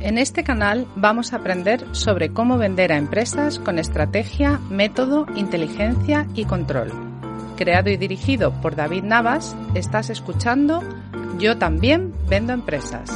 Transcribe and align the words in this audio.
En 0.00 0.16
este 0.16 0.44
canal 0.44 0.86
vamos 0.96 1.32
a 1.32 1.36
aprender 1.36 1.84
sobre 1.92 2.32
cómo 2.32 2.56
vender 2.56 2.90
a 2.90 2.96
empresas 2.96 3.58
con 3.58 3.78
estrategia, 3.78 4.58
método, 4.70 5.26
inteligencia 5.36 6.26
y 6.34 6.46
control. 6.46 6.90
Creado 7.56 7.90
y 7.90 7.98
dirigido 7.98 8.50
por 8.62 8.76
David 8.76 9.04
Navas, 9.04 9.54
estás 9.74 10.08
escuchando 10.08 10.82
Yo 11.38 11.58
también 11.58 12.14
vendo 12.28 12.54
empresas. 12.54 13.10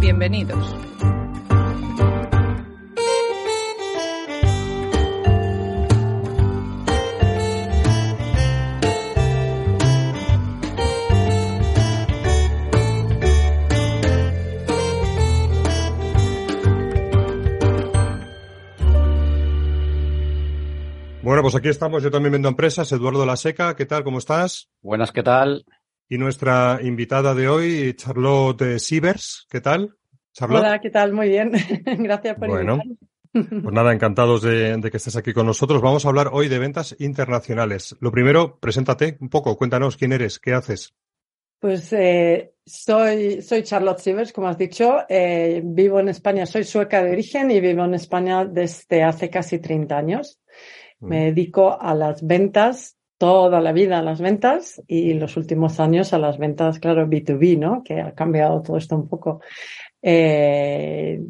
Bienvenidos. 0.00 0.72
Bueno, 21.40 21.52
pues 21.52 21.58
aquí 21.58 21.70
estamos, 21.70 22.02
yo 22.02 22.10
también 22.10 22.32
vendo 22.32 22.50
empresas, 22.50 22.92
Eduardo 22.92 23.24
La 23.24 23.34
Seca, 23.34 23.74
¿qué 23.74 23.86
tal? 23.86 24.04
¿Cómo 24.04 24.18
estás? 24.18 24.68
Buenas, 24.82 25.10
¿qué 25.10 25.22
tal? 25.22 25.64
Y 26.06 26.18
nuestra 26.18 26.80
invitada 26.82 27.34
de 27.34 27.48
hoy, 27.48 27.94
Charlotte 27.94 28.78
Sievers, 28.78 29.46
¿qué 29.48 29.62
tal? 29.62 29.96
Charlotte. 30.34 30.60
Hola, 30.60 30.78
¿qué 30.80 30.90
tal? 30.90 31.14
Muy 31.14 31.30
bien. 31.30 31.52
Gracias 31.86 32.36
por 32.36 32.46
Bueno, 32.46 32.78
pues 33.32 33.72
nada, 33.72 33.94
encantados 33.94 34.42
de, 34.42 34.76
de 34.76 34.90
que 34.90 34.98
estés 34.98 35.16
aquí 35.16 35.32
con 35.32 35.46
nosotros. 35.46 35.80
Vamos 35.80 36.04
a 36.04 36.10
hablar 36.10 36.28
hoy 36.30 36.48
de 36.48 36.58
ventas 36.58 36.94
internacionales. 36.98 37.96
Lo 38.00 38.12
primero, 38.12 38.58
preséntate 38.60 39.16
un 39.22 39.30
poco, 39.30 39.56
cuéntanos 39.56 39.96
quién 39.96 40.12
eres, 40.12 40.38
qué 40.40 40.52
haces. 40.52 40.92
Pues 41.58 41.90
eh, 41.94 42.52
soy, 42.66 43.40
soy 43.40 43.62
Charlotte 43.62 44.00
Sievers, 44.00 44.34
como 44.34 44.48
has 44.48 44.58
dicho. 44.58 45.04
Eh, 45.08 45.62
vivo 45.64 46.00
en 46.00 46.10
España, 46.10 46.44
soy 46.44 46.64
sueca 46.64 47.02
de 47.02 47.12
origen 47.12 47.50
y 47.50 47.60
vivo 47.60 47.84
en 47.84 47.94
España 47.94 48.44
desde 48.44 49.02
hace 49.02 49.30
casi 49.30 49.58
30 49.58 49.96
años. 49.96 50.39
Me 51.00 51.26
dedico 51.26 51.80
a 51.80 51.94
las 51.94 52.26
ventas, 52.26 52.96
toda 53.18 53.60
la 53.60 53.72
vida 53.72 53.98
a 53.98 54.02
las 54.02 54.20
ventas 54.20 54.82
y 54.86 55.14
los 55.14 55.36
últimos 55.36 55.80
años 55.80 56.12
a 56.12 56.18
las 56.18 56.38
ventas, 56.38 56.78
claro, 56.78 57.06
B2B, 57.06 57.58
¿no? 57.58 57.82
Que 57.82 58.00
ha 58.00 58.14
cambiado 58.14 58.62
todo 58.62 58.76
esto 58.76 58.96
un 58.96 59.08
poco. 59.08 59.40
Eh, 60.02 61.20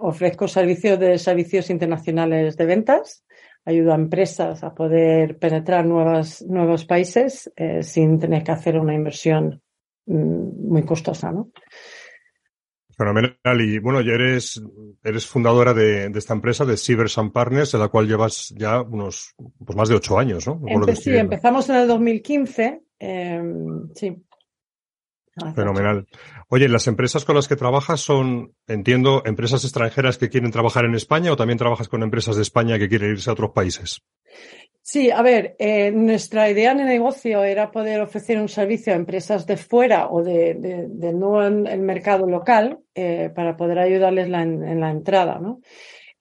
ofrezco 0.00 0.48
servicios 0.48 0.98
de 0.98 1.18
servicios 1.18 1.70
internacionales 1.70 2.56
de 2.56 2.66
ventas. 2.66 3.24
Ayudo 3.64 3.92
a 3.92 3.96
empresas 3.96 4.64
a 4.64 4.74
poder 4.74 5.38
penetrar 5.38 5.86
nuevas, 5.86 6.42
nuevos 6.42 6.84
países 6.84 7.52
eh, 7.56 7.82
sin 7.82 8.18
tener 8.18 8.42
que 8.42 8.52
hacer 8.52 8.78
una 8.78 8.94
inversión 8.94 9.62
mm, 10.06 10.68
muy 10.68 10.84
costosa, 10.84 11.30
¿no? 11.30 11.50
Fenomenal. 13.02 13.60
Y 13.60 13.78
bueno, 13.78 14.00
ya 14.00 14.12
eres, 14.12 14.62
eres 15.02 15.26
fundadora 15.26 15.74
de, 15.74 16.08
de 16.08 16.18
esta 16.18 16.34
empresa, 16.34 16.64
de 16.64 16.76
Sievers 16.76 17.18
and 17.18 17.32
Partners, 17.32 17.74
en 17.74 17.80
la 17.80 17.88
cual 17.88 18.06
llevas 18.06 18.54
ya 18.56 18.80
unos, 18.80 19.34
pues 19.64 19.76
más 19.76 19.88
de 19.88 19.96
ocho 19.96 20.18
años, 20.18 20.46
¿no? 20.46 20.60
Empe- 20.62 20.94
sí, 20.96 21.10
empezamos 21.20 21.68
en 21.68 21.76
el 21.76 21.88
2015. 21.88 22.82
eh, 23.00 23.42
sí. 23.94 24.16
Fenomenal. 25.54 26.06
Oye, 26.48 26.68
las 26.68 26.86
empresas 26.86 27.24
con 27.24 27.36
las 27.36 27.48
que 27.48 27.56
trabajas 27.56 28.00
son, 28.00 28.52
entiendo, 28.66 29.22
empresas 29.24 29.64
extranjeras 29.64 30.18
que 30.18 30.28
quieren 30.28 30.50
trabajar 30.50 30.84
en 30.84 30.94
España 30.94 31.32
o 31.32 31.36
también 31.36 31.58
trabajas 31.58 31.88
con 31.88 32.02
empresas 32.02 32.36
de 32.36 32.42
España 32.42 32.78
que 32.78 32.88
quieren 32.88 33.12
irse 33.12 33.30
a 33.30 33.32
otros 33.32 33.52
países. 33.52 34.02
Sí, 34.82 35.10
a 35.10 35.22
ver, 35.22 35.56
eh, 35.58 35.90
nuestra 35.92 36.50
idea 36.50 36.74
de 36.74 36.84
negocio 36.84 37.44
era 37.44 37.70
poder 37.70 38.00
ofrecer 38.00 38.38
un 38.38 38.48
servicio 38.48 38.92
a 38.92 38.96
empresas 38.96 39.46
de 39.46 39.56
fuera 39.56 40.08
o 40.10 40.22
de, 40.22 40.54
de, 40.54 40.86
de 40.88 41.12
no 41.12 41.46
en 41.46 41.66
el 41.66 41.80
mercado 41.80 42.26
local 42.26 42.80
eh, 42.94 43.30
para 43.34 43.56
poder 43.56 43.78
ayudarles 43.78 44.28
la 44.28 44.42
en, 44.42 44.62
en 44.66 44.80
la 44.80 44.90
entrada, 44.90 45.38
¿no? 45.38 45.60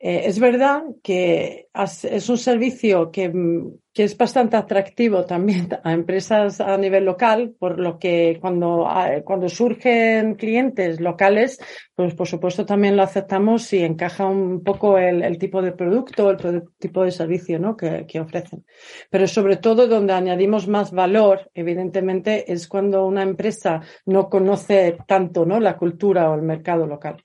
Eh, 0.03 0.23
es 0.25 0.39
verdad 0.39 0.83
que 1.03 1.67
es 1.75 2.29
un 2.29 2.37
servicio 2.37 3.11
que, 3.11 3.29
mm, 3.29 3.80
que 3.93 4.03
es 4.03 4.17
bastante 4.17 4.55
atractivo 4.55 5.25
también 5.25 5.69
a 5.83 5.93
empresas 5.93 6.61
a 6.61 6.77
nivel 6.77 7.05
local, 7.05 7.55
por 7.59 7.79
lo 7.79 7.99
que 7.99 8.37
cuando, 8.39 8.87
ah, 8.87 9.21
cuando 9.23 9.49
surgen 9.49 10.35
clientes 10.35 10.99
locales, 10.99 11.59
pues 11.95 12.13
por 12.15 12.27
supuesto 12.27 12.65
también 12.65 12.95
lo 12.95 13.03
aceptamos 13.03 13.63
si 13.63 13.83
encaja 13.83 14.25
un 14.25 14.63
poco 14.63 14.97
el, 14.97 15.37
tipo 15.37 15.61
de 15.61 15.73
producto, 15.73 16.31
el 16.31 16.63
tipo 16.79 17.03
de 17.03 17.11
servicio 17.11 17.59
¿no? 17.59 17.75
que, 17.75 18.05
que 18.07 18.19
ofrecen. 18.19 18.65
Pero 19.09 19.27
sobre 19.27 19.57
todo 19.57 19.87
donde 19.87 20.13
añadimos 20.13 20.67
más 20.67 20.91
valor, 20.91 21.49
evidentemente, 21.53 22.51
es 22.51 22.67
cuando 22.67 23.05
una 23.05 23.23
empresa 23.23 23.81
no 24.05 24.29
conoce 24.29 24.97
tanto 25.07 25.45
¿no? 25.45 25.59
la 25.59 25.77
cultura 25.77 26.29
o 26.29 26.35
el 26.35 26.41
mercado 26.41 26.87
local. 26.87 27.21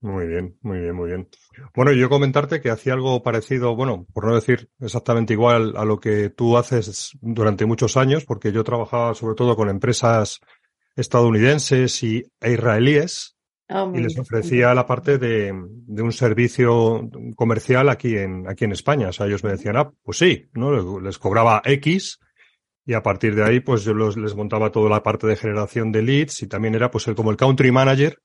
Muy 0.00 0.26
bien, 0.26 0.56
muy 0.62 0.78
bien, 0.80 0.94
muy 0.94 1.08
bien. 1.08 1.28
Bueno, 1.74 1.92
yo 1.92 2.08
comentarte 2.08 2.60
que 2.60 2.70
hacía 2.70 2.92
algo 2.92 3.22
parecido, 3.22 3.74
bueno, 3.74 4.06
por 4.12 4.26
no 4.26 4.34
decir 4.34 4.68
exactamente 4.78 5.32
igual 5.32 5.74
a 5.76 5.84
lo 5.84 5.98
que 5.98 6.30
tú 6.30 6.56
haces 6.56 7.12
durante 7.22 7.66
muchos 7.66 7.96
años, 7.96 8.24
porque 8.24 8.52
yo 8.52 8.62
trabajaba 8.62 9.14
sobre 9.14 9.34
todo 9.34 9.56
con 9.56 9.68
empresas 9.68 10.40
estadounidenses 10.96 12.02
y, 12.02 12.24
e 12.40 12.52
israelíes 12.52 13.32
Ah, 13.68 13.90
y 13.92 13.98
les 14.00 14.16
ofrecía 14.16 14.72
la 14.74 14.86
parte 14.86 15.18
de, 15.18 15.52
de 15.52 16.02
un 16.02 16.12
servicio 16.12 17.02
comercial 17.34 17.88
aquí 17.88 18.16
en, 18.16 18.48
aquí 18.48 18.64
en 18.64 18.70
España. 18.70 19.08
O 19.08 19.12
sea, 19.12 19.26
ellos 19.26 19.42
me 19.42 19.50
decían, 19.50 19.76
ah, 19.76 19.90
pues 20.04 20.18
sí, 20.18 20.46
¿no? 20.54 21.00
Les 21.00 21.18
cobraba 21.18 21.62
X 21.64 22.20
y 22.84 22.94
a 22.94 23.02
partir 23.02 23.34
de 23.34 23.42
ahí, 23.42 23.58
pues 23.58 23.82
yo 23.82 23.92
los- 23.92 24.16
les 24.16 24.36
montaba 24.36 24.70
toda 24.70 24.88
la 24.88 25.02
parte 25.02 25.26
de 25.26 25.34
generación 25.34 25.90
de 25.90 26.02
leads 26.02 26.42
y 26.44 26.46
también 26.46 26.76
era 26.76 26.92
pues 26.92 27.08
el, 27.08 27.16
como 27.16 27.32
el 27.32 27.36
country 27.36 27.72
manager 27.72 28.18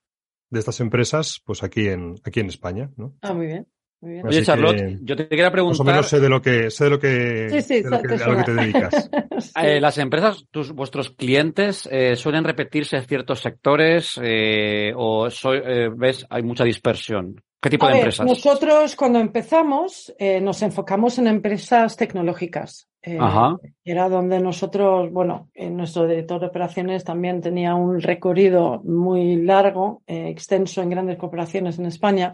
de 0.51 0.59
estas 0.59 0.79
empresas, 0.81 1.41
pues 1.45 1.63
aquí 1.63 1.87
en, 1.87 2.15
aquí 2.23 2.39
en 2.41 2.47
España, 2.47 2.91
¿no? 2.97 3.15
Ah, 3.21 3.33
muy 3.33 3.47
bien. 3.47 3.67
Muy 4.01 4.13
bien. 4.13 4.27
Así 4.27 4.37
Oye, 4.37 4.45
Charlotte, 4.45 4.75
que, 4.77 4.97
yo 5.03 5.15
te 5.15 5.27
quería 5.27 5.45
Más 5.45 5.51
o 5.51 5.53
preguntar, 5.53 5.85
menos 5.85 6.07
sé 6.07 6.19
de 6.19 6.27
lo 6.29 6.41
que, 6.41 6.71
sé 6.71 6.83
de 6.85 6.89
lo 6.89 6.99
que, 6.99 7.49
Sí, 7.51 7.61
sí, 7.61 7.81
de 7.83 7.89
lo 7.91 8.01
te 8.01 8.07
que- 8.07 8.13
a 8.23 8.27
lo 8.27 8.37
que 8.37 8.43
te 8.43 8.53
dedicas. 8.53 9.09
Sí. 9.41 9.51
eh, 9.61 9.79
las 9.79 9.97
empresas, 9.99 10.45
tus, 10.51 10.71
vuestros 10.71 11.11
clientes, 11.11 11.87
eh, 11.91 12.15
suelen 12.15 12.43
repetirse 12.43 12.97
en 12.97 13.03
ciertos 13.05 13.39
sectores 13.41 14.19
eh, 14.23 14.91
o 14.95 15.29
soy- 15.29 15.61
eh, 15.63 15.89
ves 15.95 16.25
hay 16.29 16.41
mucha 16.43 16.63
dispersión. 16.63 17.41
¿Qué 17.61 17.69
tipo 17.69 17.85
A 17.85 17.89
de 17.89 17.93
ver, 17.93 18.01
empresas? 18.03 18.25
nosotros 18.25 18.95
cuando 18.95 19.19
empezamos 19.19 20.13
eh, 20.17 20.41
nos 20.41 20.61
enfocamos 20.63 21.19
en 21.19 21.27
empresas 21.27 21.95
tecnológicas. 21.95 22.87
Eh, 23.03 23.17
Ajá. 23.19 23.57
Era 23.83 24.09
donde 24.09 24.39
nosotros, 24.39 25.11
bueno, 25.11 25.49
eh, 25.55 25.69
nuestro 25.69 26.07
director 26.07 26.39
de 26.39 26.47
operaciones 26.47 27.03
también 27.03 27.41
tenía 27.41 27.73
un 27.75 27.99
recorrido 27.99 28.81
muy 28.83 29.37
largo, 29.37 30.03
extenso 30.05 30.81
en 30.81 30.89
grandes 30.91 31.17
corporaciones 31.17 31.79
en 31.79 31.87
España 31.87 32.33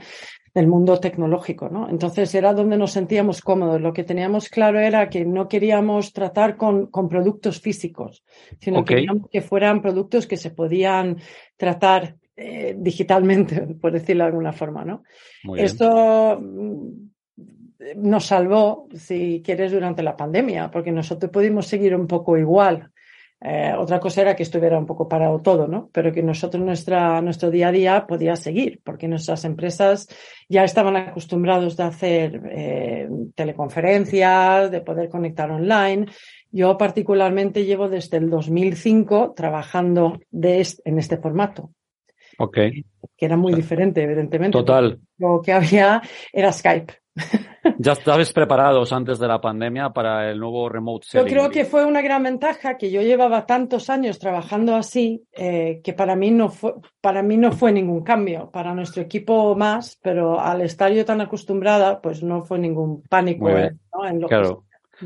del 0.53 0.67
mundo 0.67 0.99
tecnológico, 0.99 1.69
¿no? 1.69 1.88
Entonces 1.89 2.33
era 2.33 2.53
donde 2.53 2.77
nos 2.77 2.91
sentíamos 2.91 3.41
cómodos. 3.41 3.79
Lo 3.79 3.94
que 3.94 4.03
teníamos 4.03 4.49
claro 4.49 4.79
era 4.79 5.07
que 5.09 5.23
no 5.23 5.47
queríamos 5.47 6.11
tratar 6.13 6.57
con, 6.57 6.88
con 6.88 7.07
productos 7.07 7.61
físicos, 7.61 8.23
sino 8.59 8.79
Ok. 8.79 8.88
queríamos 8.88 9.29
que 9.29 9.41
fueran 9.41 9.81
productos 9.81 10.25
que 10.25 10.35
se 10.38 10.51
podían 10.51 11.17
tratar 11.57 12.15
eh, 12.37 12.75
digitalmente, 12.77 13.61
por 13.81 13.91
decirlo 13.91 14.23
de 14.23 14.29
alguna 14.29 14.53
forma, 14.53 14.85
¿no? 14.85 15.03
Muy. 15.44 15.59
Esto 15.59 16.39
mm, 16.39 17.09
nos 17.95 18.25
salvó, 18.25 18.88
si 18.95 19.41
quieres, 19.44 19.71
durante 19.71 20.03
la 20.03 20.15
pandemia, 20.15 20.69
porque 20.69 20.91
nosotros 20.91 21.31
pudimos 21.31 21.65
seguir 21.67 21.95
un 21.95 22.07
poco 22.07 22.38
igual. 22.38 22.91
Eh, 23.39 23.71
otra 23.77 24.00
cosa 24.00 24.21
era 24.21 24.35
que 24.35 24.41
estuviera 24.44 24.79
un 24.79 24.88
poco 24.88 25.07
parado 25.07 25.39
todo, 25.41 25.67
¿no? 25.67 25.89
Pero 25.91 26.12
que 26.12 26.23
nosotros, 26.23 26.63
nuestra, 26.63 27.21
nuestro 27.21 27.51
día 27.51 27.67
a 27.67 27.71
día 27.71 28.07
podía 28.07 28.35
seguir, 28.35 28.81
porque 28.83 29.07
nuestras 29.07 29.45
empresas 29.45 30.07
ya 30.50 30.63
estaban 30.63 30.95
acostumbrados 30.95 31.77
de 31.77 31.83
hacer 31.83 32.41
eh, 32.50 33.09
teleconferencias, 33.35 34.71
de 34.71 34.81
poder 34.81 35.09
conectar 35.09 35.51
online. 35.51 36.07
Yo 36.51 36.77
particularmente 36.77 37.65
llevo 37.65 37.89
desde 37.89 38.17
el 38.17 38.29
2005 38.29 39.33
trabajando 39.35 40.19
de 40.31 40.65
en 40.85 40.97
este 40.97 41.17
formato, 41.17 41.71
Ok, 42.38 42.57
que 43.18 43.25
era 43.25 43.36
muy 43.38 43.54
diferente, 43.54 44.04
evidentemente. 44.04 44.57
total. 44.57 45.00
Lo 45.18 45.42
que 45.42 45.54
había 45.54 46.01
era 46.31 46.51
Skype. 46.51 46.94
Ya 47.80 47.92
estabais 47.92 48.31
preparados 48.31 48.94
antes 48.94 49.19
de 49.19 49.28
la 49.28 49.42
pandemia 49.42 49.89
para 49.89 50.31
el 50.31 50.39
nuevo 50.39 50.69
remote 50.69 51.06
Yo 51.06 51.19
selling. 51.19 51.34
creo 51.34 51.50
que 51.50 51.66
fue 51.66 51.84
una 51.86 52.01
gran 52.01 52.24
ventaja 52.24 52.78
que 52.78 52.89
yo 52.89 53.01
llevaba 53.01 53.45
tantos 53.45 53.89
años 53.89 54.19
trabajando 54.19 54.74
así 54.75 55.24
eh, 55.34 55.81
que 55.84 55.92
para 55.94 56.16
mí 56.16 56.31
no 56.31 56.48
fue 56.50 56.75
para 57.01 57.22
mí 57.24 57.36
no 57.38 57.51
fue 57.51 57.74
ningún 57.74 58.04
cambio 58.04 58.50
para 58.51 58.74
nuestro 58.74 59.01
equipo 59.01 59.54
más, 59.56 60.00
pero 60.01 60.39
al 60.39 60.62
estar 60.62 60.92
yo 60.94 61.04
tan 61.04 61.19
acostumbrada, 61.19 62.01
pues 62.01 62.24
no 62.24 62.44
fue 62.44 62.57
ningún 62.57 63.01
pánico 63.04 63.48
bien. 63.48 63.80
¿no? 63.94 64.07
en 64.07 64.22
lo 64.22 64.28
que 64.28 64.36
Claro. 64.36 64.63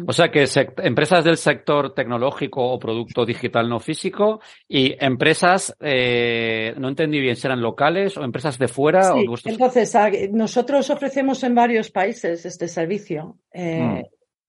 O 0.08 0.14
sea 0.14 0.30
que 0.32 0.46
empresas 0.84 1.24
del 1.26 1.38
sector 1.38 1.94
tecnológico 1.94 2.64
o 2.64 2.80
producto 2.80 3.26
digital 3.26 3.68
no 3.68 3.80
físico 3.80 4.40
y 4.68 4.96
empresas, 5.04 5.76
eh, 5.82 6.74
no 6.78 6.88
entendí 6.90 7.20
bien, 7.20 7.36
si 7.36 7.48
eran 7.48 7.62
locales 7.62 8.16
o 8.18 8.24
empresas 8.24 8.58
de 8.58 8.68
fuera 8.68 9.04
Sí, 9.04 9.12
o 9.12 9.16
de 9.22 9.28
vuestros- 9.28 9.54
entonces, 9.54 10.32
nosotros 10.32 10.90
ofrecemos 10.90 11.44
en 11.44 11.56
varios 11.56 11.92
países 11.92 12.46
este 12.46 12.68
servicio. 12.68 13.38
Eh, 13.54 13.82
Mm. 13.82 14.02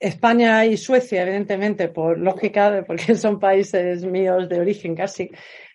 España 0.05 0.65
y 0.67 0.77
Suecia, 0.77 1.23
evidentemente, 1.23 1.87
por 1.87 2.19
lógica, 2.19 2.83
porque 2.87 3.15
son 3.15 3.39
países 3.39 4.05
míos 4.05 4.49
de 4.49 4.59
origen 4.61 4.97
casi, 4.97 5.31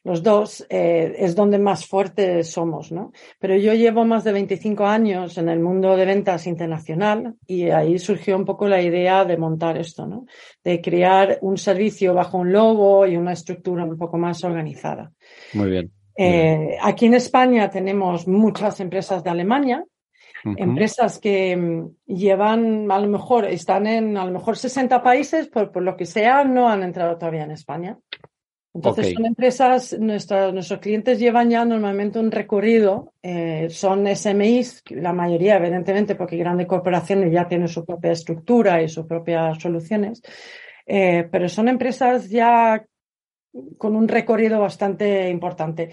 los 0.07 0.23
dos, 0.23 0.65
eh, 0.69 1.15
es 1.17 1.35
donde 1.35 1.59
más 1.59 1.85
fuertes 1.85 2.49
somos, 2.49 2.93
¿no? 2.93 3.11
Pero 3.39 3.57
yo 3.57 3.73
llevo 3.73 4.05
más 4.05 4.23
de 4.23 4.31
25 4.31 4.85
años 4.85 5.37
en 5.37 5.49
el 5.49 5.59
mundo 5.59 5.97
de 5.97 6.05
ventas 6.05 6.47
internacional 6.47 7.35
y 7.45 7.69
ahí 7.71 7.99
surgió 7.99 8.37
un 8.37 8.45
poco 8.45 8.69
la 8.69 8.81
idea 8.81 9.25
de 9.25 9.35
montar 9.35 9.77
esto, 9.77 10.07
¿no? 10.07 10.25
De 10.63 10.79
crear 10.79 11.39
un 11.41 11.57
servicio 11.57 12.13
bajo 12.13 12.37
un 12.37 12.53
logo 12.53 13.05
y 13.05 13.17
una 13.17 13.33
estructura 13.33 13.83
un 13.83 13.97
poco 13.97 14.17
más 14.17 14.41
organizada. 14.45 15.11
Muy 15.51 15.71
bien. 15.71 15.91
Eh, 16.15 16.77
aquí 16.81 17.07
en 17.07 17.15
España 17.15 17.69
tenemos 17.69 18.29
muchas 18.29 18.79
empresas 18.79 19.21
de 19.25 19.29
Alemania, 19.29 19.83
empresas 20.55 21.19
que 21.19 21.57
mm, 21.57 22.13
llevan, 22.15 22.89
a 22.89 22.99
lo 22.99 23.07
mejor, 23.09 23.43
están 23.43 23.87
en 23.87 24.15
a 24.15 24.23
lo 24.23 24.31
mejor 24.31 24.55
60 24.55 25.03
países, 25.03 25.49
por, 25.49 25.69
por 25.73 25.83
lo 25.83 25.97
que 25.97 26.05
sea, 26.05 26.45
no 26.45 26.69
han 26.69 26.83
entrado 26.83 27.17
todavía 27.17 27.43
en 27.43 27.51
España. 27.51 27.97
Entonces 28.77 29.13
son 29.13 29.25
empresas, 29.25 29.99
nuestra- 29.99 30.51
nuestros 30.51 30.79
clientes 30.79 31.19
llevan 31.19 31.49
ya 31.49 31.65
normalmente 31.65 32.19
un 32.19 32.31
recorrido, 32.31 33.13
eh, 33.23 33.67
son 33.69 34.05
SMIs, 34.07 34.83
la 34.91 35.13
mayoría 35.13 35.57
evidentemente 35.57 36.15
porque 36.15 36.37
grandes 36.37 36.67
corporaciones 36.67 37.31
ya 37.31 37.47
tienen 37.47 37.67
su 37.67 37.83
propia 37.85 38.11
estructura 38.11 38.81
y 38.81 38.87
sus 38.87 39.05
propias 39.05 39.59
soluciones, 39.61 40.21
eh, 40.85 41.27
pero 41.31 41.49
son 41.49 41.67
empresas 41.67 42.29
ya 42.29 42.85
con 43.77 43.95
un 43.95 44.07
recorrido 44.07 44.59
bastante 44.59 45.29
importante. 45.29 45.89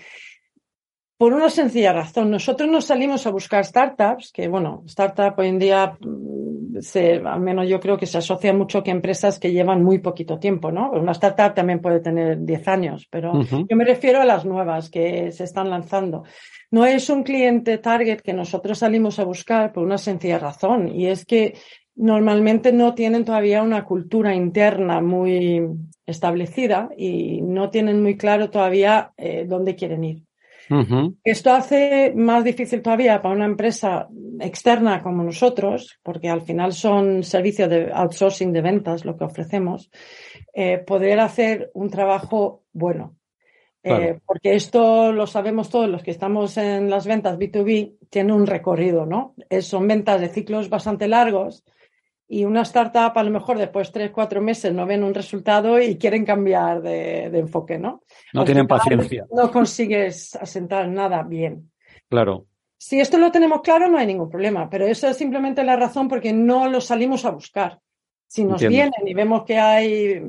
Por 1.17 1.33
una 1.33 1.49
sencilla 1.49 1.93
razón, 1.93 2.31
nosotros 2.31 2.69
nos 2.69 2.85
salimos 2.87 3.27
a 3.27 3.31
buscar 3.31 3.65
startups, 3.65 4.31
que 4.33 4.49
bueno, 4.49 4.83
startup 4.87 5.39
hoy 5.39 5.49
en 5.49 5.59
día, 5.59 5.97
mm, 6.01 6.54
se, 6.81 7.15
al 7.25 7.41
menos 7.41 7.69
yo 7.69 7.81
creo 7.81 7.97
que 7.97 8.07
se 8.07 8.19
asocia 8.19 8.53
mucho 8.53 8.83
que 8.83 8.91
empresas 8.91 9.39
que 9.39 9.53
llevan 9.53 9.83
muy 9.83 9.99
poquito 9.99 10.39
tiempo, 10.39 10.71
¿no? 10.71 10.91
Una 10.93 11.13
startup 11.13 11.55
también 11.55 11.81
puede 11.81 12.01
tener 12.01 12.39
10 12.45 12.69
años, 12.69 13.07
pero 13.11 13.43
yo 13.43 13.77
me 13.77 13.85
refiero 13.85 14.21
a 14.21 14.25
las 14.25 14.45
nuevas 14.45 14.91
que 14.91 15.33
se 15.33 15.45
están 15.45 15.71
lanzando. 15.71 16.25
No 16.71 16.87
es 16.87 17.09
un 17.11 17.23
cliente 17.23 17.79
target 17.79 18.21
que 18.21 18.33
nosotros 18.33 18.79
salimos 18.79 19.19
a 19.19 19.25
buscar 19.25 19.73
por 19.73 19.85
una 19.85 19.99
sencilla 19.99 20.39
razón, 20.39 20.89
y 20.89 21.07
es 21.07 21.25
que 21.25 21.55
normalmente 21.97 22.73
no 22.73 22.95
tienen 22.95 23.25
todavía 23.25 23.63
una 23.63 23.85
cultura 23.85 24.35
interna 24.35 25.01
muy 25.01 25.63
establecida 26.07 26.91
y 26.97 27.41
no 27.43 27.71
tienen 27.71 28.03
muy 28.03 28.17
claro 28.17 28.51
todavía 28.51 29.13
eh, 29.17 29.45
dónde 29.49 29.77
quieren 29.77 30.05
ir. 30.05 30.23
Esto 31.23 31.53
hace 31.53 32.15
más 32.17 32.43
difícil 32.43 32.81
todavía 32.81 33.21
para 33.21 33.35
una 33.35 33.45
empresa 33.45 34.09
externa 34.41 35.03
como 35.03 35.23
nosotros, 35.23 35.99
porque 36.03 36.29
al 36.29 36.43
final 36.43 36.73
son 36.73 37.23
servicios 37.23 37.69
de 37.69 37.91
outsourcing 37.93 38.53
de 38.53 38.61
ventas 38.63 39.05
lo 39.05 39.17
que 39.17 39.25
ofrecemos, 39.25 39.91
eh, 40.53 40.79
poder 40.79 41.21
hacer 41.21 41.71
un 41.75 41.91
trabajo 41.91 42.63
bueno. 42.73 43.17
Eh, 43.87 44.19
porque 44.25 44.55
esto 44.55 45.13
lo 45.13 45.27
sabemos 45.27 45.69
todos 45.69 45.89
los 45.91 46.03
que 46.03 46.11
estamos 46.11 46.57
en 46.57 46.89
las 46.89 47.07
ventas 47.07 47.37
B2B, 47.39 47.97
tiene 48.09 48.33
un 48.33 48.47
recorrido, 48.47 49.05
¿no? 49.05 49.35
Es- 49.51 49.67
son 49.67 49.87
ventas 49.87 50.23
de 50.23 50.29
ciclos 50.29 50.71
bastante 50.71 51.07
largos 51.07 51.65
y 52.27 52.47
una 52.47 52.63
startup 52.63 53.13
a 53.15 53.23
lo 53.23 53.31
mejor 53.31 53.59
después 53.59 53.89
de 53.89 53.93
tres, 53.93 54.11
cuatro 54.11 54.41
meses 54.41 54.73
no 54.73 54.87
ven 54.87 55.05
un 55.05 55.13
resultado 55.13 55.79
y 55.79 55.99
quieren 55.99 56.25
cambiar 56.25 56.81
de, 56.81 57.29
de 57.29 57.39
enfoque, 57.39 57.79
¿no? 57.79 58.03
No 58.33 58.45
tienen 58.47 58.67
paciencia. 58.67 59.27
No 59.31 59.51
consigues 59.51 60.35
asentar 60.37 60.89
nada 60.89 61.23
bien. 61.23 61.71
Claro. 62.09 62.47
Si 62.87 63.01
esto 63.01 63.17
lo 63.17 63.33
tenemos 63.33 63.63
claro, 63.63 63.89
no 63.89 63.97
hay 63.97 64.07
ningún 64.07 64.29
problema, 64.29 64.69
pero 64.69 64.85
eso 64.87 65.09
es 65.09 65.17
simplemente 65.17 65.65
la 65.65 65.75
razón 65.75 66.07
porque 66.07 66.35
no 66.35 66.69
lo 66.69 66.83
salimos 66.83 67.25
a 67.25 67.31
buscar. 67.31 67.79
Si 68.27 68.45
nos 68.45 68.61
Entiendo. 68.61 68.75
vienen 68.75 69.09
y 69.09 69.15
vemos 69.15 69.45
que 69.45 69.59
hay 69.59 70.23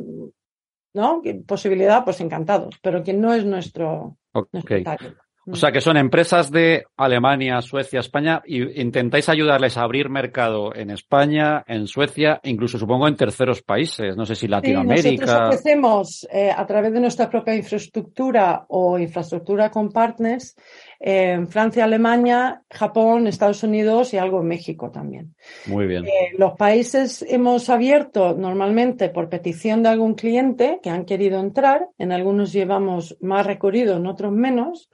posibilidad, 1.45 2.05
pues 2.05 2.21
encantados, 2.21 2.79
pero 2.81 3.03
que 3.03 3.11
no 3.11 3.33
es 3.33 3.43
nuestro, 3.43 4.15
Ok. 4.31 4.47
nuestro 4.53 4.83
target. 4.83 5.13
O 5.47 5.55
sea 5.55 5.71
que 5.71 5.81
son 5.81 5.97
empresas 5.97 6.49
de 6.49 6.85
Alemania, 6.95 7.61
Suecia, 7.61 7.99
España 7.99 8.41
y 8.45 8.81
intentáis 8.81 9.27
ayudarles 9.29 9.77
a 9.77 9.81
abrir 9.83 10.09
mercado 10.09 10.73
en 10.73 10.89
España, 10.89 11.63
en 11.67 11.85
Suecia, 11.87 12.39
incluso 12.43 12.79
supongo 12.79 13.07
en 13.07 13.17
terceros 13.17 13.61
países, 13.61 14.15
no 14.15 14.25
sé 14.25 14.33
si 14.33 14.47
Sí, 14.47 14.47
nosotros 14.47 14.73
Latinoamérica. 14.73 15.47
ofrecemos 15.49 16.25
eh, 16.31 16.49
a 16.55 16.65
través 16.65 16.93
de 16.93 16.99
nuestra 17.01 17.29
propia 17.29 17.53
infraestructura 17.53 18.65
o 18.69 18.97
infraestructura 18.97 19.69
con 19.69 19.91
partners 19.91 20.55
en 20.99 21.47
Francia, 21.47 21.85
Alemania, 21.85 22.63
Japón, 22.69 23.27
Estados 23.27 23.63
Unidos 23.63 24.13
y 24.13 24.17
algo 24.17 24.41
en 24.41 24.47
México 24.47 24.91
también. 24.91 25.35
Muy 25.67 25.87
bien. 25.87 26.05
Eh, 26.05 26.31
los 26.37 26.53
países 26.53 27.25
hemos 27.27 27.69
abierto 27.69 28.33
normalmente 28.35 29.09
por 29.09 29.29
petición 29.29 29.83
de 29.83 29.89
algún 29.89 30.15
cliente 30.15 30.79
que 30.81 30.89
han 30.89 31.05
querido 31.05 31.39
entrar. 31.39 31.87
En 31.97 32.11
algunos 32.11 32.53
llevamos 32.53 33.17
más 33.21 33.45
recorrido, 33.45 33.97
en 33.97 34.07
otros 34.07 34.31
menos. 34.31 34.89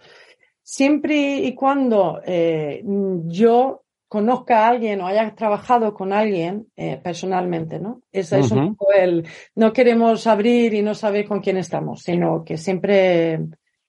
Siempre 0.64 1.38
y 1.38 1.54
cuando 1.54 2.22
eh, 2.26 2.84
yo 3.26 3.84
conozca 4.12 4.66
a 4.66 4.70
alguien 4.70 5.00
o 5.00 5.08
haya 5.08 5.34
trabajado 5.36 5.94
con 5.94 6.12
alguien 6.12 6.68
eh, 6.76 7.00
personalmente, 7.02 7.80
¿no? 7.80 8.02
Ese 8.12 8.40
es 8.40 8.52
un 8.52 8.76
poco 8.76 8.92
el, 8.92 9.26
no 9.56 9.72
queremos 9.72 10.28
abrir 10.28 10.74
y 10.74 10.82
no 10.82 10.94
saber 10.96 11.26
con 11.26 11.40
quién 11.40 11.56
estamos, 11.56 12.02
sino 12.02 12.44
que 12.44 12.58
siempre 12.58 13.40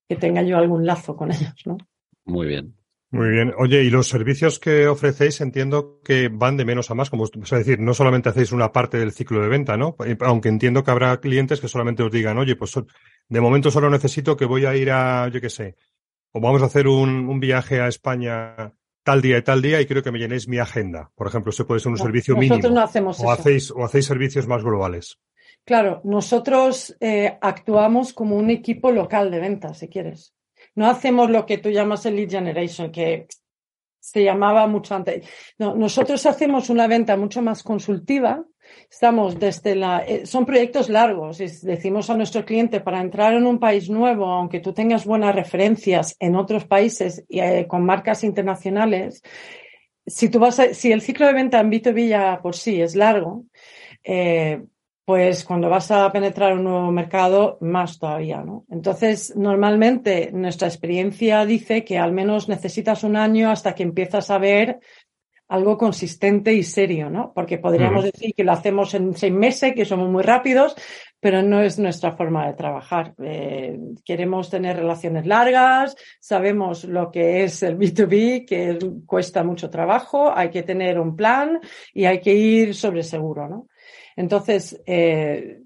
que 0.09 0.15
tenga 0.15 0.43
yo 0.43 0.59
algún 0.59 0.87
lazo 0.87 1.17
con 1.17 1.33
ellos, 1.33 1.55
¿no? 1.65 1.77
Muy 2.33 2.47
bien. 2.47 2.75
Muy 3.11 3.29
bien. 3.29 3.53
Oye, 3.59 3.83
y 3.85 3.91
los 3.91 4.09
servicios 4.09 4.59
que 4.59 4.89
ofrecéis 4.89 5.43
entiendo 5.43 6.01
que 6.03 6.29
van 6.33 6.57
de 6.57 6.65
menos 6.65 6.91
a 6.91 6.95
más, 6.95 7.11
como 7.11 7.25
es 7.27 7.51
decir, 7.51 7.79
no 7.79 7.93
solamente 7.93 8.31
hacéis 8.31 8.53
una 8.53 8.73
parte 8.73 8.99
del 8.99 9.13
ciclo 9.13 9.43
de 9.43 9.49
venta, 9.49 9.77
¿no? 9.77 9.97
Aunque 10.21 10.49
entiendo 10.49 10.83
que 10.83 10.91
habrá 10.93 11.21
clientes 11.21 11.61
que 11.61 11.69
solamente 11.69 12.03
os 12.03 12.11
digan, 12.11 12.39
oye, 12.39 12.57
pues 12.57 12.73
de 13.29 13.41
momento 13.41 13.71
solo 13.71 13.91
necesito 13.91 14.35
que 14.35 14.47
voy 14.47 14.65
a 14.65 14.75
ir 14.77 14.91
a, 14.91 15.29
yo 15.29 15.43
qué 15.43 15.51
sé, 15.51 15.77
o 16.33 16.41
vamos 16.41 16.63
a 16.63 16.67
hacer 16.67 16.89
un, 16.89 17.29
un 17.29 17.39
viaje 17.39 17.83
a 17.83 17.89
España 17.89 18.73
tal 19.05 19.21
día 19.21 19.37
y 19.37 19.43
tal 19.43 19.61
día 19.61 19.79
y 19.81 19.85
quiero 19.87 20.03
que 20.03 20.11
me 20.11 20.19
llenéis 20.19 20.49
mi 20.49 20.57
agenda. 20.59 21.11
Por 21.15 21.27
ejemplo, 21.27 21.51
ese 21.51 21.65
puede 21.65 21.81
ser 21.81 21.89
un 21.93 21.99
No, 21.99 22.05
servicio 22.05 22.35
nosotros 22.35 22.59
mínimo. 22.59 22.75
no 22.75 22.81
hacemos 22.81 23.21
o 23.21 23.25
eso. 23.25 23.31
hacéis, 23.31 23.71
o 23.73 23.85
hacéis 23.85 24.07
servicios 24.07 24.47
más 24.47 24.63
globales. 24.65 25.19
Claro, 25.67 26.01
nosotros 26.05 26.97
eh, 26.99 27.37
actuamos 27.43 28.15
como 28.15 28.37
un 28.37 28.49
equipo 28.49 28.91
local 28.91 29.31
de 29.31 29.39
ventas, 29.39 29.79
si 29.81 29.89
quieres. 29.89 30.33
No 30.75 30.89
hacemos 30.89 31.31
lo 31.31 31.45
que 31.47 31.59
tú 31.59 31.71
llamas 31.71 32.07
el 32.07 32.17
lead 32.17 32.31
generation, 32.31 32.91
que 32.91 33.27
se 34.01 34.25
llamaba 34.25 34.67
mucho 34.67 34.95
antes. 34.95 35.27
No, 35.59 35.75
nosotros 35.75 36.25
hacemos 36.27 36.71
una 36.71 36.87
venta 36.87 37.17
mucho 37.17 37.43
más 37.43 37.63
consultiva. 37.63 38.45
Estamos 38.91 39.39
desde 39.39 39.75
la, 39.75 39.99
eh, 40.07 40.25
son 40.27 40.47
proyectos 40.47 40.89
largos. 40.89 41.39
decimos 41.39 42.09
a 42.11 42.17
nuestro 42.17 42.45
cliente 42.45 42.81
para 42.81 43.01
entrar 43.01 43.35
en 43.35 43.47
un 43.47 43.59
país 43.59 43.91
nuevo, 43.91 44.27
aunque 44.27 44.61
tú 44.61 44.73
tengas 44.73 45.05
buenas 45.05 45.35
referencias 45.35 46.17
en 46.19 46.37
otros 46.37 46.65
países 46.65 47.25
y 47.29 47.41
eh, 47.41 47.67
con 47.69 47.85
marcas 47.85 48.25
internacionales, 48.25 49.23
si 50.07 50.29
tú 50.31 50.39
vas 50.41 50.59
a- 50.59 50.75
si 50.75 50.91
el 50.91 51.01
ciclo 51.03 51.27
de 51.27 51.35
venta 51.35 51.61
en 51.61 51.71
B2B 51.71 52.09
ya 52.09 52.41
por 52.43 52.57
sí 52.57 52.81
es 52.81 52.97
largo, 52.97 53.45
eh, 54.05 54.63
pues 55.05 55.45
cuando 55.45 55.69
vas 55.69 55.91
a 55.91 56.11
penetrar 56.13 56.53
un 56.55 56.65
nuevo 56.65 56.93
mercado, 56.93 57.59
más 57.61 57.99
todavía, 57.99 58.43
¿no? 58.43 58.65
Entonces, 58.71 59.35
normalmente 59.37 60.31
nuestra 60.33 60.69
experiencia 60.69 61.45
dice 61.45 61.85
que 61.85 61.99
al 61.99 62.13
menos 62.13 62.49
necesitas 62.49 63.03
un 63.03 63.17
año 63.17 63.51
hasta 63.51 63.75
que 63.75 63.83
empiezas 63.83 64.31
a 64.31 64.39
ver 64.39 64.79
algo 65.49 65.77
consistente 65.77 66.55
y 66.55 66.63
serio, 66.63 67.11
¿no? 67.11 67.33
Porque 67.35 67.59
podríamos 67.59 68.05
decir 68.05 68.33
que 68.35 68.45
lo 68.45 68.53
hacemos 68.53 68.95
en 68.95 69.15
seis 69.15 69.33
meses, 69.35 69.75
que 69.75 69.85
somos 69.85 70.09
muy 70.09 70.23
rápidos, 70.23 70.75
pero 71.21 71.43
no 71.43 71.61
es 71.61 71.79
nuestra 71.79 72.13
forma 72.13 72.47
de 72.47 72.55
trabajar. 72.55 73.13
Eh, 73.23 73.79
queremos 74.03 74.49
tener 74.49 74.77
relaciones 74.77 75.27
largas, 75.27 75.95
sabemos 76.21 76.85
lo 76.85 77.11
que 77.11 77.45
es 77.45 77.63
el 77.65 77.77
B2B, 77.77 78.47
que 78.47 78.71
es- 78.71 78.79
cuesta 79.05 79.45
mucho 79.45 79.69
trabajo, 79.69 80.33
hay 80.35 80.49
que 80.49 80.63
tener 80.63 80.99
un 80.99 81.17
plan 81.17 81.61
y 81.93 82.07
hay 82.07 82.21
que 82.21 82.33
ir 82.35 82.75
sobre 82.75 83.03
seguro, 83.03 83.47
¿no? 83.47 83.67
Entonces, 84.17 84.81
eh, 84.87 85.63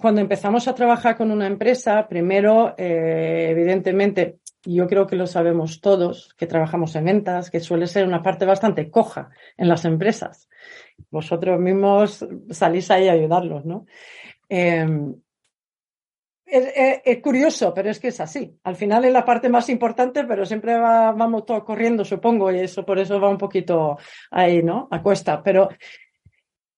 cuando 0.00 0.20
empezamos 0.20 0.68
a 0.68 0.74
trabajar 0.74 1.16
con 1.16 1.30
una 1.30 1.46
empresa, 1.46 2.06
primero, 2.08 2.74
eh, 2.76 3.48
evidentemente, 3.50 4.38
yo 4.64 4.86
creo 4.86 5.06
que 5.06 5.16
lo 5.16 5.26
sabemos 5.26 5.80
todos, 5.80 6.34
que 6.36 6.46
trabajamos 6.46 6.94
en 6.96 7.04
ventas, 7.04 7.50
que 7.50 7.60
suele 7.60 7.86
ser 7.86 8.06
una 8.06 8.22
parte 8.22 8.46
bastante 8.46 8.90
coja 8.90 9.30
en 9.56 9.68
las 9.68 9.84
empresas. 9.84 10.48
Vosotros 11.10 11.58
mismos 11.58 12.26
salís 12.50 12.90
ahí 12.90 13.08
a 13.08 13.12
ayudarlos, 13.12 13.64
¿no? 13.64 13.86
Em, 14.48 15.14
es, 16.46 17.22
curioso, 17.22 17.72
pero 17.74 17.90
es 17.90 17.98
que 17.98 18.08
es 18.08 18.20
así. 18.20 18.58
Al 18.64 18.76
final 18.76 19.04
es 19.04 19.12
la 19.12 19.24
parte 19.24 19.48
más 19.48 19.68
importante, 19.68 20.24
pero 20.24 20.44
siempre 20.46 20.78
vamos 20.78 21.44
todos 21.44 21.64
corriendo, 21.64 22.04
supongo, 22.04 22.52
y 22.52 22.60
eso 22.60 22.84
por 22.84 22.98
eso 22.98 23.20
va 23.20 23.28
un 23.28 23.38
poquito 23.38 23.98
ahí, 24.30 24.62
¿no? 24.62 24.86
A 24.90 25.02
cuesta. 25.02 25.42
Pero 25.42 25.68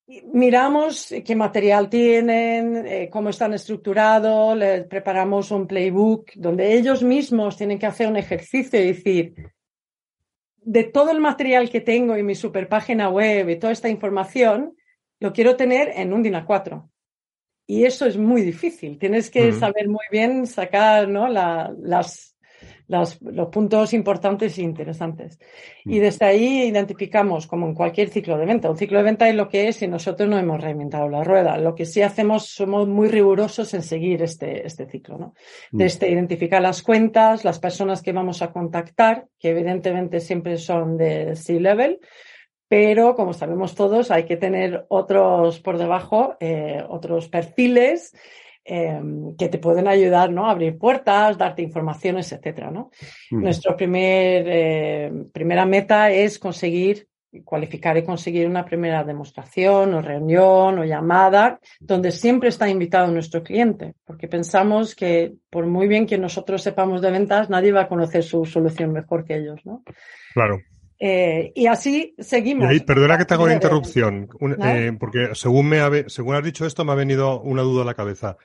miramos 0.07 1.13
qué 1.25 1.35
material 1.35 1.89
tienen, 1.89 2.87
eh, 2.87 3.09
cómo 3.11 3.29
están 3.29 3.53
estructurados, 3.53 4.57
les 4.57 4.85
preparamos 4.85 5.51
un 5.51 5.67
playbook 5.67 6.31
donde 6.35 6.73
ellos 6.73 7.03
mismos 7.03 7.57
tienen 7.57 7.77
que 7.77 7.87
hacer 7.87 8.07
un 8.07 8.15
ejercicio 8.15 8.81
y 8.81 8.87
decir, 8.87 9.33
de 10.55 10.83
todo 10.85 11.11
el 11.11 11.19
material 11.19 11.69
que 11.69 11.81
tengo 11.81 12.17
y 12.17 12.23
mi 12.23 12.35
super 12.35 12.67
página 12.67 13.09
web 13.09 13.49
y 13.49 13.59
toda 13.59 13.73
esta 13.73 13.89
información, 13.89 14.75
lo 15.19 15.33
quiero 15.33 15.55
tener 15.55 15.91
en 15.95 16.13
un 16.13 16.23
DIN 16.23 16.35
A4. 16.35 16.89
Y 17.65 17.83
eso 17.83 18.05
es 18.05 18.17
muy 18.17 18.43
difícil. 18.43 18.97
Tienes 18.97 19.29
que 19.29 19.51
saber 19.51 19.89
muy 19.89 20.05
bien 20.09 20.47
sacar 20.47 21.09
¿no? 21.09 21.27
las, 21.27 22.36
los 22.87 23.17
puntos 23.51 23.93
importantes 23.93 24.57
e 24.57 24.61
interesantes. 24.61 25.39
Y 25.85 25.99
mm. 25.99 26.01
desde 26.01 26.25
ahí 26.25 26.63
identificamos, 26.63 27.47
como 27.47 27.67
en 27.67 27.73
cualquier 27.73 28.09
ciclo 28.09 28.37
de 28.37 28.45
venta, 28.45 28.69
un 28.69 28.77
ciclo 28.77 28.97
de 28.99 29.03
venta 29.03 29.27
es 29.27 29.35
lo 29.35 29.49
que 29.49 29.67
es 29.67 29.81
y 29.81 29.87
nosotros 29.87 30.29
no 30.29 30.37
hemos 30.37 30.61
reinventado 30.61 31.09
la 31.09 31.23
rueda. 31.23 31.57
Lo 31.57 31.75
que 31.75 31.85
sí 31.85 32.01
hacemos, 32.01 32.47
somos 32.47 32.87
muy 32.87 33.09
rigurosos 33.09 33.73
en 33.73 33.83
seguir 33.83 34.21
este, 34.21 34.65
este 34.65 34.85
ciclo, 34.87 35.17
¿no? 35.17 35.33
Mm. 35.71 35.77
Desde 35.77 36.09
identificar 36.09 36.61
las 36.61 36.81
cuentas, 36.81 37.43
las 37.43 37.59
personas 37.59 38.01
que 38.01 38.13
vamos 38.13 38.41
a 38.41 38.51
contactar, 38.51 39.25
que 39.39 39.49
evidentemente 39.49 40.19
siempre 40.19 40.57
son 40.57 40.97
de 40.97 41.35
C-level, 41.35 41.99
pero 42.69 43.15
como 43.15 43.33
sabemos 43.33 43.75
todos, 43.75 44.11
hay 44.11 44.25
que 44.25 44.35
tener 44.35 44.85
otros 44.89 45.59
por 45.59 45.77
debajo, 45.77 46.35
eh, 46.39 46.83
otros 46.89 47.29
perfiles 47.29 48.13
em, 48.69 49.35
que 49.37 49.47
te 49.47 49.57
pueden 49.59 49.87
ayudar 49.87 50.29
¿no? 50.29 50.47
a 50.47 50.51
abrir 50.51 50.77
puertas, 50.77 51.37
darte 51.37 51.61
informaciones, 51.61 52.31
etcétera. 52.31 52.69
¿no? 52.69 52.91
Mm. 53.31 53.41
Nuestra 53.41 53.75
primer, 53.75 54.45
eh, 54.47 55.11
primera 55.31 55.65
meta 55.65 56.11
es 56.11 56.37
conseguir 56.37 57.07
cualificar 57.43 57.97
y 57.97 58.03
conseguir 58.03 58.47
una 58.47 58.65
primera 58.65 59.03
demostración 59.03 59.93
o 59.93 60.01
reunión 60.01 60.79
o 60.79 60.83
llamada 60.83 61.59
donde 61.79 62.11
siempre 62.11 62.49
está 62.49 62.69
invitado 62.69 63.11
nuestro 63.11 63.43
cliente, 63.43 63.95
porque 64.05 64.27
pensamos 64.27 64.95
que 64.95 65.33
por 65.49 65.65
muy 65.65 65.87
bien 65.87 66.05
que 66.05 66.17
nosotros 66.17 66.61
sepamos 66.61 67.01
de 67.01 67.11
ventas, 67.11 67.49
nadie 67.49 67.71
va 67.71 67.81
a 67.81 67.87
conocer 67.87 68.23
su 68.23 68.45
solución 68.45 68.91
mejor 68.91 69.23
que 69.23 69.37
ellos, 69.37 69.65
¿no? 69.65 69.83
Claro. 70.33 70.59
Eh, 70.99 71.51
y 71.55 71.67
así 71.67 72.15
seguimos. 72.17 72.67
perdona 72.81 73.17
que 73.17 73.25
te 73.25 73.33
hago 73.33 73.43
una 73.43 73.53
interrupción, 73.53 74.29
eh, 74.63 74.91
porque 74.99 75.29
según, 75.33 75.69
me 75.69 76.09
según 76.09 76.35
has 76.35 76.43
dicho 76.43 76.65
esto 76.65 76.83
me 76.85 76.91
ha 76.91 76.95
venido 76.95 77.39
una 77.41 77.61
duda 77.61 77.83
a 77.83 77.85
la 77.85 77.93
cabeza. 77.93 78.37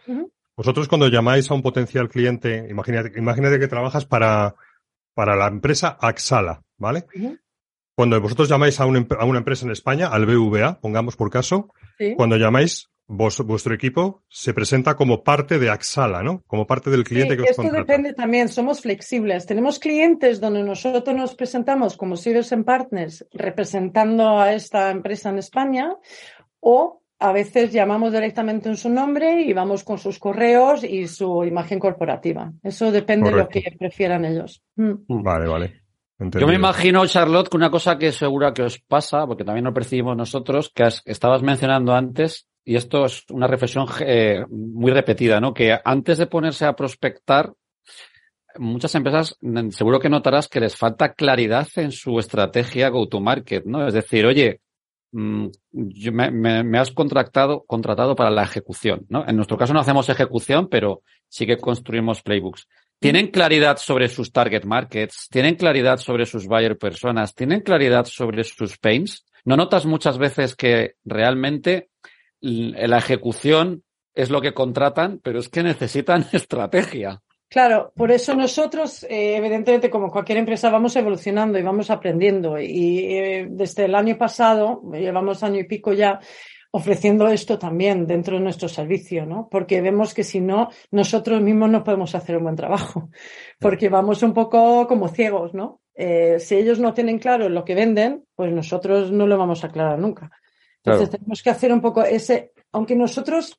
Vosotros 0.54 0.86
cuando 0.86 1.08
llamáis 1.08 1.50
a 1.50 1.54
un 1.54 1.62
potencial 1.62 2.08
cliente, 2.08 2.66
imagínate, 2.68 3.18
imagínate 3.18 3.58
que 3.58 3.68
trabajas 3.68 4.04
para, 4.04 4.54
para 5.14 5.34
la 5.34 5.46
empresa 5.46 5.96
Axala, 6.00 6.62
¿vale? 6.76 7.06
Cuando 7.94 8.20
vosotros 8.20 8.48
llamáis 8.48 8.78
a, 8.80 8.84
a, 8.84 8.86
una 8.86 9.38
empresa 9.38 9.64
en 9.64 9.72
España, 9.72 10.08
al 10.08 10.26
BVA, 10.26 10.78
pongamos 10.80 11.16
por 11.16 11.30
caso, 11.30 11.72
cuando 12.16 12.36
llamáis, 12.36 12.90
vuestro 13.12 13.74
equipo 13.74 14.22
se 14.28 14.54
presenta 14.54 14.94
como 14.94 15.22
parte 15.22 15.58
de 15.58 15.70
Axala, 15.70 16.22
¿no? 16.22 16.42
Como 16.46 16.66
parte 16.66 16.90
del 16.90 17.04
cliente 17.04 17.36
que 17.36 17.42
os 17.42 17.50
Esto 17.50 17.70
depende 17.70 18.14
también, 18.14 18.48
somos 18.48 18.80
flexibles. 18.80 19.46
Tenemos 19.46 19.78
clientes 19.78 20.40
donde 20.40 20.62
nosotros 20.62 21.14
nos 21.16 21.34
presentamos 21.34 21.96
como 21.96 22.16
en 22.24 22.64
Partners 22.64 23.26
representando 23.32 24.40
a 24.40 24.52
esta 24.52 24.90
empresa 24.90 25.30
en 25.30 25.38
España 25.38 25.96
o 26.60 27.02
a 27.18 27.32
veces 27.32 27.72
llamamos 27.72 28.12
directamente 28.12 28.68
en 28.68 28.76
su 28.76 28.88
nombre 28.88 29.42
y 29.42 29.52
vamos 29.52 29.84
con 29.84 29.98
sus 29.98 30.18
correos 30.18 30.82
y 30.82 31.06
su 31.06 31.44
imagen 31.44 31.78
corporativa. 31.78 32.52
Eso 32.62 32.90
depende 32.90 33.30
de 33.30 33.36
lo 33.36 33.48
que 33.48 33.62
prefieran 33.78 34.24
ellos. 34.24 34.62
Mm. 34.76 35.22
Vale, 35.22 35.48
vale. 35.48 35.82
Yo 36.18 36.46
me 36.46 36.54
imagino, 36.54 37.06
Charlotte, 37.06 37.48
que 37.48 37.56
una 37.56 37.70
cosa 37.70 37.98
que 37.98 38.12
segura 38.12 38.52
que 38.52 38.62
os 38.62 38.78
pasa, 38.78 39.26
porque 39.26 39.44
también 39.44 39.64
lo 39.64 39.74
percibimos 39.74 40.16
nosotros, 40.16 40.70
que 40.74 40.84
estabas 41.04 41.42
mencionando 41.42 41.92
antes, 41.94 42.48
y 42.64 42.76
esto 42.76 43.04
es 43.04 43.24
una 43.30 43.46
reflexión 43.46 43.86
eh, 44.00 44.44
muy 44.48 44.92
repetida, 44.92 45.40
¿no? 45.40 45.52
Que 45.52 45.78
antes 45.84 46.18
de 46.18 46.26
ponerse 46.26 46.64
a 46.64 46.76
prospectar, 46.76 47.52
muchas 48.58 48.94
empresas 48.94 49.36
mm, 49.40 49.70
seguro 49.70 49.98
que 49.98 50.08
notarás 50.08 50.48
que 50.48 50.60
les 50.60 50.76
falta 50.76 51.14
claridad 51.14 51.66
en 51.76 51.92
su 51.92 52.18
estrategia 52.18 52.88
go-to-market, 52.88 53.64
¿no? 53.64 53.86
Es 53.86 53.94
decir, 53.94 54.26
oye, 54.26 54.60
mm, 55.12 55.46
me, 56.12 56.62
me, 56.62 56.78
has 56.78 56.92
contratado, 56.92 57.64
contratado 57.66 58.14
para 58.14 58.30
la 58.30 58.44
ejecución, 58.44 59.06
¿no? 59.08 59.24
En 59.26 59.36
nuestro 59.36 59.56
caso 59.56 59.72
no 59.72 59.80
hacemos 59.80 60.08
ejecución, 60.08 60.68
pero 60.68 61.02
sí 61.28 61.46
que 61.46 61.56
construimos 61.56 62.22
playbooks. 62.22 62.68
¿Tienen 63.00 63.32
claridad 63.32 63.78
sobre 63.78 64.08
sus 64.08 64.30
target 64.30 64.62
markets? 64.62 65.26
¿Tienen 65.28 65.56
claridad 65.56 65.98
sobre 65.98 66.24
sus 66.24 66.46
buyer 66.46 66.78
personas? 66.78 67.34
¿Tienen 67.34 67.60
claridad 67.62 68.04
sobre 68.04 68.44
sus 68.44 68.78
pains? 68.78 69.24
¿No 69.44 69.56
notas 69.56 69.86
muchas 69.86 70.18
veces 70.18 70.54
que 70.54 70.94
realmente 71.04 71.88
la 72.42 72.98
ejecución 72.98 73.84
es 74.14 74.30
lo 74.30 74.40
que 74.40 74.52
contratan, 74.52 75.20
pero 75.22 75.38
es 75.38 75.48
que 75.48 75.62
necesitan 75.62 76.26
estrategia? 76.32 77.22
Claro, 77.48 77.92
por 77.94 78.10
eso 78.10 78.34
nosotros, 78.34 79.04
eh, 79.04 79.36
evidentemente, 79.36 79.90
como 79.90 80.10
cualquier 80.10 80.38
empresa, 80.38 80.70
vamos 80.70 80.96
evolucionando 80.96 81.58
y 81.58 81.62
vamos 81.62 81.90
aprendiendo. 81.90 82.58
Y 82.58 83.14
eh, 83.14 83.46
desde 83.50 83.84
el 83.84 83.94
año 83.94 84.16
pasado, 84.16 84.80
llevamos 84.90 85.42
año 85.42 85.60
y 85.60 85.64
pico 85.64 85.92
ya, 85.92 86.18
ofreciendo 86.70 87.28
esto 87.28 87.58
también 87.58 88.06
dentro 88.06 88.38
de 88.38 88.42
nuestro 88.42 88.68
servicio, 88.68 89.26
¿no? 89.26 89.48
Porque 89.50 89.82
vemos 89.82 90.14
que 90.14 90.24
si 90.24 90.40
no, 90.40 90.70
nosotros 90.90 91.42
mismos 91.42 91.68
no 91.68 91.84
podemos 91.84 92.14
hacer 92.14 92.38
un 92.38 92.44
buen 92.44 92.56
trabajo, 92.56 93.10
porque 93.60 93.90
vamos 93.90 94.22
un 94.22 94.32
poco 94.32 94.86
como 94.88 95.08
ciegos, 95.08 95.52
¿no? 95.52 95.82
Eh, 95.94 96.38
si 96.40 96.56
ellos 96.56 96.78
no 96.78 96.94
tienen 96.94 97.18
claro 97.18 97.50
lo 97.50 97.64
que 97.64 97.74
venden, 97.74 98.24
pues 98.34 98.50
nosotros 98.50 99.12
no 99.12 99.26
lo 99.26 99.36
vamos 99.36 99.62
a 99.62 99.66
aclarar 99.66 99.98
nunca. 99.98 100.30
Entonces 100.84 101.10
tenemos 101.10 101.42
que 101.42 101.50
hacer 101.50 101.72
un 101.72 101.80
poco 101.80 102.02
ese, 102.02 102.52
aunque 102.72 102.96
nosotros 102.96 103.58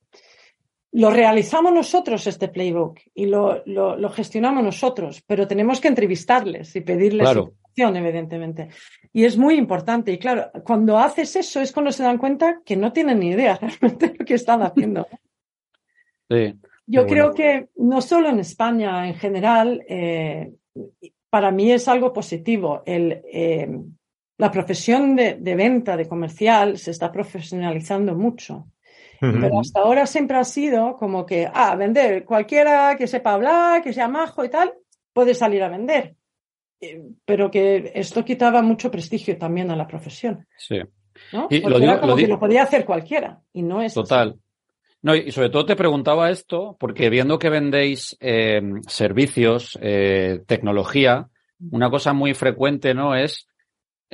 lo 0.94 1.10
realizamos 1.10 1.74
nosotros 1.74 2.28
este 2.28 2.50
playbook 2.50 3.00
y 3.16 3.26
lo, 3.26 3.64
lo, 3.66 4.10
gestionamos 4.10 4.64
nosotros, 4.64 5.24
pero 5.26 5.48
tenemos 5.48 5.82
que 5.82 5.88
entrevistarles 5.88 6.76
y 6.76 6.82
pedirles 6.82 7.28
información, 7.28 7.98
evidentemente. 7.98 8.70
Y 9.12 9.26
es 9.26 9.36
muy 9.36 9.56
importante. 9.56 10.12
Y 10.12 10.20
claro, 10.20 10.52
cuando 10.64 11.00
haces 11.00 11.36
eso 11.36 11.62
es 11.62 11.72
cuando 11.72 11.92
se 11.92 12.04
dan 12.04 12.20
cuenta 12.20 12.62
que 12.64 12.78
no 12.78 12.94
tienen 12.94 13.20
ni 13.20 13.30
idea 13.30 13.58
realmente 13.62 14.10
de 14.10 14.18
lo 14.20 14.26
que 14.26 14.36
están 14.36 14.62
haciendo. 14.62 15.08
Sí, 16.30 16.54
Yo 16.86 17.08
creo 17.08 17.34
que 17.34 17.70
no 17.78 18.02
solo 18.02 18.30
en 18.30 18.40
España, 18.40 19.08
en 19.08 19.16
general, 19.16 19.84
eh, 19.90 20.54
para 21.30 21.50
mí 21.50 21.72
es 21.72 21.88
algo 21.88 22.14
positivo. 22.14 22.84
El, 22.86 23.24
eh, 23.32 23.68
la 24.38 24.52
profesión 24.52 25.16
de, 25.16 25.36
de, 25.36 25.56
venta, 25.56 25.96
de 25.96 26.08
comercial, 26.08 26.78
se 26.78 26.92
está 26.92 27.12
profesionalizando 27.12 28.16
mucho. 28.16 28.68
Pero 29.32 29.60
hasta 29.62 29.80
ahora 29.80 30.06
siempre 30.06 30.36
ha 30.36 30.44
sido 30.44 30.98
como 30.98 31.26
que, 31.26 31.50
ah, 31.54 31.78
vender, 31.78 32.26
cualquiera 32.26 32.98
que 32.98 33.08
sepa 33.08 33.34
hablar, 33.34 33.82
que 33.82 33.94
sea 33.94 34.10
majo 34.10 34.44
y 34.44 34.50
tal, 34.50 34.74
puede 35.14 35.34
salir 35.34 35.64
a 35.64 35.70
vender. 35.70 36.16
Eh, 36.82 37.02
pero 37.24 37.50
que 37.50 37.94
esto 37.96 38.26
quitaba 38.26 38.62
mucho 38.62 38.92
prestigio 38.92 39.38
también 39.38 39.72
a 39.72 39.78
la 39.78 39.88
profesión. 39.88 40.46
Sí. 40.58 40.82
¿no? 41.32 41.48
Y 41.50 41.62
lo, 41.62 41.78
era 41.78 42.02
como 42.02 42.18
que 42.18 42.28
lo 42.28 42.40
podía 42.40 42.64
hacer 42.64 42.84
cualquiera 42.84 43.40
y 43.54 43.62
no 43.62 43.82
es. 43.82 43.94
Total. 43.94 44.36
No, 45.02 45.16
y 45.16 45.32
sobre 45.32 45.50
todo 45.50 45.66
te 45.66 45.76
preguntaba 45.76 46.30
esto 46.30 46.76
porque 46.80 47.10
viendo 47.10 47.40
que 47.40 47.50
vendéis 47.50 48.18
eh, 48.20 48.62
servicios, 48.88 49.78
eh, 49.82 50.42
tecnología, 50.48 51.30
una 51.72 51.90
cosa 51.90 52.14
muy 52.14 52.34
frecuente, 52.34 52.94
¿no? 52.94 53.16
Es 53.16 53.48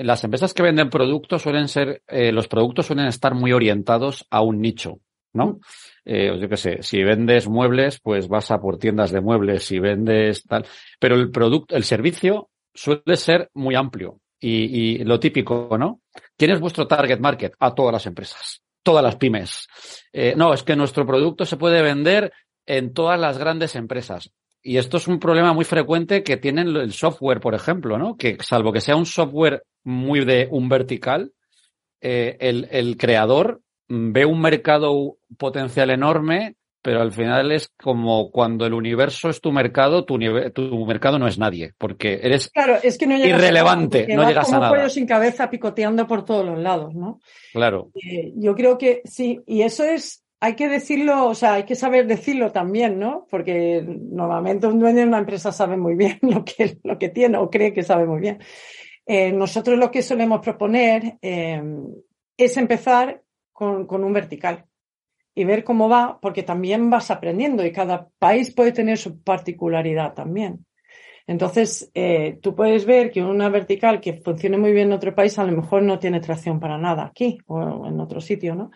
las 0.03 0.23
empresas 0.23 0.53
que 0.53 0.63
venden 0.63 0.89
productos 0.89 1.41
suelen 1.41 1.67
ser, 1.67 2.01
eh, 2.07 2.31
los 2.31 2.47
productos 2.47 2.87
suelen 2.87 3.07
estar 3.07 3.33
muy 3.33 3.53
orientados 3.53 4.25
a 4.29 4.41
un 4.41 4.61
nicho, 4.61 4.99
¿no? 5.33 5.59
Eh, 6.05 6.37
yo 6.39 6.49
qué 6.49 6.57
sé, 6.57 6.83
si 6.83 7.03
vendes 7.03 7.47
muebles, 7.47 7.99
pues 7.99 8.27
vas 8.27 8.51
a 8.51 8.59
por 8.59 8.77
tiendas 8.77 9.11
de 9.11 9.21
muebles, 9.21 9.63
si 9.63 9.79
vendes 9.79 10.43
tal, 10.43 10.65
pero 10.99 11.15
el 11.15 11.31
producto, 11.31 11.75
el 11.75 11.83
servicio 11.83 12.49
suele 12.73 13.15
ser 13.15 13.49
muy 13.53 13.75
amplio 13.75 14.19
y, 14.39 14.99
y 14.99 15.03
lo 15.03 15.19
típico, 15.19 15.77
¿no? 15.77 16.01
¿Quién 16.37 16.51
es 16.51 16.59
vuestro 16.59 16.87
target 16.87 17.19
market? 17.19 17.53
A 17.59 17.75
todas 17.75 17.93
las 17.93 18.05
empresas, 18.05 18.61
todas 18.83 19.03
las 19.03 19.17
pymes. 19.17 19.67
Eh, 20.13 20.33
no, 20.35 20.53
es 20.53 20.63
que 20.63 20.75
nuestro 20.75 21.05
producto 21.05 21.45
se 21.45 21.57
puede 21.57 21.81
vender 21.81 22.31
en 22.65 22.93
todas 22.93 23.19
las 23.19 23.37
grandes 23.37 23.75
empresas. 23.75 24.31
Y 24.61 24.77
esto 24.77 24.97
es 24.97 25.07
un 25.07 25.19
problema 25.19 25.53
muy 25.53 25.65
frecuente 25.65 26.21
que 26.21 26.37
tienen 26.37 26.67
el 26.75 26.91
software, 26.91 27.39
por 27.39 27.55
ejemplo, 27.55 27.97
¿no? 27.97 28.17
Que 28.17 28.37
salvo 28.41 28.73
que 28.73 28.81
sea 28.81 28.95
un 28.95 29.05
software 29.05 29.63
muy 29.89 30.23
de 30.23 30.47
un 30.49 30.69
vertical, 30.69 31.33
eh, 32.01 32.37
el, 32.39 32.67
el, 32.71 32.97
creador 32.97 33.61
ve 33.87 34.25
un 34.25 34.39
mercado 34.39 35.17
potencial 35.37 35.89
enorme 35.89 36.55
pero 36.81 37.01
al 37.01 37.11
final 37.11 37.51
es 37.51 37.69
como 37.81 38.31
cuando 38.31 38.65
el 38.65 38.73
universo 38.73 39.29
es 39.29 39.41
tu 39.41 39.51
mercado, 39.51 40.05
tu, 40.05 40.17
tu 40.53 40.85
mercado 40.85 41.19
no 41.19 41.27
es 41.27 41.37
nadie, 41.37 41.73
porque 41.77 42.19
eres 42.23 42.49
claro, 42.49 42.77
es 42.81 42.97
que 42.97 43.05
no 43.05 43.17
irrelevante, 43.17 44.07
no 44.15 44.27
llegas 44.27 44.45
como 44.45 44.57
a 44.57 44.59
nada. 44.61 44.71
pollo 44.73 44.89
sin 44.89 45.05
cabeza 45.05 45.49
picoteando 45.49 46.07
por 46.07 46.23
todos 46.23 46.45
los 46.45 46.57
lados, 46.57 46.95
¿no? 46.95 47.19
Claro. 47.51 47.91
Eh, 47.95 48.31
yo 48.35 48.55
creo 48.55 48.77
que 48.77 49.01
sí, 49.03 49.41
y 49.45 49.63
eso 49.63 49.83
es, 49.83 50.23
hay 50.39 50.55
que 50.55 50.69
decirlo, 50.69 51.27
o 51.27 51.35
sea, 51.35 51.55
hay 51.55 51.63
que 51.63 51.75
saber 51.75 52.07
decirlo 52.07 52.51
también, 52.51 52.97
¿no? 52.97 53.27
Porque 53.29 53.83
normalmente 53.85 54.67
un 54.67 54.79
dueño 54.79 54.99
de 54.99 55.07
una 55.07 55.19
empresa 55.19 55.51
sabe 55.51 55.75
muy 55.75 55.95
bien 55.95 56.17
lo 56.21 56.45
que, 56.45 56.77
lo 56.83 56.97
que 56.97 57.09
tiene 57.09 57.37
o 57.37 57.49
cree 57.49 57.73
que 57.73 57.83
sabe 57.83 58.05
muy 58.05 58.21
bien. 58.21 58.39
Eh, 59.11 59.31
nosotros 59.31 59.75
lo 59.79 59.89
que 59.89 60.03
solemos 60.03 60.39
proponer 60.39 61.17
eh, 61.23 61.59
es 62.37 62.57
empezar 62.57 63.23
con, 63.51 63.87
un 63.89 64.13
vertical 64.13 64.65
y 65.33 65.45
ver 65.45 65.63
cómo 65.63 65.89
va, 65.89 66.19
porque 66.21 66.43
también 66.43 66.91
vas 66.91 67.09
aprendiendo 67.09 67.65
y 67.65 67.71
cada 67.71 68.07
país 68.19 68.53
puede 68.53 68.71
tener 68.71 68.99
su 68.99 69.19
particularidad 69.23 70.13
también. 70.13 70.63
Entonces, 71.25 71.89
eh, 71.95 72.37
tú 72.39 72.53
puedes 72.53 72.85
ver 72.85 73.09
que 73.09 73.23
una 73.23 73.49
vertical 73.49 73.99
que 73.99 74.13
funcione 74.13 74.59
muy 74.59 74.73
bien 74.73 74.89
en 74.89 74.93
otro 74.93 75.15
país 75.15 75.39
a 75.39 75.43
lo 75.43 75.53
mejor 75.53 75.81
no 75.81 75.97
tiene 75.97 76.19
tracción 76.19 76.59
para 76.59 76.77
nada 76.77 77.05
aquí 77.05 77.39
o 77.47 77.87
en 77.87 77.99
otro 77.99 78.21
sitio, 78.21 78.53
¿no? 78.53 78.69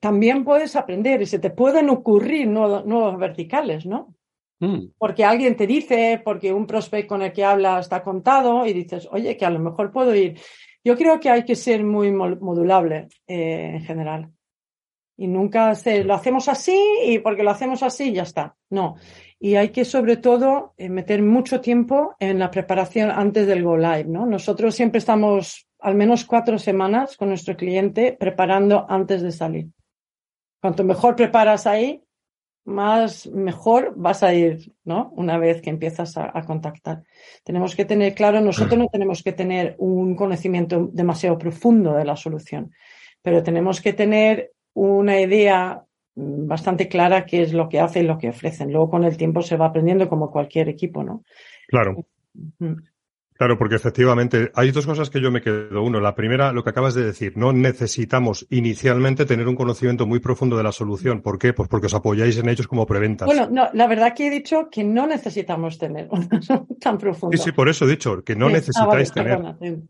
También 0.00 0.44
puedes 0.44 0.76
aprender 0.76 1.20
y 1.20 1.26
se 1.26 1.40
te 1.40 1.50
pueden 1.50 1.90
ocurrir 1.90 2.46
nuevos, 2.46 3.18
verticales, 3.18 3.84
¿no? 3.84 4.14
Mm. 4.60 4.92
Porque 4.96 5.24
alguien 5.24 5.56
te 5.56 5.66
dice, 5.66 6.20
porque 6.24 6.52
un 6.52 6.66
prospect 6.66 7.08
con 7.08 7.22
el 7.22 7.32
que 7.32 7.44
habla 7.44 7.80
está 7.80 8.02
contado 8.02 8.66
y 8.66 8.72
dices, 8.72 9.08
oye, 9.10 9.36
que 9.36 9.46
a 9.46 9.50
lo 9.50 9.58
mejor 9.58 9.90
puedo 9.90 10.14
ir. 10.14 10.38
Yo 10.84 10.96
creo 10.96 11.18
que 11.18 11.30
hay 11.30 11.44
que 11.44 11.56
ser 11.56 11.84
muy 11.84 12.12
modulable 12.12 13.08
eh, 13.26 13.72
en 13.74 13.82
general 13.82 14.30
y 15.20 15.28
nunca 15.28 15.74
se, 15.74 16.02
lo 16.02 16.14
hacemos 16.14 16.48
así 16.48 16.82
y 17.04 17.18
porque 17.18 17.42
lo 17.42 17.50
hacemos 17.50 17.82
así 17.82 18.10
ya 18.10 18.22
está. 18.22 18.56
No. 18.70 18.96
Y 19.38 19.54
hay 19.56 19.68
que 19.68 19.84
sobre 19.84 20.16
todo 20.16 20.72
eh, 20.78 20.88
meter 20.88 21.22
mucho 21.22 21.60
tiempo 21.60 22.16
en 22.18 22.38
la 22.38 22.50
preparación 22.50 23.10
antes 23.10 23.46
del 23.46 23.62
go 23.62 23.76
live, 23.76 24.06
¿no? 24.06 24.24
Nosotros 24.24 24.74
siempre 24.74 24.96
estamos 24.96 25.68
al 25.78 25.94
menos 25.94 26.24
cuatro 26.24 26.58
semanas 26.58 27.18
con 27.18 27.28
nuestro 27.28 27.54
cliente 27.54 28.16
preparando 28.18 28.86
antes 28.88 29.20
de 29.20 29.30
salir. 29.30 29.66
Cuanto 30.58 30.84
mejor 30.84 31.16
preparas 31.16 31.66
ahí, 31.66 32.02
más 32.64 33.26
mejor 33.26 33.94
vas 33.96 34.22
a 34.22 34.34
ir, 34.34 34.72
¿no? 34.84 35.10
Una 35.16 35.38
vez 35.38 35.62
que 35.62 35.70
empiezas 35.70 36.16
a, 36.16 36.30
a, 36.32 36.42
contactar. 36.44 37.02
Tenemos 37.44 37.74
que 37.74 37.84
tener 37.84 38.14
claro, 38.14 38.40
nosotros 38.40 38.78
no 38.78 38.88
tenemos 38.88 39.22
que 39.22 39.32
tener 39.32 39.74
un 39.78 40.14
conocimiento 40.14 40.90
demasiado 40.92 41.38
profundo 41.38 41.94
de 41.94 42.04
la 42.04 42.16
solución, 42.16 42.72
pero 43.22 43.42
tenemos 43.42 43.80
que 43.80 43.92
tener 43.92 44.52
una 44.74 45.20
idea 45.20 45.84
bastante 46.14 46.88
clara 46.88 47.24
qué 47.24 47.42
es 47.42 47.52
lo 47.52 47.68
que 47.68 47.80
hace 47.80 48.00
y 48.00 48.04
lo 48.04 48.18
que 48.18 48.28
ofrecen. 48.28 48.72
Luego 48.72 48.90
con 48.90 49.04
el 49.04 49.16
tiempo 49.16 49.42
se 49.42 49.56
va 49.56 49.66
aprendiendo 49.66 50.08
como 50.08 50.30
cualquier 50.30 50.68
equipo, 50.68 51.02
¿no? 51.02 51.24
Claro. 51.68 52.04
Claro, 53.40 53.56
porque 53.56 53.76
efectivamente 53.76 54.52
hay 54.54 54.70
dos 54.70 54.84
cosas 54.84 55.08
que 55.08 55.18
yo 55.18 55.30
me 55.30 55.40
quedo. 55.40 55.82
Uno, 55.82 55.98
la 55.98 56.14
primera, 56.14 56.52
lo 56.52 56.62
que 56.62 56.68
acabas 56.68 56.92
de 56.94 57.04
decir, 57.04 57.38
no 57.38 57.54
necesitamos 57.54 58.46
inicialmente 58.50 59.24
tener 59.24 59.48
un 59.48 59.56
conocimiento 59.56 60.06
muy 60.06 60.20
profundo 60.20 60.58
de 60.58 60.62
la 60.62 60.72
solución. 60.72 61.22
¿Por 61.22 61.38
qué? 61.38 61.54
Pues 61.54 61.66
porque 61.66 61.86
os 61.86 61.94
apoyáis 61.94 62.36
en 62.36 62.50
ellos 62.50 62.68
como 62.68 62.84
preventas. 62.84 63.24
Bueno, 63.24 63.48
no, 63.50 63.70
la 63.72 63.86
verdad 63.86 64.12
que 64.14 64.26
he 64.26 64.30
dicho 64.30 64.68
que 64.70 64.84
no 64.84 65.06
necesitamos 65.06 65.78
tener 65.78 66.10
tan 66.82 66.98
profundo. 66.98 67.34
Sí, 67.34 67.44
sí, 67.44 67.52
por 67.52 67.70
eso 67.70 67.86
he 67.86 67.88
dicho 67.88 68.22
que 68.22 68.36
no 68.36 68.48
ah, 68.48 68.52
necesitáis 68.52 69.10
tener. 69.10 69.40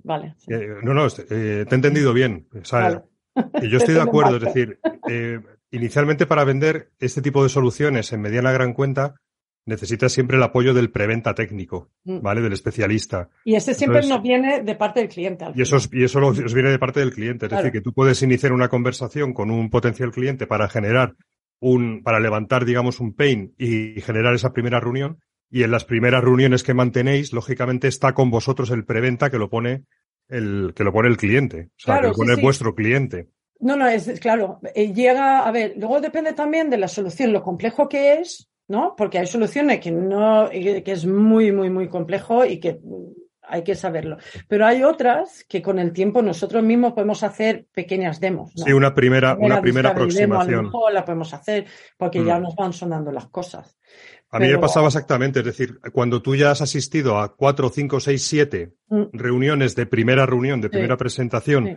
vale. 0.04 0.37
Eh, 0.47 0.76
no, 0.85 0.95
no, 0.95 1.09
eh, 1.09 1.64
te 1.69 1.75
he 1.75 1.75
entendido 1.75 2.12
bien. 2.12 2.47
O 2.54 3.62
yo 3.62 3.78
estoy 3.78 3.95
de 3.95 4.00
acuerdo, 4.00 4.37
es 4.37 4.45
decir, 4.45 4.78
eh, 5.09 5.40
inicialmente 5.73 6.25
para 6.25 6.45
vender 6.45 6.92
este 7.00 7.21
tipo 7.21 7.42
de 7.42 7.49
soluciones 7.49 8.12
en 8.12 8.21
mediana 8.21 8.52
gran 8.52 8.75
cuenta, 8.75 9.16
necesitas 9.67 10.12
siempre 10.12 10.37
el 10.37 10.43
apoyo 10.43 10.75
del 10.75 10.90
preventa 10.90 11.35
técnico, 11.35 11.90
mm. 12.05 12.21
¿vale? 12.21 12.40
Del 12.40 12.52
especialista. 12.52 13.29
Y 13.45 13.55
ese 13.55 13.75
siempre 13.75 14.07
nos 14.07 14.23
viene 14.23 14.62
de 14.62 14.75
parte 14.75 15.00
del 15.00 15.09
cliente. 15.09 15.47
y, 15.55 15.62
eso, 15.62 15.76
y 15.93 16.05
eso 16.05 16.26
os 16.26 16.55
viene 16.55 16.71
de 16.71 16.79
parte 16.79 17.00
del 17.00 17.12
cliente. 17.12 17.47
Es 17.47 17.52
decir, 17.52 17.73
que 17.73 17.81
tú 17.81 17.93
puedes 17.93 18.23
iniciar 18.23 18.52
una 18.52 18.69
conversación 18.69 19.33
con 19.33 19.50
un 19.50 19.71
potencial 19.71 20.11
cliente 20.11 20.47
para 20.47 20.69
generar 20.69 21.14
un, 21.61 22.02
para 22.02 22.21
levantar, 22.21 22.64
digamos, 22.64 23.00
un 23.00 23.14
pain 23.14 23.55
y 23.59 24.00
generar 24.00 24.35
esa 24.35 24.52
primera 24.52 24.81
reunión. 24.81 25.21
Y 25.52 25.64
en 25.64 25.73
las 25.73 25.85
primeras 25.85 26.23
reuniones 26.23 26.62
que 26.62 26.75
mantenéis, 26.75 27.33
lógicamente 27.33 27.88
está 27.88 28.14
con 28.14 28.31
vosotros 28.31 28.71
el 28.71 28.85
preventa 28.85 29.31
que 29.31 29.38
lo 29.38 29.50
pone 29.50 29.85
el 30.29 30.73
que 30.75 30.85
lo 30.85 30.93
pone 30.93 31.09
el 31.09 31.17
cliente, 31.17 31.70
o 31.77 31.81
sea, 31.81 32.01
que 32.01 32.07
lo 32.07 32.12
pone 32.12 32.37
vuestro 32.37 32.75
cliente. 32.75 33.29
No, 33.59 33.77
no, 33.77 33.87
es 33.87 34.09
claro. 34.20 34.61
Eh, 34.75 34.92
llega, 34.94 35.40
a 35.40 35.51
ver, 35.51 35.75
luego 35.77 36.01
depende 36.01 36.33
también 36.33 36.70
de 36.70 36.79
la 36.79 36.88
solución, 36.88 37.33
lo 37.33 37.42
complejo 37.42 37.88
que 37.88 38.14
es, 38.14 38.49
¿no? 38.70 38.94
Porque 38.96 39.18
hay 39.18 39.26
soluciones 39.26 39.80
que 39.80 39.90
no, 39.90 40.48
que 40.48 40.83
es 40.87 41.04
muy, 41.04 41.50
muy, 41.50 41.68
muy 41.70 41.88
complejo 41.88 42.44
y 42.44 42.61
que 42.61 42.78
hay 43.42 43.64
que 43.64 43.74
saberlo. 43.74 44.16
Pero 44.46 44.64
hay 44.64 44.85
otras 44.85 45.44
que 45.48 45.61
con 45.61 45.80
el 45.80 45.92
tiempo 45.92 46.22
nosotros 46.22 46.62
mismos 46.62 46.92
podemos 46.92 47.24
hacer 47.24 47.66
pequeñas 47.74 48.20
demos. 48.20 48.52
Sí, 48.54 48.72
una 48.72 48.94
primera, 48.94 49.37
una 49.37 49.61
primera 49.61 49.90
aproximación. 49.90 50.54
a 50.54 50.56
lo 50.59 50.62
mejor 50.62 50.92
la 50.92 51.04
podemos 51.04 51.35
hacer 51.35 51.66
porque 51.98 52.24
ya 52.24 52.38
mm. 52.38 52.42
nos 52.42 52.54
van 52.54 52.72
sonando 52.72 53.11
las 53.11 53.26
cosas. 53.26 53.76
A 54.30 54.38
mí 54.38 54.46
me 54.46 54.59
pasaba 54.59 54.87
exactamente, 54.87 55.40
es 55.40 55.46
decir, 55.46 55.80
cuando 55.92 56.22
tú 56.22 56.37
ya 56.37 56.52
has 56.52 56.62
asistido 56.62 57.18
a 57.18 57.35
cuatro, 57.35 57.70
cinco, 57.70 57.98
seis, 57.98 58.22
siete 58.22 58.74
mm. 58.88 59.06
reuniones 59.12 59.74
de 59.74 59.87
primera 59.87 60.26
reunión, 60.26 60.61
de 60.61 60.70
primera 60.70 60.96
presentación, 60.96 61.76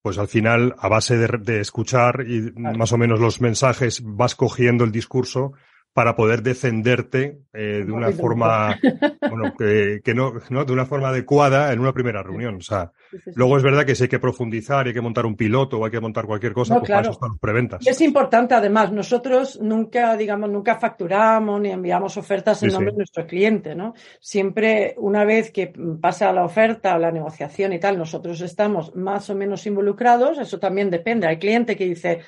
pues 0.00 0.16
al 0.16 0.28
final, 0.28 0.76
a 0.78 0.88
base 0.88 1.16
de, 1.18 1.60
escuchar 1.60 2.24
y 2.24 2.52
más 2.54 2.92
o 2.92 2.98
menos 2.98 3.18
los 3.18 3.40
mensajes, 3.40 4.00
vas 4.04 4.36
cogiendo 4.36 4.84
el 4.84 4.92
discurso 4.92 5.54
para 5.92 6.14
poder 6.14 6.42
defenderte 6.42 7.40
eh, 7.52 7.82
de 7.84 7.92
una 7.92 8.12
forma, 8.12 8.78
bueno, 9.28 9.54
que, 9.58 10.00
que 10.04 10.14
no, 10.14 10.34
no, 10.48 10.64
de 10.64 10.72
una 10.72 10.86
forma 10.86 11.08
adecuada 11.08 11.72
en 11.72 11.80
una 11.80 11.92
primera 11.92 12.22
reunión. 12.22 12.56
O 12.56 12.60
sea, 12.60 12.92
luego 13.34 13.56
es 13.56 13.62
verdad 13.64 13.84
que 13.84 13.96
si 13.96 14.04
hay 14.04 14.08
que 14.08 14.20
profundizar, 14.20 14.86
hay 14.86 14.92
que 14.92 15.00
montar 15.00 15.26
un 15.26 15.34
piloto 15.34 15.78
o 15.78 15.84
hay 15.84 15.90
que 15.90 16.00
montar 16.00 16.26
cualquier 16.26 16.52
cosa, 16.52 16.78
pues 16.78 16.88
para 16.88 17.02
eso 17.02 17.10
están 17.10 17.30
los 17.30 17.40
preventas. 17.40 17.84
Y 17.84 17.88
es 17.88 18.00
importante, 18.02 18.54
además, 18.54 18.92
nosotros 18.92 19.60
nunca, 19.60 20.16
digamos, 20.16 20.48
nunca 20.48 20.76
facturamos 20.76 21.60
ni 21.60 21.70
enviamos 21.70 22.16
ofertas 22.16 22.62
en 22.62 22.70
nombre 22.70 22.92
de 22.92 22.98
nuestro 22.98 23.26
cliente, 23.26 23.74
¿no? 23.74 23.94
Siempre, 24.20 24.94
una 24.98 25.24
vez 25.24 25.50
que 25.50 25.72
pasa 26.00 26.32
la 26.32 26.44
oferta 26.44 26.94
o 26.94 26.98
la 26.98 27.10
negociación 27.10 27.72
y 27.72 27.80
tal, 27.80 27.98
nosotros 27.98 28.40
estamos 28.42 28.94
más 28.94 29.28
o 29.28 29.34
menos 29.34 29.66
involucrados, 29.66 30.38
eso 30.38 30.60
también 30.60 30.88
depende. 30.88 31.26
Hay 31.26 31.38
cliente 31.38 31.76
que 31.76 31.86
dice, 31.86 32.20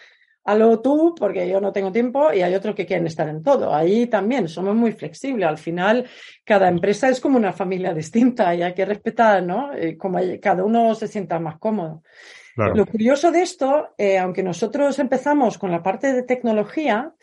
Halo 0.44 0.80
tú, 0.80 1.14
porque 1.16 1.48
yo 1.48 1.60
no 1.60 1.72
tengo 1.72 1.92
tiempo, 1.92 2.32
y 2.32 2.42
hay 2.42 2.54
otros 2.54 2.74
que 2.74 2.84
quieren 2.84 3.06
estar 3.06 3.28
en 3.28 3.44
todo. 3.44 3.72
Ahí 3.72 4.08
también 4.08 4.48
somos 4.48 4.74
muy 4.74 4.90
flexibles. 4.90 5.48
Al 5.48 5.58
final, 5.58 6.08
cada 6.44 6.68
empresa 6.68 7.08
es 7.08 7.20
como 7.20 7.36
una 7.36 7.52
familia 7.52 7.94
distinta 7.94 8.52
y 8.54 8.62
hay 8.62 8.74
que 8.74 8.84
respetar, 8.84 9.42
¿no? 9.42 9.72
Eh, 9.72 9.96
como 9.96 10.18
cada 10.40 10.64
uno 10.64 10.94
se 10.94 11.06
sienta 11.06 11.38
más 11.38 11.58
cómodo. 11.58 12.02
Lo 12.54 12.84
curioso 12.84 13.30
de 13.30 13.40
esto, 13.40 13.94
eh, 13.96 14.18
aunque 14.18 14.42
nosotros 14.42 14.98
empezamos 14.98 15.56
con 15.56 15.70
la 15.70 15.82
parte 15.82 16.12
de 16.12 16.22
tecnología, 16.22 17.14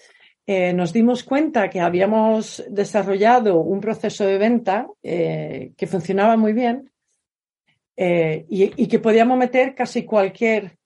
eh, 0.47 0.73
nos 0.73 0.91
dimos 0.91 1.23
cuenta 1.23 1.69
que 1.69 1.81
habíamos 1.81 2.63
desarrollado 2.67 3.59
un 3.59 3.79
proceso 3.79 4.25
de 4.25 4.39
venta 4.39 4.87
que 5.03 5.87
funcionaba 5.87 6.35
muy 6.35 6.53
bien 6.53 6.89
y, 7.95 8.81
y, 8.81 8.87
que 8.87 8.97
podíamos 8.97 9.37
meter 9.37 9.75
casi 9.75 10.03
cualquier 10.03 10.78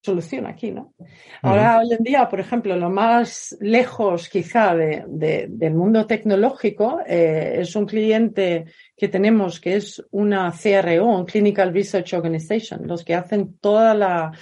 solución 0.00 0.46
aquí, 0.46 0.70
¿no? 0.70 0.94
Ahora, 1.42 1.78
hoy 1.78 1.92
en 1.92 2.02
día, 2.02 2.28
por 2.28 2.40
ejemplo, 2.40 2.76
lo 2.76 2.90
más 2.90 3.56
lejos 3.60 4.28
quizá 4.28 4.74
de, 4.74 5.04
del 5.48 5.74
mundo 5.74 6.06
tecnológico 6.06 7.00
eh, 7.06 7.56
es 7.60 7.74
un 7.74 7.86
cliente 7.86 8.66
que 8.96 9.08
tenemos 9.08 9.60
que 9.60 9.76
es 9.76 10.02
una 10.10 10.52
CRO, 10.52 11.06
un 11.06 11.26
Clinical 11.26 11.74
Research 11.74 12.14
Organization, 12.14 12.86
los 12.86 13.04
que 13.04 13.14
hacen 13.14 13.58
toda 13.58 13.94
la, 13.94 14.32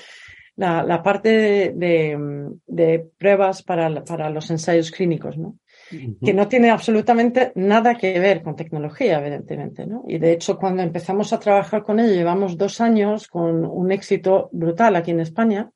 la, 0.57 1.03
parte 1.03 1.73
de, 1.73 2.29
de, 2.67 3.07
pruebas 3.19 3.63
para, 3.63 4.05
para 4.05 4.31
los 4.31 4.51
ensayos 4.51 4.91
clínicos, 4.91 5.37
¿no? 5.37 5.59
Que 5.91 6.35
no 6.35 6.49
tiene 6.49 6.71
absolutamente 6.71 7.53
nada 7.55 7.95
que 7.95 8.19
ver 8.19 8.43
con 8.43 8.57
tecnología, 8.57 9.19
evidentemente, 9.19 9.87
¿no? 9.87 10.05
Y 10.07 10.19
de 10.19 10.33
hecho, 10.33 10.59
cuando 10.59 10.83
empezamos 10.83 11.33
a 11.33 11.39
trabajar 11.39 11.83
con 11.83 12.01
ello, 12.01 12.13
llevamos 12.13 12.57
dos 12.57 12.81
años 12.81 13.29
con 13.29 13.65
un 13.65 13.93
éxito 13.93 14.49
brutal 14.53 14.97
aquí 14.97 15.13
en 15.13 15.21
España, 15.21 15.71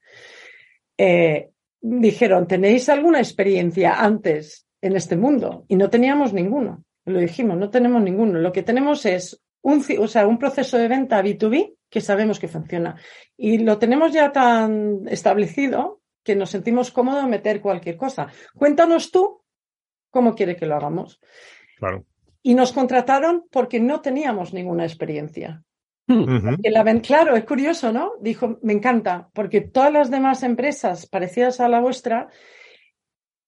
eh, 0.99 1.51
dijeron, 1.81 2.47
¿tenéis 2.47 2.89
alguna 2.89 3.19
experiencia 3.19 3.95
antes 3.95 4.67
en 4.81 4.97
este 4.97 5.17
mundo? 5.17 5.65
Y 5.69 5.77
no 5.77 5.89
teníamos 5.89 6.33
ninguno. 6.33 6.85
Lo 7.05 7.19
dijimos, 7.19 7.57
no 7.57 7.71
tenemos 7.71 8.03
ninguno. 8.03 8.39
Lo 8.39 8.53
que 8.53 8.63
tenemos 8.63 9.07
es 9.07 9.41
un, 9.63 9.85
o 9.99 10.09
sea, 10.09 10.27
un 10.27 10.39
proceso 10.39 10.77
de 10.79 10.89
venta 10.89 11.23
B2B 11.23 11.75
que 11.89 12.01
sabemos 12.01 12.39
que 12.39 12.49
funciona. 12.49 12.97
Y 13.37 13.59
lo 13.59 13.79
tenemos 13.79 14.13
ya 14.13 14.31
tan 14.33 15.09
establecido 15.09 16.01
que 16.23 16.37
nos 16.37 16.51
sentimos 16.51 16.91
cómodos 16.91 17.25
de 17.25 17.31
meter 17.31 17.61
cualquier 17.61 17.97
cosa. 17.97 18.29
Cuéntanos 18.55 19.11
tú 19.11 19.40
¿Cómo 20.11 20.35
quiere 20.35 20.57
que 20.57 20.67
lo 20.67 20.77
hagamos? 20.77 21.21
Claro. 21.79 22.05
Y 22.43 22.55
nos 22.55 22.73
contrataron 22.73 23.45
porque 23.51 23.81
no 23.81 24.01
teníamos 24.01 24.53
ninguna 24.53 24.85
experiencia. 24.85 25.63
claro, 27.03 27.37
es 27.37 27.45
curioso, 27.45 27.93
¿no? 27.93 28.13
Dijo, 28.21 28.59
me 28.63 28.73
encanta, 28.73 29.29
porque 29.33 29.61
todas 29.61 29.93
las 29.93 30.11
demás 30.11 30.43
empresas 30.43 31.07
parecidas 31.07 31.61
a 31.61 31.69
la 31.69 31.81
vuestra 31.81 32.29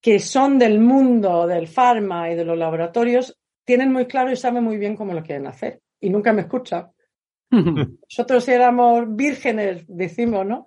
que 0.00 0.18
son 0.18 0.58
del 0.58 0.80
mundo 0.80 1.46
del 1.46 1.68
farma 1.68 2.30
y 2.30 2.34
de 2.34 2.44
los 2.44 2.58
laboratorios 2.58 3.38
tienen 3.64 3.92
muy 3.92 4.06
claro 4.06 4.32
y 4.32 4.36
saben 4.36 4.64
muy 4.64 4.76
bien 4.76 4.96
cómo 4.96 5.14
lo 5.14 5.22
quieren 5.22 5.46
hacer. 5.46 5.80
Y 6.00 6.10
nunca 6.10 6.32
me 6.32 6.42
escuchan. 6.42 6.90
Nosotros 7.50 8.48
éramos 8.48 9.04
vírgenes, 9.14 9.84
decimos, 9.88 10.44
¿no? 10.44 10.66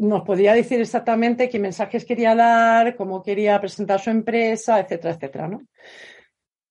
Nos 0.00 0.22
podía 0.22 0.54
decir 0.54 0.80
exactamente 0.80 1.50
qué 1.50 1.58
mensajes 1.58 2.06
quería 2.06 2.34
dar, 2.34 2.96
cómo 2.96 3.22
quería 3.22 3.60
presentar 3.60 4.00
su 4.00 4.08
empresa, 4.08 4.80
etcétera, 4.80 5.14
etcétera, 5.14 5.48
¿no? 5.48 5.62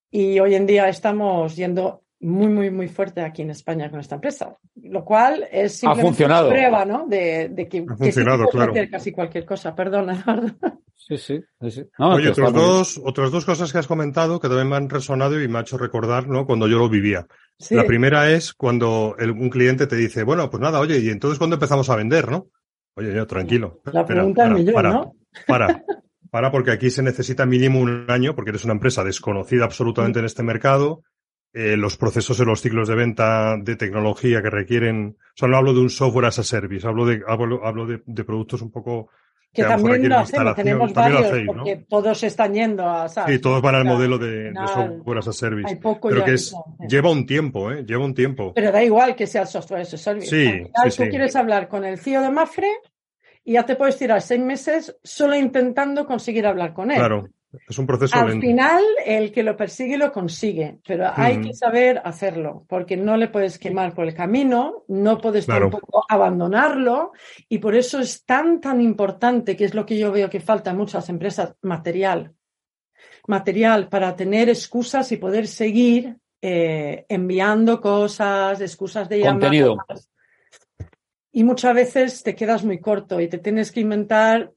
Y 0.09 0.39
hoy 0.39 0.55
en 0.55 0.65
día 0.65 0.89
estamos 0.89 1.55
yendo 1.55 2.05
muy, 2.21 2.47
muy, 2.47 2.71
muy 2.71 2.87
fuerte 2.87 3.21
aquí 3.21 3.43
en 3.43 3.51
España 3.51 3.91
con 3.91 3.99
esta 3.99 4.15
empresa, 4.15 4.57
lo 4.81 5.05
cual 5.05 5.47
es 5.51 5.77
simplemente 5.77 6.25
una 6.25 6.47
prueba, 6.47 6.85
¿no? 6.85 7.05
De, 7.05 7.67
que, 7.69 7.85
ha 7.87 7.95
funcionado, 7.95 8.45
que 8.45 8.51
claro. 8.51 8.71
hacer 8.71 8.89
casi 8.89 9.11
cualquier 9.11 9.45
cosa. 9.45 9.75
Perdona, 9.75 10.15
Eduardo. 10.19 10.49
Sí, 10.95 11.15
sí, 11.17 11.41
sí. 11.69 11.85
No, 11.99 12.15
Oye, 12.15 12.29
otras 12.29 12.51
dos, 12.51 13.01
otras 13.03 13.29
dos 13.29 13.45
cosas 13.45 13.71
que 13.71 13.77
has 13.77 13.87
comentado 13.87 14.39
que 14.39 14.47
también 14.47 14.69
me 14.69 14.75
han 14.75 14.89
resonado 14.89 15.39
y 15.39 15.47
me 15.47 15.59
ha 15.59 15.61
hecho 15.61 15.77
recordar, 15.77 16.27
¿no? 16.27 16.47
Cuando 16.47 16.67
yo 16.67 16.79
lo 16.79 16.89
vivía. 16.89 17.27
Sí. 17.59 17.75
La 17.75 17.85
primera 17.85 18.31
es 18.31 18.53
cuando 18.53 19.15
el, 19.19 19.31
un 19.31 19.49
cliente 19.51 19.85
te 19.85 19.95
dice, 19.95 20.23
bueno, 20.23 20.49
pues 20.49 20.61
nada, 20.61 20.79
oye, 20.79 20.97
y 20.97 21.09
entonces 21.09 21.37
cuando 21.37 21.57
empezamos 21.57 21.89
a 21.91 21.95
vender, 21.95 22.31
¿no? 22.31 22.47
Oye, 22.95 23.13
yo, 23.13 23.25
tranquilo. 23.27 23.81
La 23.91 24.05
pregunta 24.05 24.45
es 24.47 24.53
millón, 24.53 24.73
para, 24.73 24.89
¿no? 24.91 25.13
Para, 25.47 25.83
para, 26.31 26.51
porque 26.51 26.71
aquí 26.71 26.89
se 26.89 27.03
necesita 27.03 27.45
mínimo 27.45 27.79
un 27.79 28.05
año, 28.09 28.35
porque 28.35 28.51
eres 28.51 28.65
una 28.65 28.73
empresa 28.73 29.03
desconocida 29.03 29.65
absolutamente 29.65 30.19
en 30.19 30.25
este 30.25 30.43
mercado. 30.43 31.03
Eh, 31.51 31.77
los 31.77 31.97
procesos 31.97 32.39
en 32.39 32.45
los 32.45 32.61
ciclos 32.61 32.87
de 32.87 32.95
venta 32.95 33.57
de 33.57 33.75
tecnología 33.75 34.41
que 34.41 34.51
requieren, 34.51 35.17
o 35.19 35.33
sea, 35.35 35.47
no 35.47 35.57
hablo 35.57 35.73
de 35.73 35.79
un 35.79 35.89
software 35.89 36.25
as 36.25 36.37
a 36.37 36.43
service, 36.43 36.85
hablo 36.85 37.07
de, 37.07 37.23
hablo, 37.27 37.65
hablo 37.65 37.87
de, 37.87 38.03
de 38.05 38.23
productos 38.23 38.61
un 38.61 38.71
poco 38.71 39.09
que, 39.51 39.63
también 39.63 40.07
lo 40.07 40.19
hacemos, 40.19 40.55
tenemos 40.55 40.93
varios, 40.93 41.25
hacéis, 41.25 41.45
¿no? 41.47 41.53
porque 41.53 41.85
todos 41.87 42.23
están 42.23 42.53
yendo 42.53 42.87
a 42.87 43.09
SaaS. 43.09 43.29
Sí, 43.29 43.39
todos 43.39 43.61
van 43.61 43.75
al 43.75 43.85
modelo 43.85 44.17
de, 44.17 44.51
de 44.51 44.67
software 44.67 45.17
as 45.17 45.27
a 45.27 45.33
service. 45.33 45.67
Hay 45.67 45.75
poco 45.77 46.09
pero 46.09 46.23
que 46.23 46.33
es, 46.35 46.55
lleva 46.87 47.11
un 47.11 47.25
tiempo, 47.25 47.71
¿eh? 47.71 47.83
Lleva 47.83 48.05
un 48.05 48.13
tiempo. 48.13 48.53
Pero 48.53 48.71
da 48.71 48.83
igual 48.83 49.15
que 49.15 49.25
sea 49.25 49.41
el 49.41 49.47
software 49.47 49.81
as 49.81 49.93
a 49.93 49.97
service. 49.97 50.29
Sí, 50.29 50.47
Al 50.47 50.53
final, 50.53 50.91
sí, 50.91 50.97
tú 50.97 51.03
sí. 51.03 51.09
quieres 51.09 51.35
hablar 51.35 51.67
con 51.67 51.83
el 51.83 51.97
CEO 51.97 52.21
de 52.21 52.29
Mafre 52.29 52.69
y 53.43 53.53
ya 53.53 53.65
te 53.65 53.75
puedes 53.75 53.97
tirar 53.97 54.21
seis 54.21 54.39
meses 54.39 54.95
solo 55.03 55.35
intentando 55.35 56.05
conseguir 56.05 56.45
hablar 56.45 56.73
con 56.73 56.91
él. 56.91 56.97
Claro, 56.97 57.29
es 57.67 57.77
un 57.79 57.87
proceso 57.87 58.15
Al 58.15 58.27
lento. 58.29 58.45
final, 58.45 58.83
el 59.05 59.31
que 59.31 59.41
lo 59.43 59.57
persigue 59.57 59.97
lo 59.97 60.11
consigue, 60.11 60.79
pero 60.85 61.09
hay 61.15 61.41
que 61.41 61.53
saber 61.53 61.99
hacerlo, 62.03 62.65
porque 62.67 62.95
no 62.95 63.17
le 63.17 63.27
puedes 63.27 63.57
quemar 63.57 63.93
por 63.95 64.05
el 64.05 64.13
camino, 64.13 64.83
no 64.87 65.17
puedes 65.19 65.45
Claro. 65.45 65.69
tampoco 65.69 66.05
abandonarlo, 66.07 67.11
y 67.47 67.57
por 67.57 67.75
eso 67.75 67.99
es 67.99 68.23
tan, 68.25 68.61
tan 68.61 68.81
importante, 68.81 69.55
que 69.55 69.65
es 69.65 69.73
lo 69.73 69.85
que 69.85 69.97
yo 69.97 70.11
veo 70.11 70.29
que 70.29 70.39
falta 70.39 70.71
en 70.71 70.77
muchas 70.77 71.09
empresas, 71.09 71.55
material. 71.63 72.33
Material 73.27 73.89
para 73.89 74.15
tener 74.15 74.49
excusas 74.49 75.11
y 75.11 75.17
poder 75.17 75.47
seguir 75.47 76.17
eh, 76.41 77.05
enviando 77.09 77.81
cosas, 77.81 78.61
excusas 78.61 79.09
de 79.09 79.19
llamadas. 79.19 79.41
Contenido. 79.41 79.77
Y 81.31 81.43
muchas 81.43 81.75
veces 81.75 82.23
te 82.23 82.33
quedas 82.35 82.63
muy 82.63 82.79
corto 82.79 83.19
y 83.19 83.27
te 83.27 83.37
tienes 83.37 83.71
que 83.71 83.81
inventar 83.81 84.51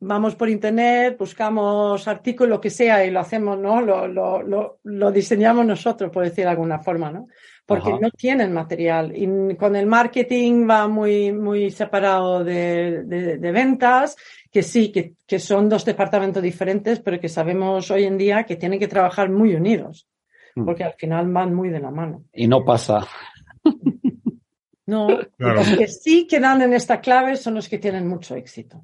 vamos 0.00 0.34
por 0.36 0.48
internet, 0.48 1.16
buscamos 1.18 2.06
artículos, 2.06 2.50
lo 2.50 2.60
que 2.60 2.70
sea, 2.70 3.04
y 3.04 3.10
lo 3.10 3.20
hacemos, 3.20 3.58
¿no? 3.58 3.80
Lo, 3.80 4.06
lo, 4.06 4.42
lo, 4.42 4.78
lo 4.84 5.10
diseñamos 5.12 5.66
nosotros, 5.66 6.10
por 6.10 6.24
decir 6.24 6.44
de 6.44 6.50
alguna 6.50 6.78
forma, 6.78 7.10
¿no? 7.10 7.26
Porque 7.66 7.90
Ajá. 7.90 7.98
no 8.00 8.10
tienen 8.10 8.52
material. 8.52 9.12
Y 9.14 9.54
con 9.56 9.76
el 9.76 9.86
marketing 9.86 10.68
va 10.68 10.88
muy, 10.88 11.32
muy 11.32 11.70
separado 11.70 12.42
de, 12.44 13.02
de, 13.04 13.38
de 13.38 13.52
ventas, 13.52 14.16
que 14.50 14.62
sí, 14.62 14.90
que, 14.90 15.14
que 15.26 15.38
son 15.38 15.68
dos 15.68 15.84
departamentos 15.84 16.42
diferentes, 16.42 17.00
pero 17.00 17.20
que 17.20 17.28
sabemos 17.28 17.90
hoy 17.90 18.04
en 18.04 18.16
día 18.16 18.44
que 18.44 18.56
tienen 18.56 18.78
que 18.78 18.88
trabajar 18.88 19.30
muy 19.30 19.54
unidos, 19.54 20.06
Mm. 20.54 20.64
porque 20.64 20.82
al 20.82 20.94
final 20.94 21.30
van 21.30 21.54
muy 21.54 21.68
de 21.68 21.78
la 21.78 21.90
mano. 21.90 22.24
Y 22.32 22.48
no 22.48 22.64
pasa. 22.64 23.06
No, 24.86 25.06
Claro. 25.36 25.54
los 25.56 25.76
que 25.76 25.86
sí 25.88 26.26
quedan 26.26 26.62
en 26.62 26.72
esta 26.72 27.00
clave 27.00 27.36
son 27.36 27.54
los 27.54 27.68
que 27.68 27.78
tienen 27.78 28.08
mucho 28.08 28.34
éxito. 28.34 28.82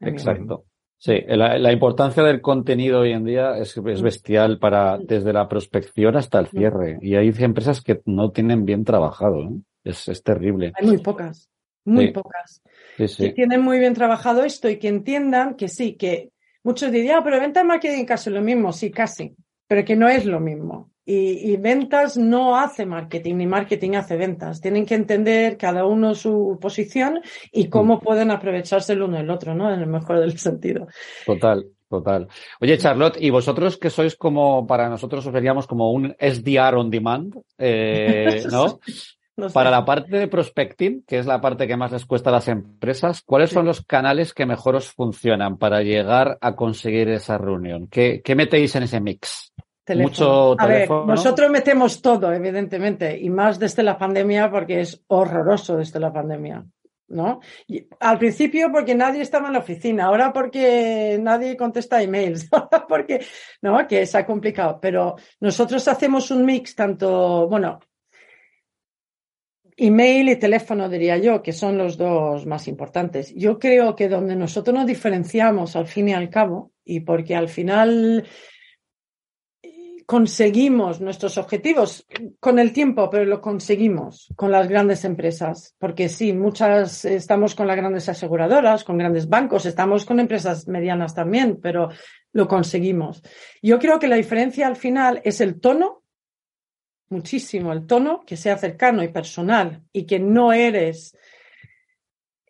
Exacto. 0.00 0.64
Sí, 0.98 1.14
la, 1.26 1.58
la 1.58 1.72
importancia 1.72 2.22
del 2.22 2.42
contenido 2.42 3.00
hoy 3.00 3.12
en 3.12 3.24
día 3.24 3.56
es, 3.56 3.74
es 3.76 4.02
bestial 4.02 4.58
para 4.58 4.98
desde 4.98 5.32
la 5.32 5.48
prospección 5.48 6.16
hasta 6.16 6.38
el 6.40 6.48
cierre. 6.48 6.98
Y 7.00 7.14
hay 7.14 7.32
empresas 7.38 7.80
que 7.80 8.02
no 8.04 8.32
tienen 8.32 8.66
bien 8.66 8.84
trabajado. 8.84 9.44
¿no? 9.44 9.62
Es, 9.82 10.08
es 10.08 10.22
terrible. 10.22 10.72
Hay 10.78 10.86
muy 10.86 10.98
pocas, 10.98 11.48
muy 11.86 12.08
Sí. 12.08 12.12
pocas. 12.12 12.62
Sí, 12.98 13.02
que 13.04 13.08
sí. 13.08 13.32
tienen 13.32 13.62
muy 13.62 13.78
bien 13.78 13.94
trabajado 13.94 14.44
esto 14.44 14.68
y 14.68 14.78
que 14.78 14.88
entiendan 14.88 15.54
que 15.54 15.68
sí, 15.68 15.94
que 15.94 16.32
muchos 16.62 16.92
dirían, 16.92 17.20
ah, 17.20 17.24
pero 17.24 17.40
venta 17.40 17.64
marketing 17.64 18.04
casi 18.04 18.28
lo 18.28 18.42
mismo, 18.42 18.70
sí, 18.70 18.90
casi, 18.90 19.34
pero 19.66 19.82
que 19.86 19.96
no 19.96 20.06
es 20.06 20.26
lo 20.26 20.38
mismo. 20.38 20.90
Y, 21.12 21.50
y 21.52 21.56
ventas 21.56 22.16
no 22.16 22.56
hace 22.56 22.86
marketing, 22.86 23.34
ni 23.38 23.46
marketing 23.46 23.96
hace 23.96 24.16
ventas. 24.16 24.60
Tienen 24.60 24.86
que 24.86 24.94
entender 24.94 25.56
cada 25.56 25.84
uno 25.84 26.14
su 26.14 26.56
posición 26.60 27.20
y 27.50 27.68
cómo 27.68 27.96
Mm. 27.96 28.00
pueden 28.00 28.30
aprovecharse 28.30 28.92
el 28.92 29.02
uno 29.02 29.16
del 29.16 29.28
otro, 29.30 29.54
¿no? 29.54 29.72
En 29.74 29.80
el 29.80 29.88
mejor 29.88 30.20
del 30.20 30.38
sentido. 30.38 30.86
Total, 31.26 31.66
total. 31.88 32.28
Oye, 32.60 32.78
Charlotte, 32.78 33.16
¿y 33.20 33.30
vosotros 33.30 33.76
que 33.76 33.90
sois 33.90 34.14
como, 34.14 34.66
para 34.68 34.88
nosotros 34.88 35.26
os 35.26 35.32
veríamos 35.32 35.66
como 35.66 35.90
un 35.90 36.14
SDR 36.20 36.76
on 36.76 36.90
demand, 36.90 37.34
eh, 37.58 38.44
¿no? 38.52 38.78
No 39.36 39.48
sé. 39.48 39.54
Para 39.54 39.70
la 39.70 39.84
parte 39.84 40.16
de 40.16 40.28
prospecting, 40.28 41.02
que 41.08 41.18
es 41.18 41.26
la 41.26 41.40
parte 41.40 41.66
que 41.66 41.76
más 41.76 41.90
les 41.90 42.06
cuesta 42.06 42.30
a 42.30 42.34
las 42.34 42.46
empresas, 42.46 43.22
¿cuáles 43.22 43.50
son 43.50 43.64
los 43.66 43.84
canales 43.84 44.32
que 44.34 44.46
mejor 44.46 44.76
os 44.76 44.92
funcionan 44.92 45.56
para 45.56 45.82
llegar 45.82 46.38
a 46.40 46.54
conseguir 46.54 47.08
esa 47.08 47.36
reunión? 47.38 47.88
¿Qué, 47.88 48.20
qué 48.22 48.34
metéis 48.36 48.76
en 48.76 48.82
ese 48.84 49.00
mix? 49.00 49.52
Teléfono. 49.90 50.08
Mucho 50.08 50.52
A 50.56 50.66
ver, 50.68 50.76
teléfono. 50.76 51.06
nosotros 51.06 51.50
metemos 51.50 52.00
todo, 52.00 52.32
evidentemente, 52.32 53.18
y 53.18 53.28
más 53.28 53.58
desde 53.58 53.82
la 53.82 53.98
pandemia 53.98 54.48
porque 54.48 54.82
es 54.82 55.02
horroroso 55.08 55.76
desde 55.76 55.98
la 55.98 56.12
pandemia. 56.12 56.64
¿No? 57.08 57.40
Y 57.66 57.88
al 57.98 58.18
principio 58.20 58.70
porque 58.70 58.94
nadie 58.94 59.22
estaba 59.22 59.48
en 59.48 59.54
la 59.54 59.58
oficina, 59.58 60.04
ahora 60.04 60.32
porque 60.32 61.18
nadie 61.20 61.56
contesta 61.56 62.00
emails, 62.00 62.46
ahora 62.52 62.86
porque, 62.86 63.26
¿no? 63.62 63.84
Que 63.88 64.06
se 64.06 64.16
ha 64.16 64.24
complicado. 64.24 64.78
Pero 64.80 65.16
nosotros 65.40 65.88
hacemos 65.88 66.30
un 66.30 66.44
mix 66.44 66.76
tanto, 66.76 67.48
bueno, 67.48 67.80
email 69.76 70.28
y 70.28 70.36
teléfono, 70.36 70.88
diría 70.88 71.16
yo, 71.16 71.42
que 71.42 71.52
son 71.52 71.78
los 71.78 71.96
dos 71.96 72.46
más 72.46 72.68
importantes. 72.68 73.34
Yo 73.34 73.58
creo 73.58 73.96
que 73.96 74.08
donde 74.08 74.36
nosotros 74.36 74.72
nos 74.72 74.86
diferenciamos 74.86 75.74
al 75.74 75.88
fin 75.88 76.10
y 76.10 76.12
al 76.12 76.30
cabo, 76.30 76.70
y 76.84 77.00
porque 77.00 77.34
al 77.34 77.48
final 77.48 78.24
conseguimos 80.10 81.00
nuestros 81.00 81.38
objetivos 81.38 82.04
con 82.40 82.58
el 82.58 82.72
tiempo, 82.72 83.08
pero 83.08 83.24
lo 83.26 83.40
conseguimos 83.40 84.26
con 84.34 84.50
las 84.50 84.66
grandes 84.66 85.04
empresas, 85.04 85.76
porque 85.78 86.08
sí, 86.08 86.32
muchas 86.32 87.04
estamos 87.04 87.54
con 87.54 87.68
las 87.68 87.76
grandes 87.76 88.08
aseguradoras, 88.08 88.82
con 88.82 88.98
grandes 88.98 89.28
bancos, 89.28 89.66
estamos 89.66 90.04
con 90.04 90.18
empresas 90.18 90.66
medianas 90.66 91.14
también, 91.14 91.60
pero 91.62 91.90
lo 92.32 92.48
conseguimos. 92.48 93.22
Yo 93.62 93.78
creo 93.78 94.00
que 94.00 94.08
la 94.08 94.16
diferencia 94.16 94.66
al 94.66 94.74
final 94.74 95.20
es 95.22 95.40
el 95.40 95.60
tono, 95.60 96.02
muchísimo 97.08 97.72
el 97.72 97.86
tono, 97.86 98.24
que 98.26 98.36
sea 98.36 98.58
cercano 98.58 99.04
y 99.04 99.08
personal 99.08 99.84
y 99.92 100.06
que 100.06 100.18
no 100.18 100.52
eres 100.52 101.16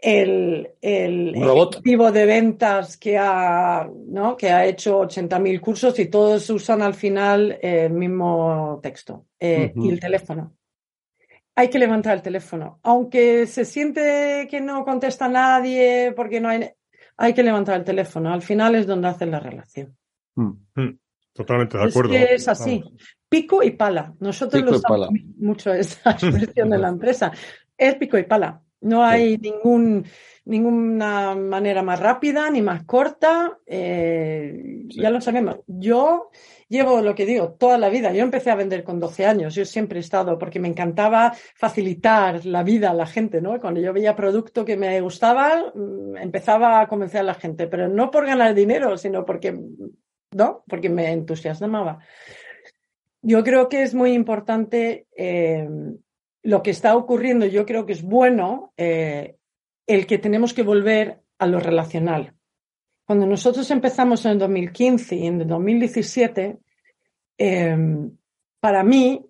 el, 0.03 0.71
el 0.81 1.35
robot. 1.35 1.75
ejecutivo 1.75 2.11
de 2.13 2.27
ventas 2.27 2.97
que 2.97 3.19
ha, 3.19 3.89
¿no? 4.09 4.37
que 4.37 4.51
ha 4.51 4.65
hecho 4.67 5.01
80.000 5.03 5.61
cursos 5.61 5.99
y 5.99 6.07
todos 6.07 6.49
usan 6.51 6.83
al 6.83 6.95
final 6.95 7.59
el 7.61 7.93
mismo 7.93 8.81
texto 8.83 9.27
eh, 9.39 9.73
y 9.77 9.91
el 9.91 10.01
teléfono. 10.01 10.55
Hay 11.55 11.69
que 11.69 11.79
levantar 11.79 12.15
el 12.17 12.23
teléfono. 12.23 12.79
Aunque 12.83 13.47
se 13.47 13.65
siente 13.65 14.47
que 14.51 14.61
no 14.61 14.85
contesta 14.85 15.29
nadie 15.29 16.13
porque 16.17 16.41
no 16.41 16.49
hay... 16.49 16.71
Hay 17.23 17.35
que 17.35 17.43
levantar 17.43 17.77
el 17.77 17.85
teléfono. 17.85 18.33
Al 18.33 18.41
final 18.41 18.75
es 18.77 18.87
donde 18.87 19.09
hacen 19.09 19.31
la 19.31 19.41
relación. 19.41 19.95
Mm. 20.37 20.53
Mm, 20.75 20.99
Totalmente 21.35 21.77
de 21.77 21.85
Es 21.85 21.91
acuerdo. 21.91 22.11
que 22.13 22.35
es 22.35 22.49
así. 22.49 22.79
Vamos. 22.83 23.03
Pico 23.29 23.63
y 23.63 23.73
pala. 23.73 24.15
Nosotros 24.21 24.63
Pico 24.63 24.73
lo 24.73 24.79
y 24.79 24.81
pala. 24.81 25.09
usamos 25.11 25.21
mucho 25.37 25.75
esa 25.75 26.11
expresión 26.13 26.71
de 26.71 26.79
la 26.79 26.89
empresa. 26.97 27.31
Es 27.77 27.97
pico 27.97 28.17
y 28.17 28.23
pala. 28.23 28.63
No 28.83 29.05
hay 29.05 29.37
ningún, 29.37 30.07
ninguna 30.47 31.35
manera 31.35 31.83
más 31.83 32.01
rápida 32.01 32.51
ni 32.51 32.63
más 32.63 32.85
corta. 32.85 33.59
eh, 33.67 34.85
Sí. 34.91 35.01
Ya 35.01 35.11
lo 35.11 35.21
sabemos. 35.21 35.59
Yo 35.69 36.31
llevo 36.69 37.01
lo 37.01 37.15
que 37.15 37.25
digo 37.27 37.53
toda 37.53 37.79
la 37.79 37.89
vida. 37.91 38.13
Yo 38.13 38.23
empecé 38.23 38.51
a 38.51 38.57
vender 38.57 38.83
con 38.83 38.99
12 38.99 39.25
años. 39.25 39.55
Yo 39.55 39.65
siempre 39.65 39.99
he 39.99 40.01
estado 40.01 40.37
porque 40.39 40.59
me 40.59 40.67
encantaba 40.69 41.33
facilitar 41.55 42.45
la 42.45 42.63
vida 42.65 42.91
a 42.91 42.95
la 42.95 43.07
gente, 43.07 43.41
¿no? 43.41 43.61
Cuando 43.61 43.81
yo 43.81 43.93
veía 43.93 44.17
producto 44.17 44.65
que 44.65 44.77
me 44.77 45.01
gustaba, 45.01 45.73
mm, 45.75 46.17
empezaba 46.17 46.81
a 46.81 46.89
convencer 46.89 47.21
a 47.21 47.25
la 47.25 47.35
gente, 47.35 47.69
pero 47.69 47.89
no 47.89 48.11
por 48.11 48.27
ganar 48.27 48.55
dinero, 48.55 48.97
sino 48.97 49.25
porque, 49.25 49.57
¿no? 50.33 50.65
Porque 50.67 50.89
me 50.89 51.13
entusiasmaba. 51.13 51.99
Yo 53.23 53.45
creo 53.45 53.69
que 53.69 53.83
es 53.83 53.95
muy 53.95 54.13
importante 54.13 55.07
eh, 55.17 55.69
lo 56.43 56.63
que 56.63 56.71
está 56.71 56.97
ocurriendo. 56.97 57.47
Yo 57.47 57.65
creo 57.67 57.85
que 57.87 57.93
es 57.93 58.03
bueno 58.03 58.73
eh, 58.77 59.37
el 59.87 60.07
que 60.07 60.19
tenemos 60.19 60.55
que 60.55 60.63
volver 60.63 61.21
a 61.39 61.47
lo 61.47 61.59
relacional. 61.61 62.35
cuando 63.07 63.27
nosotros 63.27 63.69
empezamos 63.73 64.25
en 64.25 64.31
el 64.33 64.39
2015 64.39 65.17
y 65.17 65.27
en 65.27 65.41
el 65.41 65.49
2017, 65.49 66.59
em, 67.39 68.17
para 68.61 68.85
mí 68.85 69.21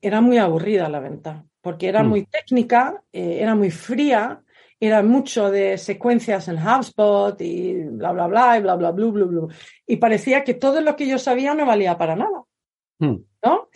era 0.00 0.20
muy 0.20 0.38
aburrida 0.38 0.88
la 0.88 0.98
venta, 0.98 1.44
porque 1.60 1.86
era 1.88 2.02
Mm. 2.02 2.08
muy 2.08 2.24
técnica, 2.26 3.02
eh, 3.12 3.38
era 3.40 3.54
muy 3.54 3.70
fría, 3.70 4.42
era 4.80 5.04
mucho 5.04 5.48
de 5.50 5.78
secuencias 5.78 6.48
en 6.48 6.56
HubSpot 6.58 7.40
y 7.40 7.74
bla, 7.84 8.10
bla, 8.10 8.26
bla, 8.26 8.58
y 8.58 8.62
bla, 8.62 8.74
bla, 8.74 8.90
bla, 8.90 9.06
bla, 9.10 9.24
bla. 9.26 9.54
Y 9.86 9.96
parecía 9.98 10.42
que 10.42 10.54
todo 10.54 10.80
lo 10.80 10.96
que 10.96 11.06
yo 11.06 11.16
sabía 11.18 11.54
no 11.54 11.64
valía 11.66 11.96
para 11.96 12.16
nada, 12.16 12.42
Hmm. 12.98 13.16
¿no? 13.44 13.68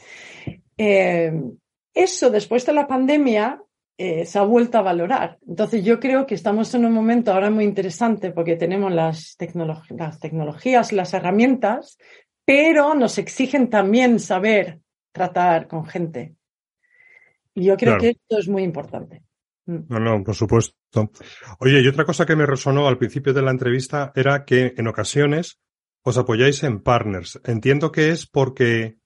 Eso 2.01 2.31
después 2.31 2.65
de 2.67 2.73
la 2.73 2.87
pandemia 2.87 3.61
eh, 3.97 4.25
se 4.25 4.39
ha 4.39 4.43
vuelto 4.43 4.79
a 4.79 4.83
valorar. 4.83 5.39
Entonces 5.49 5.85
yo 5.85 5.99
creo 5.99 6.27
que 6.27 6.35
estamos 6.37 6.73
en 6.75 6.85
un 6.85 6.93
momento 6.93 7.33
ahora 7.33 7.51
muy 7.51 7.65
interesante 7.65 8.31
porque 8.31 8.55
tenemos 8.57 8.93
las, 8.93 9.37
tecnolo- 9.37 9.83
las 9.91 10.21
tecnologías, 10.21 10.93
las 10.93 11.13
herramientas, 11.15 11.99
pero 12.45 12.95
nos 12.95 13.19
exigen 13.19 13.69
también 13.69 14.21
saber 14.21 14.79
tratar 15.13 15.67
con 15.67 15.85
gente. 15.87 16.35
Y 17.55 17.65
yo 17.65 17.77
creo 17.77 17.95
Claro. 17.99 18.01
que 18.03 18.09
esto 18.11 18.39
es 18.39 18.49
muy 18.49 18.63
importante. 18.63 19.23
Mm. 19.67 19.79
No, 19.89 19.99
no, 19.99 20.23
por 20.23 20.35
supuesto. 20.37 21.11
Oye, 21.59 21.81
y 21.83 21.89
otra 21.89 22.05
cosa 22.05 22.25
que 22.25 22.37
me 22.37 22.47
resonó 22.47 22.87
al 22.87 22.99
principio 22.99 23.35
de 23.35 23.43
la 23.43 23.51
entrevista 23.51 24.13
era 24.15 24.45
que 24.45 24.75
en 24.77 24.87
ocasiones 24.87 25.59
os 26.05 26.17
apoyáis 26.17 26.63
en 26.63 26.81
partners. 26.81 27.41
Entiendo 27.45 27.91
que 27.91 28.11
es 28.11 28.27
porque, 28.29 28.97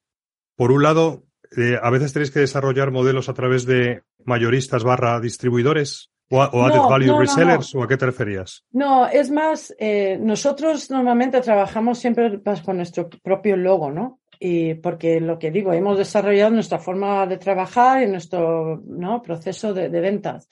por 0.55 0.71
un 0.71 0.83
lado, 0.83 1.25
eh, 1.57 1.79
a 1.81 1.91
veces 1.91 2.13
tenéis 2.13 2.31
que 2.31 2.41
desarrollar 2.41 2.91
modelos 2.91 3.29
a 3.29 3.35
través 3.35 3.65
de 3.67 4.03
mayoristas 4.25 4.85
barra 4.85 5.21
distribuidores 5.21 6.11
o, 6.31 6.43
a- 6.43 6.49
o 6.51 6.63
added 6.65 6.81
No, 6.81 6.89
value 6.89 7.07
no, 7.09 7.13
no, 7.15 7.21
resellers 7.21 7.75
o 7.75 7.83
a 7.83 7.89
qué 7.89 7.97
te 7.97 8.07
referías. 8.07 8.65
No, 8.73 9.07
es 9.07 9.31
más, 9.31 9.75
eh, 9.79 10.19
nosotros 10.21 10.91
normalmente 10.91 11.41
trabajamos 11.41 11.99
siempre 11.99 12.39
pues, 12.39 12.63
con 12.63 12.77
nuestro 12.77 13.09
propio 13.23 13.57
logo, 13.57 13.91
¿no? 13.91 14.21
Y 14.41 14.75
porque 14.75 15.21
lo 15.21 15.39
que 15.39 15.51
digo, 15.51 15.73
hemos 15.73 15.99
desarrollado 15.99 16.51
nuestra 16.51 16.79
forma 16.79 17.27
de 17.27 17.37
trabajar 17.39 18.03
y 18.03 18.09
nuestro 18.09 18.83
¿no? 18.87 19.23
proceso 19.23 19.73
de, 19.73 19.89
de 19.89 20.01
ventas. 20.01 20.49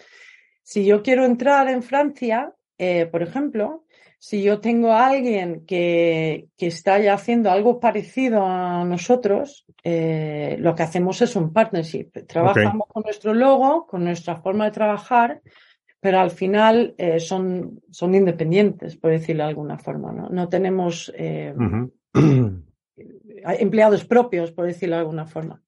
Si 0.63 0.85
yo 0.85 1.03
quiero 1.03 1.25
entrar 1.25 1.69
en 1.69 1.83
Francia, 1.83 2.53
eh, 2.79 3.07
por 3.07 3.23
ejemplo, 3.23 3.85
si 4.23 4.43
yo 4.43 4.61
tengo 4.61 4.93
a 4.93 5.07
alguien 5.07 5.65
que, 5.65 6.49
que 6.59 6.67
está 6.67 7.01
ya 7.01 7.15
haciendo 7.15 7.51
algo 7.51 7.81
parecido 7.81 8.45
a 8.45 8.85
nosotros, 8.85 9.65
eh, 9.83 10.57
lo 10.61 10.75
que 10.75 10.83
hacemos 10.83 11.23
es 11.23 11.37
un 11.37 11.55
partnership. 11.55 12.11
Trabajamos 12.29 12.87
con 12.87 13.03
nuestro 13.03 13.33
logo, 13.33 13.87
con 13.87 14.05
nuestra 14.05 14.37
forma 14.37 14.67
de 14.67 14.73
trabajar, 14.73 15.41
pero 16.01 16.21
al 16.21 16.31
final 16.31 16.95
eh, 16.99 17.19
son, 17.19 17.81
son 17.91 18.15
independientes, 18.15 18.95
por 18.99 19.11
decirlo 19.11 19.45
de 19.45 19.49
alguna 19.49 19.79
forma. 19.79 20.13
No, 20.13 20.29
no 20.29 20.51
tenemos 20.51 21.11
eh, 21.17 21.55
empleados 23.59 24.05
propios, 24.05 24.53
por 24.53 24.67
decirlo 24.67 24.97
de 24.97 25.01
alguna 25.01 25.25
forma. 25.25 25.63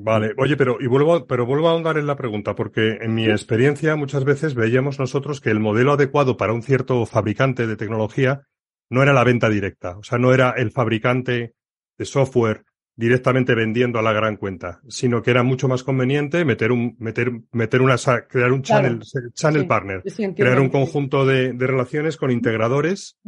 Vale, 0.00 0.32
oye, 0.36 0.56
pero 0.56 0.76
y 0.80 0.86
vuelvo, 0.86 1.26
pero 1.26 1.44
vuelvo 1.44 1.68
a 1.68 1.72
ahondar 1.72 1.98
en 1.98 2.06
la 2.06 2.14
pregunta, 2.16 2.54
porque 2.54 2.98
en 3.00 3.14
mi 3.14 3.26
experiencia 3.26 3.96
muchas 3.96 4.24
veces 4.24 4.54
veíamos 4.54 4.98
nosotros 5.00 5.40
que 5.40 5.50
el 5.50 5.58
modelo 5.58 5.92
adecuado 5.94 6.36
para 6.36 6.52
un 6.52 6.62
cierto 6.62 7.04
fabricante 7.04 7.66
de 7.66 7.76
tecnología 7.76 8.42
no 8.90 9.02
era 9.02 9.12
la 9.12 9.24
venta 9.24 9.48
directa, 9.50 9.98
o 9.98 10.02
sea, 10.04 10.18
no 10.18 10.32
era 10.32 10.50
el 10.50 10.70
fabricante 10.70 11.54
de 11.98 12.04
software 12.04 12.64
directamente 12.94 13.54
vendiendo 13.54 13.98
a 13.98 14.02
la 14.02 14.12
gran 14.12 14.36
cuenta, 14.36 14.80
sino 14.88 15.20
que 15.22 15.30
era 15.32 15.42
mucho 15.42 15.66
más 15.68 15.82
conveniente 15.82 16.44
meter 16.44 16.70
un, 16.72 16.96
meter, 16.98 17.32
meter 17.52 17.82
una, 17.82 17.96
crear 18.28 18.52
un 18.52 18.62
Claro. 18.62 18.88
channel, 19.02 19.32
channel 19.34 19.62
Sí, 19.62 19.68
partner, 19.68 20.02
sí, 20.06 20.34
crear 20.34 20.60
un 20.60 20.68
conjunto 20.68 21.26
de, 21.26 21.52
de 21.52 21.66
relaciones 21.66 22.16
con 22.16 22.30
integradores. 22.30 23.18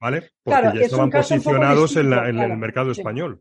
¿vale? 0.00 0.30
Porque 0.44 0.60
Claro, 0.60 0.74
ya 0.74 0.80
es 0.80 0.86
estaban 0.86 1.10
posicionados 1.10 1.96
en, 1.96 2.10
la- 2.10 2.28
en 2.28 2.36
claro, 2.36 2.52
el 2.52 2.58
mercado 2.58 2.92
sí. 2.94 3.00
español. 3.00 3.40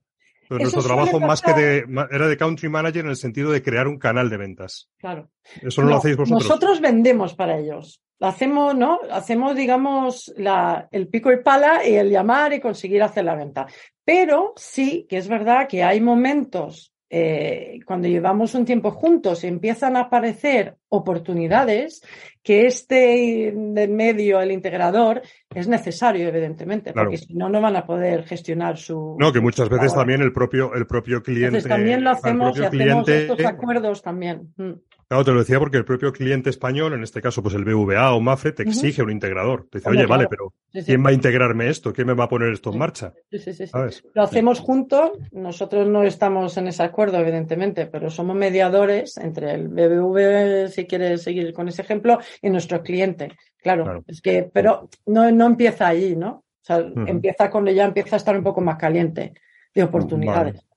Nuestro 0.49 0.83
trabajo 0.83 1.19
más 1.19 1.41
que 1.41 1.53
de, 1.53 1.85
era 2.11 2.27
de 2.27 2.37
country 2.37 2.69
manager 2.69 3.05
en 3.05 3.11
el 3.11 3.15
sentido 3.15 3.51
de 3.51 3.61
crear 3.61 3.87
un 3.87 3.97
canal 3.97 4.29
de 4.29 4.37
ventas. 4.37 4.89
Claro. 4.97 5.29
Eso 5.61 5.81
no, 5.81 5.89
lo 5.89 5.97
hacéis 5.97 6.17
vosotros. 6.17 6.43
Nosotros 6.43 6.81
vendemos 6.81 7.33
para 7.33 7.57
ellos. 7.57 8.01
Hacemos, 8.19 8.75
¿no? 8.75 8.99
Hacemos, 9.11 9.55
digamos, 9.55 10.33
la, 10.37 10.87
el 10.91 11.07
pico 11.07 11.31
y 11.31 11.41
pala 11.41 11.85
y 11.87 11.95
el 11.95 12.09
llamar 12.09 12.53
y 12.53 12.61
conseguir 12.61 13.03
hacer 13.03 13.25
la 13.25 13.35
venta. 13.35 13.67
Pero 14.03 14.53
sí 14.55 15.05
que 15.09 15.17
es 15.17 15.27
verdad 15.27 15.67
que 15.67 15.83
hay 15.83 15.99
momentos 15.99 16.94
eh, 17.09 17.79
cuando 17.85 18.07
llevamos 18.07 18.55
un 18.55 18.65
tiempo 18.65 18.91
juntos 18.91 19.43
empiezan 19.43 19.95
a 19.95 20.01
aparecer 20.01 20.75
oportunidades 20.89 22.01
que 22.41 22.65
este 22.65 23.53
de 23.55 23.87
medio, 23.87 24.39
el 24.39 24.51
integrador, 24.51 25.21
es 25.53 25.67
necesario, 25.67 26.27
evidentemente, 26.27 26.93
Claro. 26.93 27.09
porque 27.09 27.17
si 27.17 27.33
no, 27.33 27.49
no 27.49 27.61
van 27.61 27.75
a 27.75 27.85
poder 27.85 28.23
gestionar 28.23 28.77
su. 28.77 29.17
No, 29.19 29.31
que 29.31 29.39
muchas 29.39 29.69
veces 29.69 29.93
también 29.93 30.21
el 30.21 30.31
propio, 30.31 30.73
el 30.73 30.85
propio 30.85 31.21
cliente. 31.21 31.57
Entonces 31.57 31.69
también 31.69 32.03
lo 32.03 32.11
hacemos 32.11 32.57
y 32.57 32.63
hacemos 32.63 33.05
cliente, 33.05 33.21
estos 33.21 33.45
acuerdos 33.45 34.01
también. 34.01 34.53
Mm. 34.57 34.73
Claro, 35.07 35.23
te 35.23 35.31
lo 35.31 35.39
decía 35.39 35.59
porque 35.59 35.77
el 35.77 35.85
propio 35.85 36.11
cliente 36.11 36.49
español, 36.49 36.93
en 36.93 37.03
este 37.03 37.21
caso, 37.21 37.43
pues 37.43 37.53
el 37.53 37.63
BVA 37.63 38.13
o 38.13 38.21
Mafre, 38.21 38.53
te 38.53 38.63
exige 38.63 39.03
un 39.03 39.11
integrador. 39.11 39.67
Te 39.69 39.77
dice, 39.77 39.89
oye, 39.89 40.07
vale, 40.07 40.27
pero. 40.27 40.51
¿quién 40.83 41.05
va 41.05 41.11
a 41.11 41.13
integrarme 41.13 41.69
esto? 41.69 41.93
¿Quién 41.93 42.07
me 42.07 42.13
va 42.13 42.23
a 42.23 42.29
poner 42.29 42.51
esto 42.51 42.71
en 42.71 42.79
marcha? 42.79 43.13
Sí, 43.29 43.37
sí, 43.37 43.53
sí. 43.53 43.65
Lo 44.13 44.23
hacemos 44.23 44.59
juntos, 44.59 45.11
nosotros 45.31 45.87
no 45.87 46.03
estamos 46.03 46.57
en 46.57 46.67
ese 46.67 46.81
acuerdo, 46.81 47.19
evidentemente, 47.19 47.85
pero 47.85 48.09
somos 48.09 48.35
mediadores 48.35 49.17
entre 49.17 49.53
el 49.53 49.67
BBV, 49.67 50.69
si 50.69 50.85
quieres 50.85 51.21
seguir 51.21 51.53
con 51.53 51.67
ese 51.67 51.83
ejemplo, 51.83 52.17
y 52.41 52.49
nuestro 52.49 52.81
cliente. 52.81 53.37
Claro, 53.61 53.83
Claro. 53.83 54.03
es 54.07 54.21
que, 54.21 54.49
pero 54.51 54.89
no, 55.05 55.31
no 55.31 55.45
empieza 55.45 55.87
allí, 55.87 56.15
¿no? 56.15 56.29
O 56.29 56.65
sea, 56.65 56.83
empieza 57.05 57.51
cuando 57.51 57.69
ya 57.69 57.85
empieza 57.85 58.15
a 58.15 58.17
estar 58.17 58.35
un 58.35 58.43
poco 58.43 58.59
más 58.59 58.77
caliente 58.77 59.33
de 59.73 59.83
oportunidades. 59.83 60.55
Vale. 60.55 60.67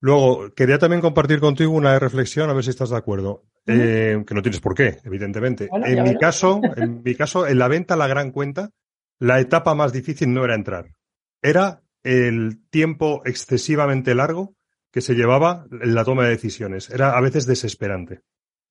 Luego, 0.00 0.52
quería 0.54 0.78
también 0.78 1.00
compartir 1.00 1.38
contigo 1.38 1.72
una 1.72 1.98
reflexión, 2.00 2.50
a 2.50 2.52
ver 2.52 2.64
si 2.64 2.70
estás 2.70 2.90
de 2.90 2.96
acuerdo. 2.96 3.44
Eh, 3.66 4.22
que 4.26 4.34
no 4.34 4.42
tienes 4.42 4.60
por 4.60 4.74
qué, 4.74 4.98
evidentemente. 5.04 5.68
Bueno, 5.70 5.86
en 5.86 6.02
mi 6.02 6.10
verás. 6.10 6.20
caso, 6.20 6.60
en 6.76 7.02
mi 7.02 7.14
caso, 7.14 7.46
en 7.46 7.58
la 7.58 7.68
venta 7.68 7.94
a 7.94 7.96
la 7.96 8.06
gran 8.06 8.30
cuenta, 8.30 8.70
la 9.18 9.40
etapa 9.40 9.74
más 9.74 9.92
difícil 9.92 10.32
no 10.32 10.44
era 10.44 10.54
entrar. 10.54 10.94
Era 11.42 11.82
el 12.02 12.60
tiempo 12.70 13.22
excesivamente 13.24 14.14
largo 14.14 14.54
que 14.92 15.00
se 15.00 15.14
llevaba 15.14 15.66
en 15.70 15.94
la 15.94 16.04
toma 16.04 16.24
de 16.24 16.30
decisiones. 16.30 16.90
Era 16.90 17.16
a 17.16 17.20
veces 17.20 17.46
desesperante. 17.46 18.22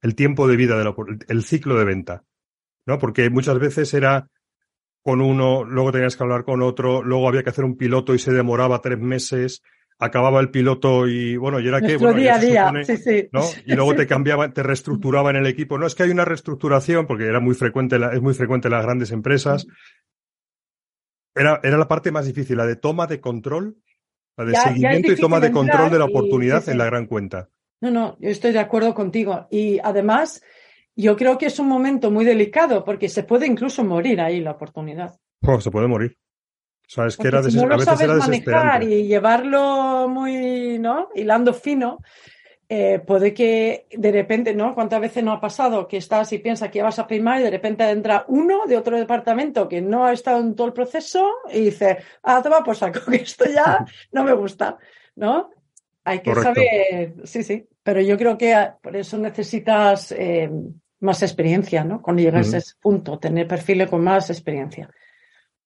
El 0.02 0.16
tiempo 0.16 0.48
de 0.48 0.56
vida, 0.56 0.78
de 0.78 0.84
la, 0.86 0.96
el 1.28 1.44
ciclo 1.44 1.78
de 1.78 1.86
venta. 1.86 2.24
¿No? 2.86 3.00
Porque 3.00 3.30
muchas 3.30 3.60
veces 3.60 3.94
era 3.94 4.30
con 5.02 5.22
uno, 5.22 5.64
luego 5.64 5.92
tenías 5.92 6.16
que 6.16 6.24
hablar 6.24 6.44
con 6.44 6.64
otro, 6.64 7.04
luego 7.04 7.28
había 7.28 7.44
que 7.44 7.52
hacer 7.52 7.66
un 7.66 7.78
piloto 7.78 8.16
y 8.16 8.20
se 8.20 8.32
demoraba 8.32 8.82
tres 8.82 9.00
meses, 9.00 9.62
acababa 10.00 10.40
el 10.42 10.52
piloto 10.52 11.08
y 11.08 11.38
bueno, 11.38 11.60
y 11.60 11.68
era 11.68 11.80
que 11.82 11.96
bueno, 11.98 12.18
día 12.18 12.36
a 12.36 12.40
día, 12.40 12.62
supone, 12.68 12.84
sí, 12.86 12.98
sí. 12.98 13.30
¿no? 13.32 13.42
Y 13.66 13.74
luego 13.76 13.96
te 13.96 14.08
cambiaban, 14.08 14.54
te 14.54 14.62
reestructuraban 14.64 15.36
el 15.36 15.48
equipo. 15.48 15.78
No 15.78 15.88
es 15.88 15.96
que 15.96 16.04
hay 16.04 16.10
una 16.10 16.26
reestructuración, 16.26 17.08
porque 17.08 17.26
era 17.26 17.40
muy 17.40 17.56
frecuente, 17.56 17.98
la- 18.00 18.14
es 18.14 18.22
muy 18.22 18.34
frecuente 18.34 18.68
en 18.68 18.74
las 18.74 18.84
grandes 18.84 19.12
empresas. 19.12 19.66
Era, 21.36 21.60
era 21.64 21.78
la 21.78 21.88
parte 21.88 22.12
más 22.12 22.26
difícil, 22.26 22.58
la 22.58 22.66
de 22.66 22.76
toma 22.78 23.08
de 23.08 23.20
control, 23.20 23.78
la 24.38 24.46
de 24.46 24.54
Ya- 24.54 24.58
ya 24.58 24.62
es 24.70 24.74
seguimiento 24.76 25.12
y 25.12 25.16
toma 25.18 25.40
de 25.40 25.52
control 25.52 25.90
de 25.92 26.00
la 26.00 26.06
y- 26.06 26.10
oportunidad 26.10 26.64
sí. 26.64 26.72
en 26.72 26.78
la 26.78 26.86
gran 26.86 27.06
cuenta. 27.08 27.50
No, 27.82 27.92
no, 27.92 28.18
yo 28.20 28.30
estoy 28.30 28.54
de 28.54 28.60
acuerdo 28.60 28.94
contigo. 28.94 29.48
Y 29.52 29.80
además, 29.84 30.42
yo 30.96 31.16
creo 31.18 31.38
que 31.38 31.48
es 31.48 31.60
un 31.60 31.68
momento 31.68 32.10
muy 32.10 32.24
delicado 32.24 32.86
porque 32.86 33.10
se 33.10 33.24
puede 33.24 33.48
incluso 33.48 33.84
morir 33.84 34.22
ahí 34.22 34.40
la 34.40 34.52
oportunidad. 34.52 35.20
Oh, 35.42 35.60
se 35.60 35.70
puede 35.72 35.88
morir. 35.88 36.18
O 36.88 36.90
sea, 36.90 37.06
es 37.08 37.18
que 37.18 37.24
Porque 37.24 37.38
era 37.38 37.50
si 37.50 37.58
no 37.58 37.64
a 37.64 37.68
lo 37.68 37.78
veces 37.78 37.86
sabes 37.86 38.02
era 38.02 38.16
manejar 38.16 38.84
y 38.84 39.08
llevarlo 39.08 40.08
muy, 40.08 40.78
¿no? 40.80 41.10
Hilando 41.16 41.54
fino, 41.54 42.00
eh, 42.68 43.00
puede 43.06 43.34
que 43.34 43.86
de 43.92 44.12
repente, 44.12 44.56
¿no? 44.56 44.74
¿Cuántas 44.74 45.00
veces 45.00 45.24
no 45.24 45.32
ha 45.34 45.40
pasado 45.40 45.88
que 45.88 45.98
estás 45.98 46.34
y 46.34 46.40
piensas 46.40 46.72
que 46.72 46.82
vas 46.82 46.98
a 46.98 47.06
firmar 47.06 47.40
y 47.40 47.44
de 47.44 47.52
repente 47.52 47.88
entra 47.88 48.26
uno 48.28 48.66
de 48.66 48.76
otro 48.76 48.98
departamento 48.98 49.70
que 49.70 49.82
no 49.82 50.06
ha 50.06 50.14
estado 50.14 50.40
en 50.40 50.56
todo 50.56 50.68
el 50.68 50.74
proceso 50.74 51.30
y 51.52 51.66
dice, 51.66 51.98
ah, 52.24 52.42
toma 52.42 52.64
por 52.64 52.76
saco, 52.76 53.00
que 53.12 53.18
esto 53.18 53.46
ya 53.46 53.86
no 54.12 54.24
me 54.24 54.34
gusta, 54.34 54.78
¿no? 55.16 55.52
Hay 56.04 56.20
que 56.20 56.34
Correcto. 56.34 56.54
saber, 56.54 57.14
sí, 57.24 57.44
sí, 57.44 57.68
pero 57.84 58.02
yo 58.02 58.18
creo 58.18 58.38
que 58.38 58.54
ah, 58.54 58.78
por 58.82 58.96
eso 58.96 59.18
necesitas 59.20 60.12
eh, 60.12 60.50
más 61.02 61.22
experiencia, 61.22 61.84
¿no? 61.84 62.02
Cuando 62.02 62.24
llegas 62.24 62.52
a 62.54 62.58
ese 62.58 62.74
punto, 62.82 63.20
tener 63.20 63.48
perfiles 63.48 63.90
con 63.90 64.04
más 64.04 64.30
experiencia. 64.32 64.90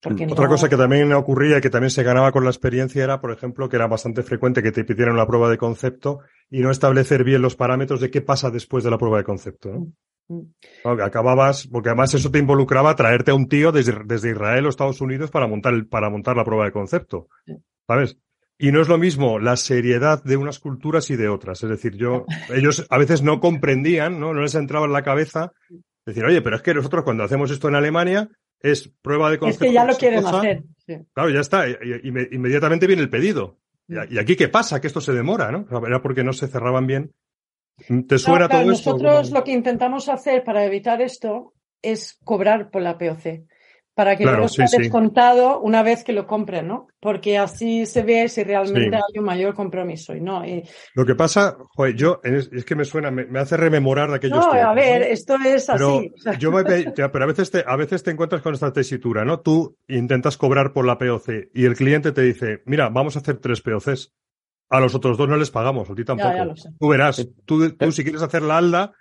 Otra 0.04 0.46
no- 0.46 0.50
cosa 0.50 0.70
que 0.70 0.78
también 0.78 1.12
ocurría 1.14 1.58
y 1.58 1.62
que 1.62 1.70
también 1.70 1.92
se 1.92 2.04
ganaba 2.04 2.32
con 2.32 2.44
la 2.46 2.50
experiencia 2.50 3.04
era, 3.04 3.20
por 3.20 3.32
ejemplo, 3.32 3.68
que 3.68 3.76
era 3.76 3.88
bastante 3.88 4.24
frecuente 4.24 4.64
que 4.64 4.72
te 4.72 4.86
pidieran 4.86 5.16
una 5.16 5.28
prueba 5.28 5.50
de 5.50 5.58
concepto 5.58 6.20
y 6.50 6.62
no 6.62 6.72
establecer 6.72 7.24
bien 7.24 7.42
los 7.42 7.56
parámetros 7.56 8.00
de 8.00 8.10
qué 8.10 8.22
pasa 8.22 8.50
después 8.50 8.84
de 8.84 8.92
la 8.92 8.98
prueba 8.98 9.18
de 9.18 9.24
concepto. 9.26 9.70
¿no? 9.70 9.88
Mm. 10.30 10.96
Que 10.96 11.04
acababas, 11.04 11.68
porque 11.68 11.90
además 11.90 12.14
eso 12.14 12.32
te 12.32 12.40
involucraba 12.40 12.96
traerte 12.96 13.32
a 13.32 13.36
un 13.36 13.50
tío 13.50 13.72
desde, 13.72 13.94
desde 14.06 14.32
Israel 14.32 14.68
o 14.68 14.70
Estados 14.70 15.02
Unidos 15.02 15.32
para 15.32 15.48
montar, 15.48 15.74
el, 15.74 15.88
para 15.88 16.10
montar 16.10 16.38
la 16.38 16.46
prueba 16.46 16.66
de 16.66 16.72
concepto. 16.72 17.28
¿Sabes? 17.88 18.18
Y 18.58 18.72
no 18.72 18.82
es 18.82 18.88
lo 18.88 18.98
mismo 18.98 19.40
la 19.40 19.56
seriedad 19.56 20.24
de 20.24 20.38
unas 20.38 20.60
culturas 20.60 21.10
y 21.10 21.16
de 21.16 21.30
otras. 21.30 21.64
Es 21.64 21.70
decir, 21.70 21.96
yo, 21.96 22.26
ellos 22.54 22.86
a 22.90 22.98
veces 22.98 23.22
no 23.24 23.40
comprendían, 23.40 24.20
¿no? 24.20 24.34
No 24.34 24.42
les 24.42 24.56
entraba 24.56 24.86
en 24.86 24.94
la 24.94 25.02
cabeza 25.04 25.52
decir, 26.06 26.24
oye, 26.26 26.42
pero 26.42 26.56
es 26.58 26.62
que 26.62 26.74
nosotros 26.74 27.04
cuando 27.04 27.24
hacemos 27.24 27.52
esto 27.52 27.68
en 27.70 27.76
Alemania, 27.76 28.30
es 28.62 28.88
prueba 29.02 29.32
de 29.32 29.40
concepto. 29.40 29.66
Es 29.66 29.70
que 29.70 29.74
ya 29.74 29.86
lo 29.86 29.96
quieren 29.96 30.26
hacer. 30.26 30.64
Claro, 31.14 31.30
ya 31.30 31.40
está. 31.40 31.66
Inmediatamente 32.32 32.88
viene 32.88 33.02
el 33.02 33.10
pedido. 33.10 33.60
Y, 33.88 34.18
aquí 34.18 34.36
qué 34.36 34.50
pasa, 34.50 34.80
que 34.80 34.88
esto 34.88 35.02
se 35.02 35.14
demora, 35.14 35.52
¿no? 35.52 35.66
Era 35.86 36.02
porque 36.02 36.24
no 36.24 36.34
se 36.34 36.48
cerraban 36.48 36.88
bien. 36.88 37.12
¿Te 38.08 38.18
suena 38.18 38.50
todo 38.50 38.72
esto? 38.72 38.92
Nosotros 38.92 39.32
lo 39.32 39.44
que 39.44 39.52
intentamos 39.52 40.10
hacer 40.10 40.44
para 40.44 40.66
evitar 40.66 41.02
esto 41.02 41.54
es 41.82 42.20
cobrar 42.24 42.70
por 42.70 42.82
la 42.82 42.98
POC 42.98 43.48
para 44.00 44.16
que 44.16 44.24
no 44.24 44.48
sea 44.48 44.66
descontado 44.72 45.60
una 45.60 45.84
vez 45.84 46.06
que 46.06 46.14
lo 46.14 46.26
compren, 46.26 46.70
¿no? 46.70 46.88
Porque 47.02 47.38
así 47.38 47.86
se 47.86 48.02
ve 48.02 48.30
si 48.30 48.46
realmente 48.46 48.96
hay 48.96 49.20
un 49.20 49.26
mayor 49.26 49.54
compromiso 49.54 50.16
y 50.16 50.22
no. 50.22 50.42
Lo 50.94 51.06
que 51.06 51.16
pasa, 51.16 51.58
joder, 51.76 51.96
yo 51.96 52.22
es, 52.24 52.48
que 52.64 52.76
me 52.78 52.86
suena, 52.86 53.12
me, 53.12 53.38
hace 53.38 53.58
rememorar 53.58 54.10
de 54.10 54.16
aquellos 54.16 54.38
No, 54.38 54.54
a 54.54 54.74
ver, 54.74 55.02
esto 55.02 55.36
es 55.46 55.70
así. 55.70 56.14
Yo 56.40 56.50
pero 57.12 57.24
a 57.26 57.28
veces 57.28 57.52
te, 57.52 57.62
a 57.68 57.76
veces 57.76 58.02
te 58.02 58.12
encuentras 58.12 58.42
con 58.42 58.54
esta 58.54 58.72
tesitura, 58.72 59.26
¿no? 59.26 59.42
Tú 59.42 59.76
intentas 59.90 60.38
cobrar 60.38 60.72
por 60.72 60.86
la 60.86 60.98
POC 60.98 61.50
y 61.54 61.66
el 61.66 61.76
cliente 61.76 62.14
te 62.14 62.22
dice, 62.22 62.62
mira, 62.66 62.88
vamos 62.88 63.18
a 63.18 63.20
hacer 63.20 63.40
tres 63.40 63.60
POCs. 63.60 64.14
A 64.70 64.80
los 64.80 64.96
otros 64.96 65.18
dos 65.18 65.28
no 65.28 65.36
les 65.36 65.52
pagamos, 65.52 65.90
a 65.90 65.96
ti 65.96 66.06
tampoco. 66.06 66.54
Tú 66.80 66.88
verás, 66.88 67.28
tú, 67.44 67.76
tú 67.76 67.92
si 67.92 68.04
quieres 68.04 68.22
hacer 68.22 68.44
la 68.44 68.60
ALDA, 68.60 68.94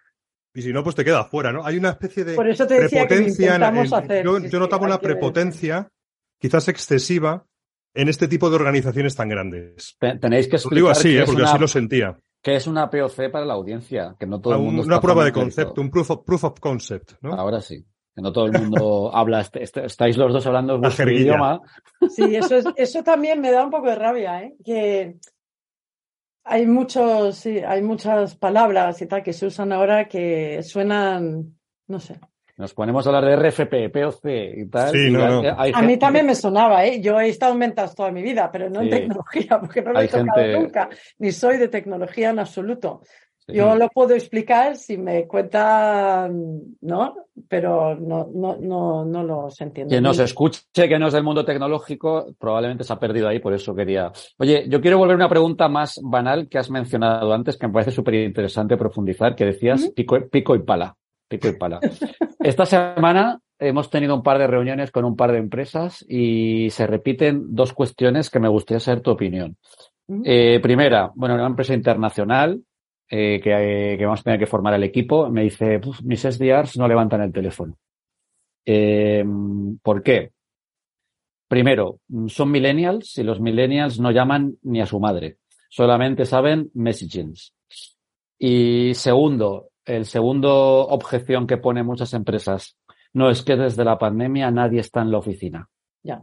y 0.58 0.62
si 0.62 0.72
no, 0.72 0.82
pues 0.82 0.96
te 0.96 1.04
queda 1.04 1.22
fuera, 1.22 1.52
¿no? 1.52 1.64
Hay 1.64 1.76
una 1.76 1.90
especie 1.90 2.24
de 2.24 2.34
Por 2.34 2.48
eso 2.48 2.66
te 2.66 2.80
decía 2.80 3.06
prepotencia. 3.06 3.72
Que 4.08 4.24
yo, 4.24 4.40
yo 4.40 4.58
notaba 4.58 4.86
una 4.86 4.98
prepotencia, 4.98 5.88
quizás 6.40 6.66
excesiva, 6.66 7.46
en 7.94 8.08
este 8.08 8.26
tipo 8.26 8.50
de 8.50 8.56
organizaciones 8.56 9.14
tan 9.14 9.28
grandes. 9.28 9.96
Tenéis 10.20 10.48
que 10.48 10.56
explicar. 10.56 10.70
Lo 10.70 10.74
digo 10.74 10.90
así, 10.90 11.16
¿eh? 11.16 11.22
porque 11.24 11.44
así 11.44 11.58
lo 11.60 11.68
sentía. 11.68 12.18
Que 12.42 12.56
es 12.56 12.66
una 12.66 12.90
POC 12.90 13.30
para 13.30 13.44
la 13.44 13.54
audiencia, 13.54 14.16
que 14.18 14.26
no 14.26 14.40
todo 14.40 14.54
el 14.54 14.62
mundo. 14.62 14.82
Una 14.82 15.00
prueba 15.00 15.24
de 15.24 15.30
concepto, 15.30 15.80
un 15.80 15.90
proof 15.90 16.10
of, 16.10 16.24
proof 16.24 16.42
of 16.42 16.58
concept, 16.58 17.12
¿no? 17.20 17.34
Ahora 17.34 17.60
sí. 17.60 17.86
Que 18.12 18.20
no 18.20 18.32
todo 18.32 18.46
el 18.46 18.52
mundo 18.60 19.10
habla, 19.14 19.42
este, 19.42 19.62
este, 19.62 19.86
estáis 19.86 20.16
los 20.16 20.32
dos 20.32 20.44
hablando 20.44 20.76
vuestro 20.80 21.08
idioma. 21.08 21.60
Sí, 22.10 22.34
eso, 22.34 22.56
es, 22.56 22.64
eso 22.74 23.04
también 23.04 23.40
me 23.40 23.52
da 23.52 23.64
un 23.64 23.70
poco 23.70 23.86
de 23.86 23.94
rabia, 23.94 24.42
¿eh? 24.42 24.56
Que 24.64 25.18
hay 26.48 26.66
muchos, 26.66 27.36
sí, 27.36 27.58
hay 27.58 27.82
muchas 27.82 28.34
palabras 28.34 29.00
y 29.02 29.06
tal 29.06 29.22
que 29.22 29.32
se 29.32 29.46
usan 29.46 29.72
ahora 29.72 30.08
que 30.08 30.62
suenan, 30.62 31.54
no 31.86 32.00
sé. 32.00 32.18
Nos 32.56 32.74
ponemos 32.74 33.06
a 33.06 33.10
hablar 33.10 33.24
de 33.24 33.50
RFP, 33.50 33.92
POC 33.92 34.24
y 34.56 34.66
tal. 34.66 34.90
Sí, 34.90 35.10
no, 35.12 35.42
a 35.46 35.82
mí 35.82 35.96
también 35.96 36.26
me 36.26 36.34
sonaba, 36.34 36.84
¿eh? 36.84 37.00
Yo 37.00 37.20
he 37.20 37.28
estado 37.28 37.52
en 37.52 37.60
ventas 37.60 37.94
toda 37.94 38.10
mi 38.10 38.20
vida, 38.20 38.50
pero 38.50 38.68
no 38.68 38.80
en 38.80 38.90
tecnología, 38.90 39.60
porque 39.60 39.80
no 39.80 39.92
lo 39.92 40.00
he 40.00 40.08
tocado 40.08 40.46
nunca, 40.60 40.88
ni 41.18 41.30
soy 41.30 41.58
de 41.58 41.68
tecnología 41.68 42.30
en 42.30 42.40
absoluto. 42.40 43.02
Yo 43.48 43.76
lo 43.76 43.88
puedo 43.88 44.14
explicar 44.14 44.76
si 44.76 44.98
me 44.98 45.26
cuentan, 45.26 46.76
¿no? 46.82 47.16
Pero 47.48 47.94
no, 47.94 48.28
no, 48.34 48.56
no, 48.60 49.04
no 49.04 49.22
los 49.22 49.60
entiendo. 49.60 49.90
Quien 49.90 50.02
nos 50.02 50.18
escuche, 50.18 50.62
que 50.74 50.98
no 50.98 51.06
es 51.06 51.14
del 51.14 51.24
mundo 51.24 51.44
tecnológico, 51.44 52.34
probablemente 52.38 52.84
se 52.84 52.92
ha 52.92 52.98
perdido 52.98 53.26
ahí, 53.26 53.38
por 53.38 53.54
eso 53.54 53.74
quería. 53.74 54.12
Oye, 54.36 54.66
yo 54.68 54.80
quiero 54.80 54.98
volver 54.98 55.14
a 55.14 55.16
una 55.16 55.28
pregunta 55.28 55.68
más 55.68 55.98
banal 56.02 56.48
que 56.48 56.58
has 56.58 56.70
mencionado 56.70 57.32
antes, 57.32 57.56
que 57.56 57.66
me 57.66 57.72
parece 57.72 57.90
súper 57.90 58.14
interesante 58.14 58.76
profundizar, 58.76 59.34
que 59.34 59.46
decías 59.46 59.88
pico, 59.94 60.18
pico 60.30 60.54
y 60.54 60.60
pala. 60.60 60.94
Pico 61.26 61.48
y 61.48 61.52
pala. 61.52 61.80
Esta 62.40 62.66
semana 62.66 63.40
hemos 63.58 63.90
tenido 63.90 64.14
un 64.14 64.22
par 64.22 64.38
de 64.38 64.46
reuniones 64.46 64.90
con 64.90 65.04
un 65.04 65.16
par 65.16 65.32
de 65.32 65.38
empresas 65.38 66.04
y 66.08 66.70
se 66.70 66.86
repiten 66.86 67.54
dos 67.54 67.72
cuestiones 67.72 68.30
que 68.30 68.40
me 68.40 68.48
gustaría 68.48 68.80
saber 68.80 69.00
tu 69.00 69.10
opinión. 69.10 69.56
Eh, 70.24 70.58
primera, 70.62 71.10
bueno, 71.14 71.34
una 71.34 71.46
empresa 71.46 71.74
internacional 71.74 72.62
eh, 73.10 73.40
que, 73.42 74.04
vamos 74.04 74.20
a 74.20 74.24
tener 74.24 74.38
que 74.38 74.46
formar 74.46 74.74
el 74.74 74.84
equipo, 74.84 75.30
me 75.30 75.42
dice, 75.42 75.80
mis 76.04 76.20
SDRs 76.20 76.76
no 76.76 76.86
levantan 76.86 77.22
el 77.22 77.32
teléfono. 77.32 77.76
Eh, 78.64 79.24
¿Por 79.82 80.02
qué? 80.02 80.32
Primero, 81.48 82.00
son 82.26 82.50
millennials 82.50 83.16
y 83.16 83.22
los 83.22 83.40
millennials 83.40 83.98
no 83.98 84.10
llaman 84.10 84.56
ni 84.62 84.82
a 84.82 84.86
su 84.86 85.00
madre, 85.00 85.38
solamente 85.70 86.26
saben 86.26 86.70
messagings. 86.74 87.54
Y 88.38 88.92
segundo, 88.94 89.70
el 89.86 90.04
segundo 90.04 90.86
objeción 90.86 91.46
que 91.46 91.56
ponen 91.56 91.86
muchas 91.86 92.12
empresas, 92.12 92.76
no 93.14 93.30
es 93.30 93.42
que 93.42 93.56
desde 93.56 93.84
la 93.84 93.98
pandemia 93.98 94.50
nadie 94.50 94.80
está 94.80 95.00
en 95.00 95.10
la 95.10 95.18
oficina. 95.18 95.66
Ya, 96.02 96.20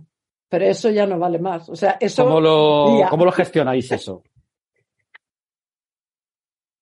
pero 0.47 0.65
eso 0.65 0.91
ya 0.91 1.07
no 1.07 1.17
vale 1.17 1.39
más. 1.39 1.67
O 1.69 1.75
sea, 1.75 1.97
eso. 1.99 2.23
¿Cómo 2.23 2.39
lo, 2.39 3.01
¿cómo 3.09 3.25
lo 3.25 3.31
gestionáis 3.31 3.91
eso? 3.91 4.23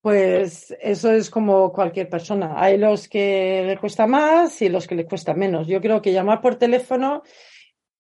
Pues 0.04 0.76
eso 0.82 1.14
es 1.14 1.30
como 1.30 1.72
cualquier 1.72 2.10
persona. 2.10 2.62
Hay 2.62 2.78
los 2.78 3.08
que 3.08 3.64
le 3.66 3.78
cuesta 3.78 4.06
más 4.06 4.62
y 4.62 4.68
los 4.68 4.86
que 4.86 4.96
le 4.96 5.06
cuesta 5.06 5.34
menos. 5.34 5.66
Yo 5.66 5.80
creo 5.80 6.02
que 6.02 6.12
llamar 6.12 6.42
por 6.42 6.58
teléfono 6.58 7.24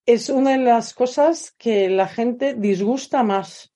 es 0.06 0.28
una 0.28 0.52
de 0.52 0.58
las 0.58 0.94
cosas 0.94 1.56
que 1.58 1.88
la 1.88 2.10
gente 2.10 2.56
disgusta 2.56 3.24
más. 3.24 3.74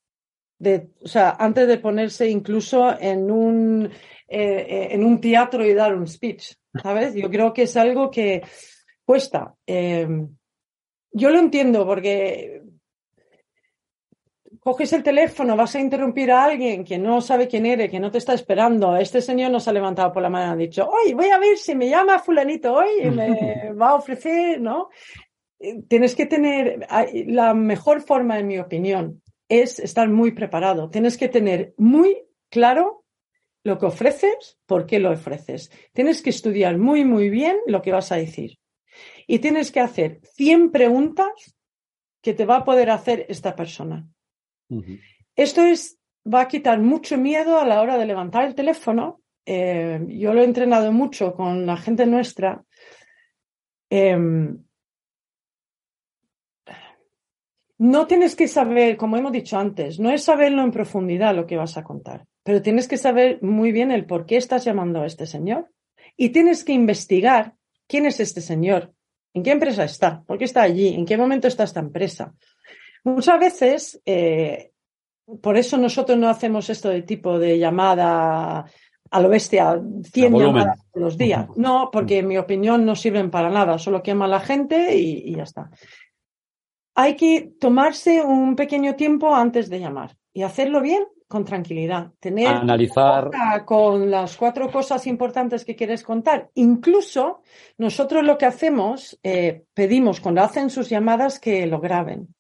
O 0.60 1.08
sea, 1.08 1.38
antes 1.40 1.70
de 1.70 1.78
ponerse 1.78 2.28
incluso 2.28 3.00
en 3.00 3.32
un, 3.32 3.90
eh, 4.28 4.90
en 4.92 5.06
un 5.06 5.22
teatro 5.22 5.66
y 5.66 5.74
dar 5.74 5.96
un 5.96 6.06
speech, 6.06 6.52
¿sabes? 6.84 7.16
Yo 7.16 7.30
creo 7.30 7.54
que 7.54 7.62
es 7.62 7.78
algo 7.78 8.12
que 8.12 8.42
cuesta. 9.06 9.56
Eh, 9.66 10.06
yo 11.14 11.30
lo 11.30 11.40
entiendo 11.40 11.86
porque 11.86 12.62
coges 14.68 14.92
el 14.92 15.02
teléfono, 15.02 15.56
vas 15.56 15.76
a 15.76 15.80
interrumpir 15.80 16.30
a 16.30 16.44
alguien 16.44 16.84
que 16.84 16.98
no 16.98 17.22
sabe 17.22 17.48
quién 17.48 17.66
eres, 17.66 17.90
que 17.90 18.02
no 18.02 18.12
te 18.12 18.18
está 18.18 18.34
esperando. 18.34 18.98
Este 18.98 19.22
señor 19.22 19.50
nos 19.50 19.66
ha 19.70 19.72
levantado 19.72 20.12
por 20.12 20.22
la 20.22 20.30
mañana 20.30 20.52
y 20.52 20.54
ha 20.56 20.68
dicho, 20.68 20.90
hoy 20.90 21.14
voy 21.14 21.30
a 21.30 21.40
ver 21.40 21.58
si 21.58 21.74
me 21.74 21.88
llama 21.88 22.20
fulanito 22.20 22.74
hoy 22.74 22.90
y 23.02 23.10
me 23.10 23.72
va 23.82 23.92
a 23.92 23.96
ofrecer, 23.96 24.60
¿no? 24.60 24.90
Eh, 25.58 25.84
tienes 25.88 26.16
que 26.16 26.26
tener, 26.26 26.86
la 27.28 27.54
mejor 27.54 28.02
forma, 28.02 28.40
en 28.40 28.48
mi 28.48 28.60
opinión, 28.60 29.22
es 29.48 29.80
estar 29.80 30.10
muy 30.10 30.32
preparado. 30.32 30.90
Tienes 30.90 31.18
que 31.18 31.30
tener 31.30 31.74
muy 31.78 32.26
claro 32.50 33.06
lo 33.64 33.78
que 33.78 33.86
ofreces, 33.86 34.60
por 34.66 34.86
qué 34.86 35.00
lo 35.00 35.12
ofreces. 35.12 35.72
Tienes 35.94 36.22
que 36.22 36.30
estudiar 36.30 36.78
muy, 36.78 37.06
muy 37.06 37.30
bien 37.30 37.56
lo 37.68 37.82
que 37.82 37.94
vas 37.94 38.12
a 38.12 38.18
decir. 38.18 38.60
Y 39.28 39.40
tienes 39.40 39.72
que 39.72 39.80
hacer 39.80 40.20
100 40.34 40.72
preguntas 40.72 41.56
que 42.22 42.34
te 42.34 42.46
va 42.46 42.58
a 42.58 42.66
poder 42.66 42.90
hacer 42.90 43.26
esta 43.30 43.56
persona. 43.56 44.10
Esto 45.36 45.62
es, 45.62 45.98
va 46.32 46.42
a 46.42 46.48
quitar 46.48 46.80
mucho 46.80 47.18
miedo 47.18 47.60
a 47.60 47.66
la 47.66 47.82
hora 47.82 47.98
de 47.98 48.06
levantar 48.06 48.46
el 48.46 48.56
teléfono. 48.56 49.22
Eh, 49.46 50.00
yo 50.08 50.34
lo 50.34 50.42
he 50.42 50.46
entrenado 50.46 50.92
mucho 50.92 51.34
con 51.34 51.66
la 51.66 51.78
gente 51.78 52.06
nuestra. 52.06 52.64
Em, 53.90 54.58
no 57.80 58.08
tienes 58.08 58.36
que 58.36 58.48
saber, 58.48 58.98
como 58.98 59.18
hemos 59.18 59.32
dicho 59.32 59.58
antes, 59.58 60.00
no 60.00 60.12
es 60.12 60.24
saberlo 60.24 60.64
en 60.64 60.72
profundidad 60.72 61.36
lo 61.36 61.46
que 61.46 61.58
vas 61.58 61.78
a 61.78 61.84
contar, 61.84 62.26
pero 62.44 62.62
tienes 62.62 62.88
que 62.88 62.98
saber 62.98 63.42
muy 63.44 63.72
bien 63.72 63.92
el 63.92 64.06
por 64.06 64.26
qué 64.26 64.38
estás 64.38 64.66
llamando 64.66 65.02
a 65.02 65.06
este 65.06 65.28
señor 65.28 65.70
y 66.16 66.30
tienes 66.30 66.64
que 66.64 66.74
investigar 66.74 67.54
quién 67.88 68.08
es 68.08 68.20
este 68.20 68.42
señor, 68.42 68.94
en 69.34 69.44
qué 69.44 69.52
empresa 69.52 69.84
está, 69.84 70.24
por 70.24 70.40
qué 70.40 70.46
está 70.46 70.64
allí, 70.64 70.88
en 70.96 71.06
qué 71.06 71.18
momento 71.18 71.48
está 71.48 71.64
esta 71.64 71.80
empresa. 71.80 72.34
Muchas 73.08 73.40
veces, 73.40 74.02
eh, 74.06 74.74
por 75.42 75.56
eso 75.56 75.78
nosotros 75.78 76.18
no 76.18 76.28
hacemos 76.28 76.70
esto 76.70 76.90
de 76.90 77.04
tipo 77.04 77.40
de 77.40 77.58
llamada 77.58 78.66
a 79.10 79.22
lo 79.22 79.30
bestia, 79.30 79.82
100 80.12 80.38
llamadas 80.38 80.80
todos 80.92 81.06
los 81.06 81.18
días. 81.18 81.48
No, 81.56 81.90
porque 81.90 82.18
en 82.18 82.28
mi 82.28 82.38
opinión 82.38 82.86
no 82.86 82.98
sirven 82.98 83.32
para 83.32 83.50
nada, 83.50 83.78
solo 83.78 84.04
quema 84.04 84.26
a 84.26 84.28
la 84.28 84.42
gente 84.42 84.98
y, 84.98 85.34
ya 85.34 85.44
está. 85.44 85.70
Hay 86.96 87.16
que 87.16 87.54
tomarse 87.58 88.22
un 88.22 88.58
pequeño 88.58 88.96
tiempo 88.96 89.34
antes 89.34 89.70
de 89.70 89.80
llamar 89.80 90.18
y 90.34 90.44
hacerlo 90.44 90.82
bien 90.82 91.06
con 91.30 91.46
tranquilidad. 91.46 92.12
Tener 92.20 92.48
analizar 92.48 93.32
con 93.64 94.12
las 94.12 94.36
cuatro 94.36 94.70
cosas 94.70 95.08
importantes 95.08 95.64
que 95.64 95.78
quieres 95.78 96.04
contar. 96.04 96.50
Incluso 96.56 97.42
nosotros 97.78 98.26
lo 98.26 98.38
que 98.38 98.48
hacemos, 98.48 99.18
eh, 99.24 99.64
pedimos 99.74 100.20
cuando 100.20 100.42
hacen 100.42 100.70
sus 100.70 100.90
llamadas 100.90 101.40
que 101.40 101.66
lo 101.68 101.80
graben 101.80 102.36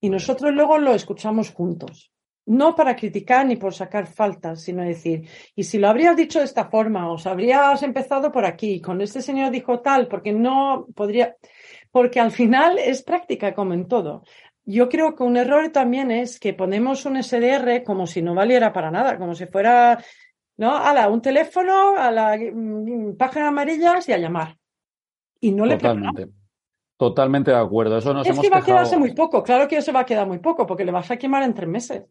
y 0.00 0.10
nosotros 0.10 0.52
luego 0.52 0.78
lo 0.78 0.94
escuchamos 0.94 1.52
juntos. 1.52 2.12
No 2.46 2.76
para 2.76 2.94
criticar 2.94 3.44
ni 3.44 3.56
por 3.56 3.74
sacar 3.74 4.06
faltas, 4.06 4.62
sino 4.62 4.84
decir, 4.84 5.28
y 5.56 5.64
si 5.64 5.78
lo 5.78 5.88
habrías 5.88 6.16
dicho 6.16 6.38
de 6.38 6.44
esta 6.44 6.66
forma, 6.66 7.10
o 7.10 7.16
habrías 7.24 7.82
empezado 7.82 8.30
por 8.30 8.44
aquí, 8.44 8.80
con 8.80 9.00
este 9.00 9.20
señor 9.20 9.50
dijo 9.50 9.80
tal, 9.80 10.06
porque 10.06 10.32
no 10.32 10.86
podría, 10.94 11.36
porque 11.90 12.20
al 12.20 12.30
final 12.30 12.78
es 12.78 13.02
práctica 13.02 13.52
como 13.52 13.74
en 13.74 13.88
todo. 13.88 14.22
Yo 14.64 14.88
creo 14.88 15.16
que 15.16 15.24
un 15.24 15.36
error 15.36 15.70
también 15.70 16.10
es 16.10 16.38
que 16.38 16.52
ponemos 16.52 17.04
un 17.04 17.20
SDR 17.20 17.82
como 17.84 18.06
si 18.06 18.22
no 18.22 18.34
valiera 18.34 18.72
para 18.72 18.90
nada, 18.90 19.18
como 19.18 19.34
si 19.34 19.46
fuera, 19.46 19.98
¿no? 20.56 20.76
A 20.76 20.94
la, 20.94 21.08
un 21.08 21.22
teléfono, 21.22 21.96
a 21.96 22.10
la 22.10 22.36
mm, 22.36 23.16
página 23.16 23.48
amarillas 23.48 24.08
y 24.08 24.12
a 24.12 24.18
llamar. 24.18 24.56
Y 25.40 25.52
no 25.52 25.66
le 25.66 25.76
Totalmente. 25.76 26.28
Totalmente 26.96 27.50
de 27.50 27.58
acuerdo. 27.58 27.98
Eso 27.98 28.14
nos 28.14 28.26
es 28.26 28.38
que 28.38 28.48
va 28.48 28.58
a 28.58 28.64
quedarse 28.64 28.96
muy 28.96 29.12
poco. 29.12 29.42
Claro 29.42 29.68
que 29.68 29.76
eso 29.76 29.92
va 29.92 30.00
a 30.00 30.06
quedar 30.06 30.26
muy 30.26 30.38
poco, 30.38 30.66
porque 30.66 30.84
le 30.84 30.92
vas 30.92 31.10
a 31.10 31.16
quemar 31.16 31.42
en 31.42 31.54
tres 31.54 31.68
meses. 31.68 32.04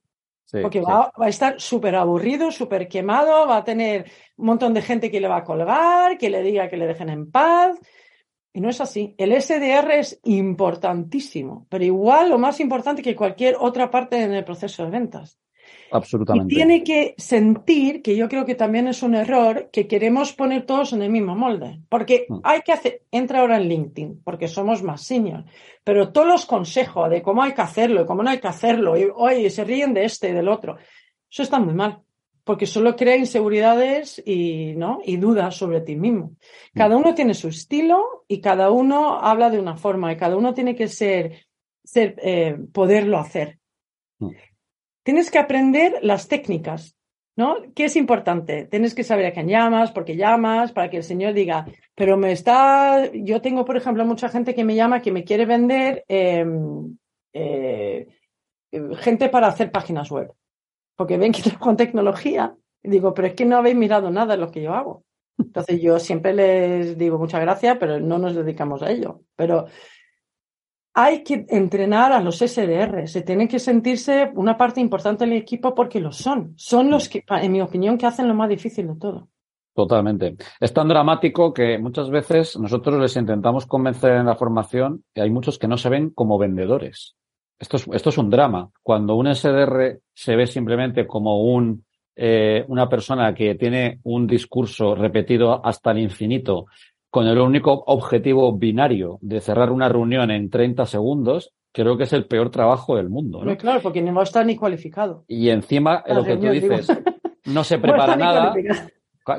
porque 0.61 0.81
Va, 0.81 1.11
a 1.15 1.27
estar 1.27 1.59
súper 1.59 1.95
aburrido, 1.95 2.51
súper 2.51 2.88
quemado, 2.88 3.47
va 3.47 3.57
a 3.57 3.63
tener 3.63 4.05
un 4.38 4.45
montón 4.45 4.73
de 4.73 4.83
gente 4.83 5.09
que 5.09 5.19
le 5.19 5.27
va 5.27 5.38
a 5.38 5.43
colgar, 5.43 6.17
que 6.17 6.29
le 6.29 6.43
diga 6.43 6.69
que 6.69 6.77
le 6.77 6.86
dejen 6.86 7.09
en 7.09 7.31
paz. 7.31 7.79
Y 8.53 8.61
no 8.61 8.69
es 8.69 8.79
así. 8.79 9.15
El 9.17 9.33
SDR 9.41 9.91
es 9.99 10.19
importantísimo, 10.23 11.65
pero 11.67 11.83
igual 11.83 12.31
o 12.31 12.38
más 12.38 12.59
importante 12.59 13.01
que 13.01 13.15
cualquier 13.15 13.57
otra 13.59 13.89
parte 13.89 14.21
en 14.21 14.33
el 14.33 14.45
proceso 14.45 14.86
de 14.86 14.91
ventas. 14.91 15.39
Absolutamente. 15.91 16.53
Y 16.53 16.57
tiene 16.57 16.83
que 16.83 17.15
sentir, 17.17 18.01
que 18.01 18.15
yo 18.15 18.27
creo 18.27 18.45
que 18.45 18.55
también 18.55 18.88
es 18.88 19.03
un 19.03 19.15
error, 19.15 19.69
que 19.71 19.88
queremos 19.88 20.33
poner 20.33 20.65
todos 20.65 20.93
en 20.93 21.01
el 21.01 21.09
mismo 21.09 21.36
molde. 21.36 21.79
Porque 21.89 22.25
Mm. 22.27 22.39
hay 22.43 22.61
que 22.61 22.71
hacer, 22.71 23.01
entra 23.11 23.39
ahora 23.39 23.57
en 23.57 23.69
LinkedIn, 23.69 24.21
porque 24.23 24.47
somos 24.47 24.83
más 24.83 25.01
senior, 25.03 25.45
pero 25.83 26.11
todos 26.11 26.27
los 26.27 26.45
consejos 26.45 27.09
de 27.09 27.21
cómo 27.21 27.43
hay 27.43 27.53
que 27.53 27.61
hacerlo 27.61 28.01
y 28.01 28.05
cómo 28.05 28.23
no 28.23 28.29
hay 28.29 28.39
que 28.39 28.47
hacerlo, 28.47 28.97
y 28.97 29.07
oye, 29.13 29.49
se 29.49 29.63
ríen 29.63 29.93
de 29.93 30.05
este 30.05 30.29
y 30.29 30.33
del 30.33 30.47
otro, 30.47 30.77
eso 31.29 31.43
está 31.43 31.59
muy 31.59 31.73
mal. 31.73 32.01
Porque 32.43 32.67
solo 32.67 32.95
crea 32.95 33.17
inseguridades 33.17 34.21
y, 34.23 34.75
¿no? 34.75 34.99
y 35.03 35.17
dudas 35.17 35.55
sobre 35.55 35.81
ti 35.81 35.95
mismo. 35.95 36.36
Cada 36.75 36.95
uno 36.95 37.15
tiene 37.15 37.33
su 37.33 37.47
estilo 37.47 38.23
y 38.27 38.39
cada 38.39 38.69
uno 38.69 39.17
habla 39.19 39.49
de 39.49 39.57
una 39.59 39.77
forma 39.77 40.11
y 40.11 40.17
cada 40.17 40.36
uno 40.38 40.53
tiene 40.53 40.75
que 40.75 40.88
ser, 40.88 41.47
ser 41.83 42.15
eh, 42.21 42.55
poderlo 42.71 43.17
hacer. 43.17 43.57
Tienes 45.06 45.30
que 45.30 45.38
aprender 45.38 45.99
las 46.01 46.28
técnicas, 46.28 46.97
¿no? 47.38 47.58
¿Qué 47.76 47.86
es 47.86 47.95
importante? 47.95 48.66
Tienes 48.66 48.95
que 48.95 49.03
saber 49.03 49.28
a 49.28 49.34
quién 49.34 49.47
llamas, 49.47 49.91
por 49.91 50.03
qué 50.03 50.16
llamas, 50.16 50.72
para 50.72 50.89
que 50.89 50.97
el 50.97 51.03
señor 51.03 51.36
diga, 51.36 51.68
pero 51.93 52.18
me 52.18 52.32
está, 52.32 53.12
yo 53.14 53.39
tengo, 53.39 53.66
por 53.66 53.78
ejemplo, 53.78 54.03
mucha 54.03 54.30
gente 54.30 54.56
que 54.56 54.64
me 54.64 54.74
llama 54.74 55.03
que 55.03 55.12
me 55.12 55.24
quiere 55.24 55.45
vender 55.45 56.06
eh, 56.08 56.43
eh, 57.34 58.08
gente 58.97 59.30
para 59.30 59.45
hacer 59.45 59.72
páginas 59.72 60.10
web, 60.10 60.34
porque 60.95 61.20
ven 61.20 61.34
que 61.34 61.43
con 61.60 61.78
tecnología. 61.78 62.56
Digo, 62.82 63.14
pero 63.14 63.28
es 63.28 63.36
que 63.36 63.45
no 63.45 63.58
habéis 63.58 63.76
mirado 63.76 64.10
nada 64.10 64.36
de 64.36 64.41
lo 64.41 64.49
que 64.49 64.64
yo 64.64 64.74
hago. 64.74 65.03
Entonces 65.38 65.80
yo 65.80 65.99
siempre 65.99 66.34
les 66.34 66.97
digo 66.97 67.20
muchas 67.20 67.41
gracias, 67.41 67.78
pero 67.80 67.99
no 67.99 68.18
nos 68.18 68.34
dedicamos 68.34 68.82
a 68.82 68.89
ello. 68.89 69.22
Pero 69.36 69.68
hay 70.98 71.24
que 71.24 71.46
entrenar 71.50 72.14
a 72.14 72.22
los 72.22 72.38
SDR, 72.38 73.06
se 73.08 73.22
tienen 73.22 73.50
que 73.50 73.60
sentirse 73.60 74.32
una 74.34 74.58
parte 74.58 74.80
importante 74.80 75.26
del 75.26 75.34
equipo 75.34 75.76
porque 75.76 76.00
lo 76.00 76.14
son. 76.14 76.54
Son 76.56 76.89
los 76.89 77.10
que, 77.10 77.22
en 77.28 77.52
mi 77.52 77.62
opinión, 77.62 77.98
que 77.98 78.06
hacen 78.06 78.30
lo 78.30 78.34
más 78.34 78.48
difícil 78.48 78.88
de 78.88 78.96
todo. 78.96 79.28
Totalmente. 79.74 80.38
Es 80.58 80.72
tan 80.72 80.88
dramático 80.88 81.54
que 81.54 81.78
muchas 81.78 82.10
veces 82.10 82.58
nosotros 82.58 82.98
les 82.98 83.18
intentamos 83.18 83.66
convencer 83.66 84.14
en 84.14 84.26
la 84.26 84.38
formación 84.38 85.04
y 85.14 85.20
hay 85.20 85.30
muchos 85.30 85.60
que 85.60 85.68
no 85.68 85.78
se 85.78 85.89
ven 85.89 86.12
como 86.12 86.38
vendedores. 86.38 87.18
Esto 87.60 87.76
es, 87.76 87.86
esto 87.91 88.10
es 88.10 88.18
un 88.18 88.30
drama. 88.30 88.70
Cuando 88.82 89.16
un 89.16 89.36
SDR 89.36 90.00
se 90.14 90.36
ve 90.38 90.48
simplemente 90.48 91.06
como 91.06 91.41
un, 91.43 91.84
eh, 92.16 92.64
una 92.70 92.88
persona 92.88 93.34
que 93.34 93.56
tiene 93.56 94.00
un 94.04 94.26
discurso 94.28 94.96
repetido 94.96 95.66
hasta 95.66 95.91
el 95.91 96.00
infinito 96.00 96.68
con 97.16 97.28
el 97.28 97.38
único 97.39 97.72
objetivo 97.88 98.51
binario 98.57 99.20
de 99.22 99.39
cerrar 99.39 99.72
una 99.72 99.88
reunión 99.88 100.32
en 100.32 100.49
30 100.49 100.86
segundos, 100.86 101.53
creo 101.72 101.95
que 101.95 102.03
es 102.03 102.11
el 102.11 102.26
peor 102.26 102.49
trabajo 102.49 102.97
del 102.97 103.07
mundo. 103.09 103.41
¿no? 103.41 103.55
Claro, 103.55 103.80
porque 103.82 104.01
no 104.01 104.22
está 104.22 104.43
ni 104.43 104.57
cualificado. 104.57 105.24
Y 105.30 105.47
encima, 105.47 106.03
La 106.05 106.16
lo 106.16 106.24
que 106.26 106.36
tú 106.36 106.49
digo. 106.49 106.76
dices, 106.76 106.91
no 107.45 107.63
se 107.63 107.78
prepara 107.80 108.18
nada. 108.18 108.53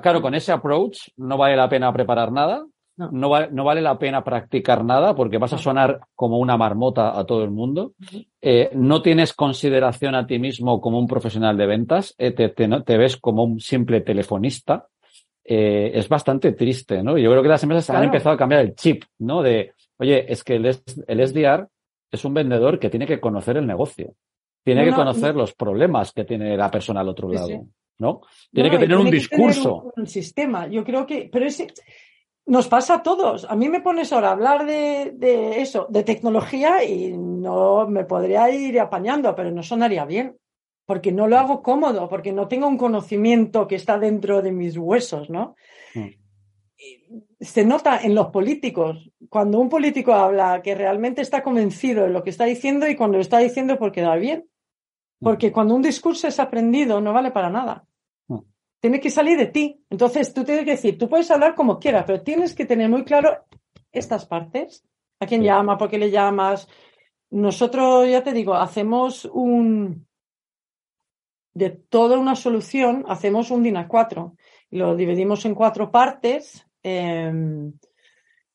Claro, 0.02 0.22
con 0.22 0.34
ese 0.34 0.52
approach 0.52 1.08
no 1.18 1.36
vale 1.36 1.54
la 1.54 1.68
pena 1.68 1.92
preparar 1.92 2.32
nada, 2.32 2.64
No. 2.96 3.10
no, 3.12 3.28
va- 3.28 3.48
no 3.48 3.62
vale 3.62 3.82
la 3.82 3.98
pena 3.98 4.24
practicar 4.24 4.82
nada 4.82 5.14
porque 5.14 5.36
vas 5.36 5.52
a 5.52 5.58
sonar 5.58 6.00
como 6.14 6.38
una 6.38 6.56
marmota 6.56 7.18
a 7.18 7.24
todo 7.26 7.44
el 7.44 7.50
mundo. 7.50 7.92
Eh, 8.40 8.70
no 8.72 9.02
tienes 9.02 9.34
consideración 9.34 10.14
a 10.14 10.26
ti 10.26 10.38
mismo 10.38 10.80
como 10.80 10.98
un 10.98 11.06
profesional 11.06 11.58
de 11.58 11.66
ventas, 11.66 12.14
eh, 12.16 12.30
te, 12.32 12.48
te- 12.48 12.68
no- 12.68 12.82
te 12.84 12.96
ves 12.96 13.18
como 13.18 13.44
un 13.44 13.60
simple 13.60 14.00
telefonista. 14.00 14.86
Eh, 15.48 15.92
es 15.94 16.08
bastante 16.08 16.52
triste, 16.52 17.02
¿no? 17.02 17.16
Yo 17.16 17.30
creo 17.30 17.42
que 17.42 17.48
las 17.48 17.62
empresas 17.62 17.90
han 17.90 18.02
empezado 18.04 18.34
a 18.34 18.38
cambiar 18.38 18.62
el 18.62 18.74
chip, 18.74 19.04
¿no? 19.18 19.42
De, 19.42 19.72
oye, 19.98 20.30
es 20.32 20.42
que 20.42 20.56
el, 20.56 20.66
el 20.66 21.20
SDR 21.28 21.68
es 22.10 22.24
un 22.24 22.34
vendedor 22.34 22.78
que 22.80 22.90
tiene 22.90 23.06
que 23.06 23.20
conocer 23.20 23.56
el 23.56 23.66
negocio. 23.66 24.14
Tiene 24.64 24.80
No, 24.80 24.84
que 24.86 24.90
no, 24.90 24.96
conocer 24.96 25.36
los 25.36 25.54
problemas 25.54 26.12
que 26.12 26.24
tiene 26.24 26.56
la 26.56 26.68
persona 26.70 27.00
al 27.00 27.08
otro 27.08 27.30
lado, 27.30 27.46
sí. 27.46 27.60
¿no? 27.98 28.22
Tiene 28.52 28.70
No, 28.70 28.72
que 28.74 28.80
tener 28.84 28.96
un 28.96 29.04
tener 29.04 29.20
discurso. 29.20 29.82
un- 29.94 30.02
un 30.02 30.06
sistema. 30.08 30.66
Yo 30.66 30.82
creo 30.82 31.06
que, 31.06 31.28
pero 31.30 31.46
ese 31.46 31.68
nos 32.46 32.66
pasa 32.66 32.94
a 32.96 33.02
todos. 33.04 33.44
A 33.48 33.54
mí 33.54 33.68
me 33.68 33.80
pones 33.80 34.12
ahora 34.12 34.30
a 34.30 34.32
hablar 34.32 34.66
de, 34.66 35.12
de 35.14 35.60
eso, 35.60 35.86
de 35.90 36.02
tecnología 36.02 36.82
y 36.84 37.12
no 37.16 37.86
me 37.88 38.04
podría 38.04 38.50
ir 38.50 38.80
apañando, 38.80 39.34
pero 39.36 39.52
no 39.52 39.62
sonaría 39.62 40.04
bien. 40.04 40.36
Porque 40.86 41.12
no 41.12 41.26
lo 41.26 41.36
hago 41.38 41.62
cómodo, 41.62 42.08
porque 42.08 42.32
no 42.32 42.48
tengo 42.48 42.68
un 42.68 42.78
conocimiento 42.78 43.66
que 43.66 43.74
está 43.74 43.98
dentro 43.98 44.40
de 44.40 44.52
mis 44.52 44.78
huesos, 44.78 45.28
¿no? 45.28 45.56
Mm. 45.94 46.08
Se 47.40 47.64
nota 47.64 48.00
en 48.02 48.14
los 48.14 48.28
políticos, 48.28 49.10
cuando 49.28 49.58
un 49.58 49.68
político 49.68 50.12
habla 50.12 50.62
que 50.62 50.74
realmente 50.74 51.22
está 51.22 51.42
convencido 51.42 52.04
de 52.04 52.10
lo 52.10 52.22
que 52.22 52.30
está 52.30 52.44
diciendo 52.44 52.88
y 52.88 52.96
cuando 52.96 53.18
lo 53.18 53.22
está 53.22 53.38
diciendo 53.38 53.78
porque 53.78 54.00
da 54.00 54.14
bien. 54.16 54.48
Porque 55.20 55.50
cuando 55.50 55.74
un 55.74 55.82
discurso 55.82 56.28
es 56.28 56.38
aprendido 56.38 57.00
no 57.00 57.12
vale 57.12 57.30
para 57.30 57.50
nada. 57.50 57.84
Mm. 58.28 58.38
Tiene 58.80 59.00
que 59.00 59.10
salir 59.10 59.38
de 59.38 59.46
ti. 59.46 59.82
Entonces 59.90 60.32
tú 60.32 60.44
tienes 60.44 60.64
que 60.64 60.72
decir, 60.72 60.98
tú 60.98 61.08
puedes 61.08 61.30
hablar 61.30 61.54
como 61.54 61.78
quieras, 61.78 62.04
pero 62.06 62.22
tienes 62.22 62.54
que 62.54 62.66
tener 62.66 62.88
muy 62.88 63.04
claro 63.04 63.44
estas 63.90 64.26
partes. 64.26 64.84
¿A 65.18 65.26
quién 65.26 65.40
Sí. 65.40 65.46
llama? 65.46 65.78
¿Por 65.78 65.88
qué 65.88 65.98
le 65.98 66.10
llamas? 66.10 66.68
Nosotros, 67.30 68.08
ya 68.08 68.22
te 68.22 68.32
digo, 68.32 68.54
hacemos 68.54 69.24
un... 69.24 70.06
De 71.56 71.70
toda 71.70 72.18
una 72.18 72.36
solución, 72.36 73.04
hacemos 73.08 73.50
un 73.50 73.62
DIN 73.62 73.76
A4. 73.76 74.36
Lo 74.70 74.94
dividimos 74.94 75.44
en 75.46 75.54
cuatro 75.54 75.90
partes. 75.90 76.66
eh, 76.82 77.32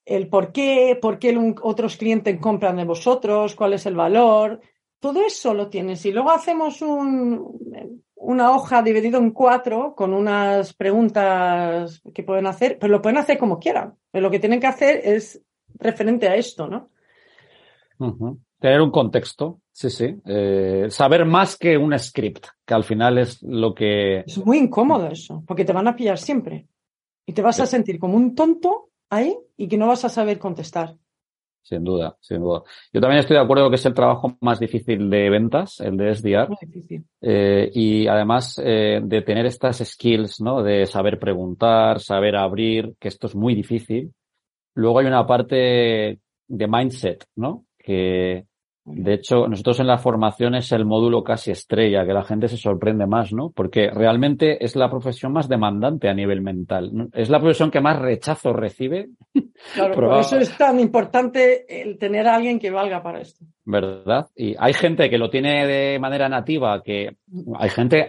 el 0.05 0.27
por 0.29 0.51
qué, 0.51 0.97
por 1.01 1.19
qué 1.19 1.37
otros 1.61 1.97
clientes 1.97 2.39
compran 2.39 2.75
de 2.75 2.85
vosotros, 2.85 3.55
cuál 3.55 3.73
es 3.73 3.85
el 3.85 3.95
valor, 3.95 4.59
todo 4.99 5.21
eso 5.21 5.53
lo 5.53 5.69
tienes. 5.69 6.05
Y 6.05 6.11
luego 6.11 6.31
hacemos 6.31 6.81
un, 6.81 8.03
una 8.15 8.51
hoja 8.51 8.81
dividida 8.81 9.17
en 9.17 9.31
cuatro 9.31 9.95
con 9.95 10.13
unas 10.13 10.73
preguntas 10.73 12.01
que 12.13 12.23
pueden 12.23 12.47
hacer, 12.47 12.77
pero 12.79 12.91
lo 12.91 13.01
pueden 13.01 13.17
hacer 13.17 13.37
como 13.37 13.59
quieran. 13.59 13.95
Pero 14.11 14.23
lo 14.23 14.31
que 14.31 14.39
tienen 14.39 14.59
que 14.59 14.67
hacer 14.67 15.01
es 15.03 15.41
referente 15.75 16.27
a 16.27 16.35
esto, 16.35 16.67
¿no? 16.67 16.89
Tener 18.61 18.79
un 18.79 18.91
contexto, 18.91 19.59
sí, 19.71 19.89
sí. 19.89 20.15
Eh, 20.23 20.85
saber 20.89 21.25
más 21.25 21.57
que 21.57 21.75
un 21.79 21.97
script, 21.97 22.45
que 22.63 22.75
al 22.75 22.83
final 22.83 23.17
es 23.17 23.41
lo 23.41 23.73
que... 23.73 24.19
Es 24.19 24.37
muy 24.45 24.59
incómodo 24.59 25.07
eso, 25.07 25.43
porque 25.47 25.65
te 25.65 25.73
van 25.73 25.87
a 25.87 25.95
pillar 25.95 26.19
siempre. 26.19 26.67
Y 27.25 27.33
te 27.33 27.41
vas 27.41 27.59
a 27.59 27.65
sentir 27.65 27.97
como 27.97 28.17
un 28.17 28.35
tonto 28.35 28.89
ahí 29.09 29.35
y 29.57 29.67
que 29.67 29.77
no 29.77 29.87
vas 29.87 30.05
a 30.05 30.09
saber 30.09 30.37
contestar. 30.37 30.95
Sin 31.63 31.83
duda, 31.83 32.15
sin 32.21 32.39
duda. 32.41 32.61
Yo 32.93 33.01
también 33.01 33.21
estoy 33.21 33.37
de 33.37 33.41
acuerdo 33.41 33.67
que 33.69 33.77
es 33.77 33.85
el 33.87 33.95
trabajo 33.95 34.37
más 34.41 34.59
difícil 34.59 35.09
de 35.09 35.29
ventas, 35.31 35.79
el 35.79 35.97
de 35.97 36.13
SDR, 36.13 36.47
Muy 36.49 36.57
difícil. 36.61 37.03
eh, 37.21 37.71
y 37.73 38.05
además 38.07 38.61
eh, 38.63 38.99
de 39.03 39.21
tener 39.23 39.47
estas 39.47 39.77
skills, 39.79 40.39
¿no? 40.39 40.61
De 40.61 40.85
saber 40.85 41.17
preguntar, 41.17 41.99
saber 41.99 42.35
abrir, 42.35 42.93
que 42.99 43.07
esto 43.07 43.25
es 43.25 43.35
muy 43.35 43.55
difícil. 43.55 44.13
Luego 44.75 44.99
hay 44.99 45.07
una 45.07 45.25
parte 45.25 46.19
de 46.47 46.67
mindset, 46.67 47.25
¿no? 47.35 47.65
Que, 47.77 48.45
de 48.83 49.13
hecho, 49.13 49.47
nosotros 49.47 49.79
en 49.79 49.87
la 49.87 49.97
formación 49.99 50.55
es 50.55 50.71
el 50.71 50.85
módulo 50.85 51.23
casi 51.23 51.51
estrella, 51.51 52.03
que 52.05 52.13
la 52.13 52.23
gente 52.23 52.47
se 52.47 52.57
sorprende 52.57 53.05
más, 53.05 53.31
¿no? 53.31 53.51
Porque 53.51 53.89
realmente 53.91 54.63
es 54.65 54.75
la 54.75 54.89
profesión 54.89 55.31
más 55.33 55.47
demandante 55.47 56.09
a 56.09 56.13
nivel 56.15 56.41
mental. 56.41 57.09
Es 57.13 57.29
la 57.29 57.39
profesión 57.39 57.69
que 57.69 57.79
más 57.79 57.99
rechazo 57.99 58.53
recibe, 58.53 59.09
Claro, 59.75 59.93
por 59.93 60.19
eso 60.19 60.37
es 60.39 60.57
tan 60.57 60.79
importante 60.79 61.81
el 61.81 61.97
tener 61.99 62.27
a 62.27 62.35
alguien 62.35 62.57
que 62.59 62.71
valga 62.71 63.03
para 63.03 63.21
esto. 63.21 63.45
¿verdad? 63.65 64.27
Y 64.35 64.55
hay 64.57 64.73
gente 64.73 65.09
que 65.09 65.17
lo 65.19 65.29
tiene 65.29 65.67
de 65.67 65.99
manera 65.99 66.27
nativa, 66.27 66.81
que 66.81 67.15
hay 67.59 67.69
gente 67.69 68.07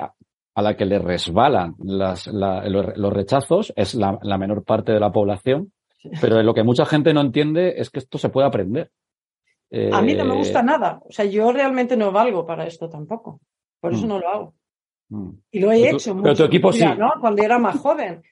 a 0.55 0.63
la 0.63 0.77
que 0.77 0.87
le 0.87 0.99
resbalan 0.99 1.75
las, 1.85 2.27
la- 2.27 2.67
los, 2.69 2.97
los 2.97 3.13
rechazos, 3.13 3.73
es 3.77 3.95
la, 3.95 4.19
la 4.23 4.39
menor 4.39 4.65
parte 4.65 4.93
de 4.93 5.01
la 5.01 5.13
población, 5.13 5.73
pero 6.21 6.43
lo 6.43 6.55
que 6.55 6.63
mucha 6.65 6.85
gente 6.87 7.13
no 7.15 7.21
entiende 7.21 7.75
es 7.77 7.91
que 7.91 8.01
esto 8.01 8.19
se 8.19 8.31
puede 8.31 8.47
aprender. 8.47 8.91
A 9.93 10.03
mí 10.03 10.15
no 10.15 10.25
me 10.25 10.35
Eh, 10.35 10.39
gusta 10.39 10.63
nada. 10.63 11.01
O 11.09 11.13
sea, 11.13 11.25
yo 11.25 11.51
realmente 11.53 11.97
no 11.97 12.13
valgo 12.13 12.45
para 12.45 12.67
esto 12.67 12.89
tampoco. 12.89 13.41
Por 13.81 13.93
eso 13.95 14.05
Mm. 14.05 14.09
no 14.09 14.19
lo 14.19 14.29
hago. 14.29 14.55
mm. 15.09 15.31
Y 15.51 15.61
lo 15.61 15.73
he 15.73 15.81
Pero 15.81 15.91
tu- 15.91 15.97
hecho 15.97 16.11
pero 16.15 16.29
mucho. 16.29 16.35
tu 16.37 16.45
equipo 16.45 16.71
mira, 16.73 16.93
sí. 16.95 16.99
¿no? 16.99 17.11
Cuando 17.21 17.43
era 17.43 17.59
más 17.59 17.79
joven. 17.79 18.23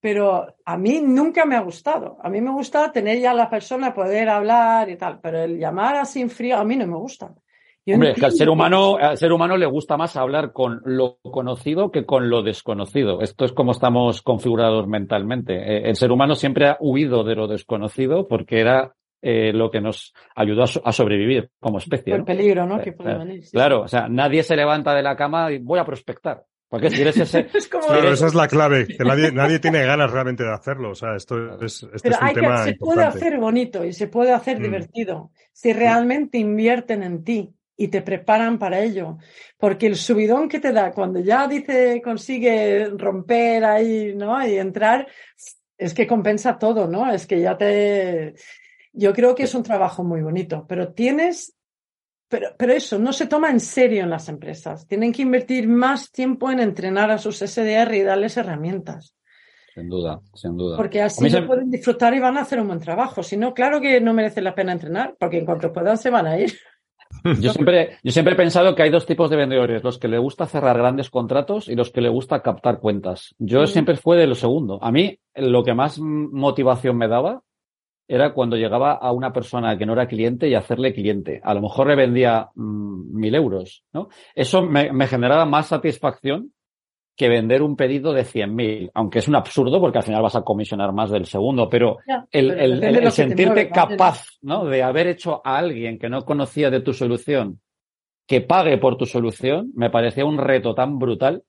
Pero 0.00 0.46
a 0.64 0.76
mí 0.78 1.00
nunca 1.04 1.44
me 1.44 1.56
ha 1.56 1.60
gustado. 1.60 2.18
A 2.22 2.28
mí 2.30 2.40
me 2.40 2.52
gusta 2.52 2.92
tener 2.92 3.18
ya 3.18 3.32
a 3.32 3.34
la 3.34 3.50
persona, 3.50 3.92
poder 3.92 4.28
hablar 4.28 4.88
y 4.88 4.96
tal. 4.96 5.18
Pero 5.20 5.38
el 5.42 5.58
llamar 5.58 5.96
así 5.96 6.20
en 6.20 6.30
frío, 6.30 6.56
a 6.56 6.64
mí 6.64 6.76
no 6.76 6.86
me 6.86 6.96
gusta. 6.96 7.34
Yo 7.84 7.94
Hombre, 7.94 8.10
es 8.12 8.20
que 8.20 8.26
al 8.26 8.32
ser 8.32 8.50
humano, 8.50 8.96
al 9.00 9.16
ser 9.16 9.32
humano 9.32 9.56
le 9.56 9.66
gusta 9.66 9.96
más 9.96 10.14
hablar 10.16 10.52
con 10.52 10.80
lo 10.84 11.18
conocido 11.22 11.90
que 11.90 12.04
con 12.06 12.28
lo 12.30 12.42
desconocido. 12.42 13.20
Esto 13.22 13.44
es 13.44 13.52
como 13.52 13.72
estamos 13.72 14.20
configurados 14.22 14.86
mentalmente. 14.86 15.54
Eh, 15.56 15.88
El 15.88 15.96
ser 15.96 16.12
humano 16.12 16.34
siempre 16.36 16.68
ha 16.68 16.76
huido 16.80 17.24
de 17.24 17.34
lo 17.34 17.48
desconocido 17.48 18.28
porque 18.28 18.60
era 18.60 18.94
eh, 19.22 19.52
lo 19.52 19.70
que 19.70 19.80
nos 19.80 20.14
ayudó 20.36 20.62
a, 20.62 20.66
so- 20.66 20.82
a 20.84 20.92
sobrevivir 20.92 21.50
como 21.60 21.78
especie. 21.78 22.12
El 22.14 22.20
¿no? 22.20 22.24
peligro, 22.24 22.66
¿no? 22.66 22.80
Que 22.80 22.92
puede 22.92 23.12
Eh, 23.12 23.18
venir. 23.18 23.44
sí, 23.44 23.50
Claro, 23.52 23.82
o 23.82 23.88
sea, 23.88 24.08
nadie 24.08 24.42
se 24.42 24.56
levanta 24.56 24.94
de 24.94 25.02
la 25.02 25.16
cama 25.16 25.50
y 25.52 25.58
voy 25.58 25.78
a 25.78 25.84
prospectar. 25.84 26.44
Porque 26.70 26.90
si 26.90 27.00
eres 27.00 27.16
ese. 27.16 27.46
Es 27.54 27.66
como- 27.68 27.86
Claro, 27.86 28.12
esa 28.12 28.26
es 28.26 28.34
la 28.34 28.46
clave, 28.46 28.86
que 28.86 29.02
nadie, 29.02 29.32
nadie 29.32 29.58
tiene 29.58 29.82
ganas 29.84 30.10
realmente 30.10 30.44
de 30.44 30.52
hacerlo. 30.52 30.90
O 30.90 30.94
sea, 30.94 31.16
esto 31.16 31.60
es, 31.64 31.82
este 31.82 31.98
Pero 32.10 32.14
es 32.16 32.20
un 32.20 32.26
hay 32.28 32.34
que, 32.34 32.40
tema 32.42 32.64
se 32.64 32.74
puede 32.74 33.04
hacer 33.04 33.38
bonito 33.38 33.84
y 33.84 33.92
se 33.94 34.06
puede 34.08 34.32
hacer 34.32 34.58
Mm. 34.58 34.62
divertido 34.62 35.30
si 35.52 35.72
realmente 35.72 36.36
invierten 36.38 37.02
en 37.02 37.24
ti 37.24 37.54
y 37.74 37.88
te 37.88 38.02
preparan 38.02 38.58
para 38.58 38.80
ello. 38.80 39.16
Porque 39.56 39.86
el 39.86 39.96
subidón 39.96 40.48
que 40.48 40.60
te 40.60 40.72
da 40.72 40.92
cuando 40.92 41.20
ya 41.20 41.48
dice, 41.48 42.02
consigue 42.04 42.90
romper 42.96 43.64
ahí, 43.64 44.12
¿no? 44.14 44.46
Y 44.46 44.58
entrar, 44.58 45.06
es 45.78 45.94
que 45.94 46.06
compensa 46.06 46.58
todo, 46.58 46.86
¿no? 46.86 47.10
Es 47.10 47.26
que 47.26 47.40
ya 47.40 47.56
te. 47.56 48.34
Yo 48.98 49.12
creo 49.12 49.34
que 49.34 49.44
es 49.44 49.54
un 49.54 49.62
trabajo 49.62 50.02
muy 50.04 50.22
bonito, 50.22 50.66
pero 50.68 50.92
tienes. 50.92 51.54
Pero, 52.30 52.48
pero 52.58 52.72
eso, 52.74 52.98
no 52.98 53.12
se 53.14 53.26
toma 53.26 53.48
en 53.50 53.60
serio 53.60 54.02
en 54.02 54.10
las 54.10 54.28
empresas. 54.28 54.86
Tienen 54.86 55.12
que 55.12 55.22
invertir 55.22 55.66
más 55.68 56.10
tiempo 56.12 56.50
en 56.50 56.60
entrenar 56.60 57.10
a 57.10 57.16
sus 57.18 57.36
SDR 57.40 57.96
y 57.96 58.02
darles 58.02 58.36
herramientas. 58.36 59.14
Sin 59.74 59.88
duda, 59.88 60.20
sin 60.34 60.56
duda. 60.56 60.76
Porque 60.76 61.00
así 61.00 61.30
se- 61.30 61.42
pueden 61.42 61.70
disfrutar 61.70 62.12
y 62.14 62.18
van 62.20 62.36
a 62.36 62.42
hacer 62.42 62.60
un 62.60 62.66
buen 62.66 62.80
trabajo. 62.80 63.22
Si 63.22 63.36
no, 63.38 63.54
claro 63.54 63.80
que 63.80 64.00
no 64.00 64.12
merece 64.12 64.42
la 64.42 64.54
pena 64.54 64.72
entrenar, 64.72 65.16
porque 65.18 65.38
en 65.38 65.46
cuanto 65.46 65.72
puedan 65.72 65.96
se 65.96 66.10
van 66.10 66.26
a 66.26 66.38
ir. 66.38 66.52
Yo 67.40 67.52
siempre, 67.54 67.96
yo 68.02 68.12
siempre 68.12 68.34
he 68.34 68.36
pensado 68.36 68.74
que 68.74 68.82
hay 68.82 68.90
dos 68.90 69.06
tipos 69.06 69.30
de 69.30 69.36
vendedores, 69.36 69.82
los 69.82 69.98
que 69.98 70.08
le 70.08 70.18
gusta 70.18 70.44
cerrar 70.46 70.76
grandes 70.76 71.08
contratos 71.08 71.66
y 71.68 71.74
los 71.74 71.90
que 71.90 72.02
le 72.02 72.10
gusta 72.10 72.42
captar 72.42 72.80
cuentas. 72.80 73.34
Yo 73.38 73.62
Mm. 73.62 73.66
siempre 73.68 73.96
fue 73.96 74.18
de 74.18 74.26
lo 74.26 74.34
segundo. 74.34 74.78
A 74.82 74.92
mí 74.92 75.18
lo 75.34 75.64
que 75.64 75.72
más 75.72 75.98
motivación 75.98 76.98
me 76.98 77.08
daba 77.08 77.42
era 78.08 78.32
cuando 78.32 78.56
llegaba 78.56 78.94
a 78.94 79.12
una 79.12 79.32
persona 79.32 79.76
que 79.76 79.84
no 79.86 79.92
era 79.92 80.08
cliente 80.08 80.48
y 80.48 80.54
hacerle 80.54 80.94
cliente. 80.94 81.40
A 81.44 81.52
lo 81.54 81.60
mejor 81.60 81.86
le 81.88 81.94
vendía 81.94 82.48
mm, 82.54 83.14
mil 83.16 83.34
euros, 83.34 83.84
¿no? 83.92 84.08
Eso 84.34 84.62
me, 84.62 84.90
me 84.92 85.06
generaba 85.06 85.44
más 85.44 85.66
satisfacción 85.68 86.52
que 87.14 87.28
vender 87.28 87.62
un 87.62 87.76
pedido 87.76 88.12
de 88.12 88.24
100.000, 88.24 88.90
aunque 88.94 89.18
es 89.18 89.28
un 89.28 89.34
absurdo 89.34 89.80
porque 89.80 89.98
al 89.98 90.04
final 90.04 90.22
vas 90.22 90.36
a 90.36 90.42
comisionar 90.42 90.92
más 90.92 91.10
del 91.10 91.26
segundo, 91.26 91.68
pero 91.68 91.98
Ya, 92.06 92.26
el, 92.30 92.48
pero 92.80 93.06
el- 93.06 93.12
sentirte 93.12 93.68
capaz, 93.70 94.24
¿no? 94.42 94.64
De 94.64 94.82
haber 94.82 95.08
hecho 95.08 95.42
a 95.44 95.58
alguien 95.58 95.98
que 95.98 96.08
no 96.08 96.24
conocía 96.24 96.70
de 96.70 96.80
tu 96.80 96.92
solución 96.92 97.60
que 98.26 98.40
pague 98.40 98.78
por 98.78 98.96
tu 98.96 99.04
solución, 99.06 99.72
me 99.74 99.90
parecía 99.90 100.24
un 100.24 100.38
reto 100.38 100.74
tan 100.74 100.98
brutal 100.98 101.42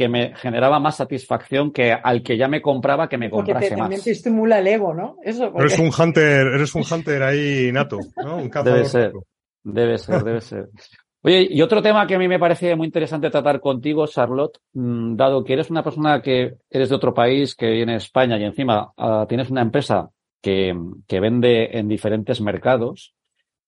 que 0.00 0.08
me 0.08 0.34
generaba 0.34 0.80
más 0.80 0.96
satisfacción 0.96 1.70
que 1.72 1.92
al 1.92 2.22
que 2.22 2.38
ya 2.38 2.48
me 2.48 2.62
compraba 2.62 3.06
que 3.06 3.18
me 3.18 3.28
Porque 3.28 3.48
te, 3.48 3.52
comprase 3.52 3.76
también 3.76 3.98
más. 3.98 4.04
te 4.04 4.12
estimula 4.12 4.58
el 4.60 4.66
ego, 4.66 4.94
¿no? 4.94 5.16
Eso, 5.22 5.52
porque- 5.52 5.74
Eres 5.74 5.78
un 5.78 5.90
hunter, 5.92 6.46
eres 6.46 6.74
un 6.74 6.84
hunter 6.90 7.22
ahí 7.22 7.70
nato, 7.70 7.98
¿no? 8.16 8.38
Un 8.38 8.48
cazador 8.48 8.78
Debe 8.78 8.88
ser. 8.88 9.12
Debe 9.62 9.98
ser, 9.98 10.24
debe 10.24 10.40
ser. 10.40 10.68
Oye, 11.22 11.46
y 11.50 11.60
otro 11.60 11.82
tema 11.82 12.06
que 12.06 12.14
a 12.14 12.18
mí 12.18 12.28
me 12.28 12.38
parece 12.38 12.74
muy 12.76 12.86
interesante 12.86 13.28
tratar 13.28 13.60
contigo, 13.60 14.06
Charlotte, 14.06 14.56
mm, 14.72 15.16
dado 15.16 15.44
que 15.44 15.52
eres 15.52 15.68
una 15.68 15.84
persona 15.84 16.22
que 16.22 16.54
eres 16.70 16.88
de 16.88 16.94
otro 16.94 17.12
país, 17.12 17.54
que 17.54 17.70
viene 17.70 17.92
a 17.92 17.98
España 17.98 18.38
y 18.38 18.44
encima 18.44 18.94
ah, 18.96 19.26
tienes 19.28 19.50
una 19.50 19.60
empresa 19.60 20.08
que, 20.40 20.74
que 21.06 21.20
vende 21.20 21.76
en 21.78 21.88
diferentes 21.88 22.40
mercados, 22.40 23.12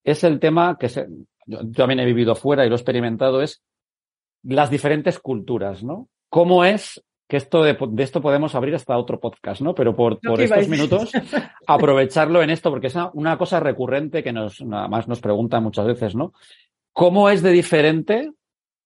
es 0.03 0.25
el 0.25 0.41
tema 0.41 0.79
que 0.81 0.89
se, 0.89 1.07
yo 1.45 1.59
también 1.73 2.01
he 2.01 2.07
vivido 2.07 2.35
fuera 2.35 2.65
y 2.65 2.71
lo 2.71 2.75
he 2.75 2.79
experimentado, 2.79 3.43
es 3.43 3.63
las 4.43 4.71
diferentes 4.71 5.19
culturas, 5.21 5.85
¿no? 5.85 6.09
¿Cómo 6.33 6.65
es 6.65 7.05
que 7.29 7.37
esto 7.37 7.63
de, 7.63 7.77
de 7.79 8.03
esto 8.03 8.23
podemos 8.23 8.55
abrir 8.55 8.75
hasta 8.75 8.97
otro 8.97 9.21
podcast, 9.21 9.61
¿no? 9.61 9.75
Pero 9.75 9.95
por, 9.95 10.19
por 10.19 10.41
estos 10.41 10.67
minutos, 10.67 11.13
aprovecharlo 11.67 12.43
en 12.43 12.49
esto, 12.49 12.71
porque 12.71 12.87
es 12.87 12.95
una, 12.95 13.11
una 13.13 13.37
cosa 13.37 13.61
recurrente 13.61 14.23
que 14.23 14.33
nos, 14.33 14.61
nada 14.63 14.89
más 14.89 15.09
nos 15.09 15.21
preguntan 15.21 15.63
muchas 15.63 15.87
veces, 15.87 16.15
¿no? 16.15 16.33
¿Cómo 16.93 17.29
es 17.29 17.43
de 17.43 17.51
diferente? 17.51 18.33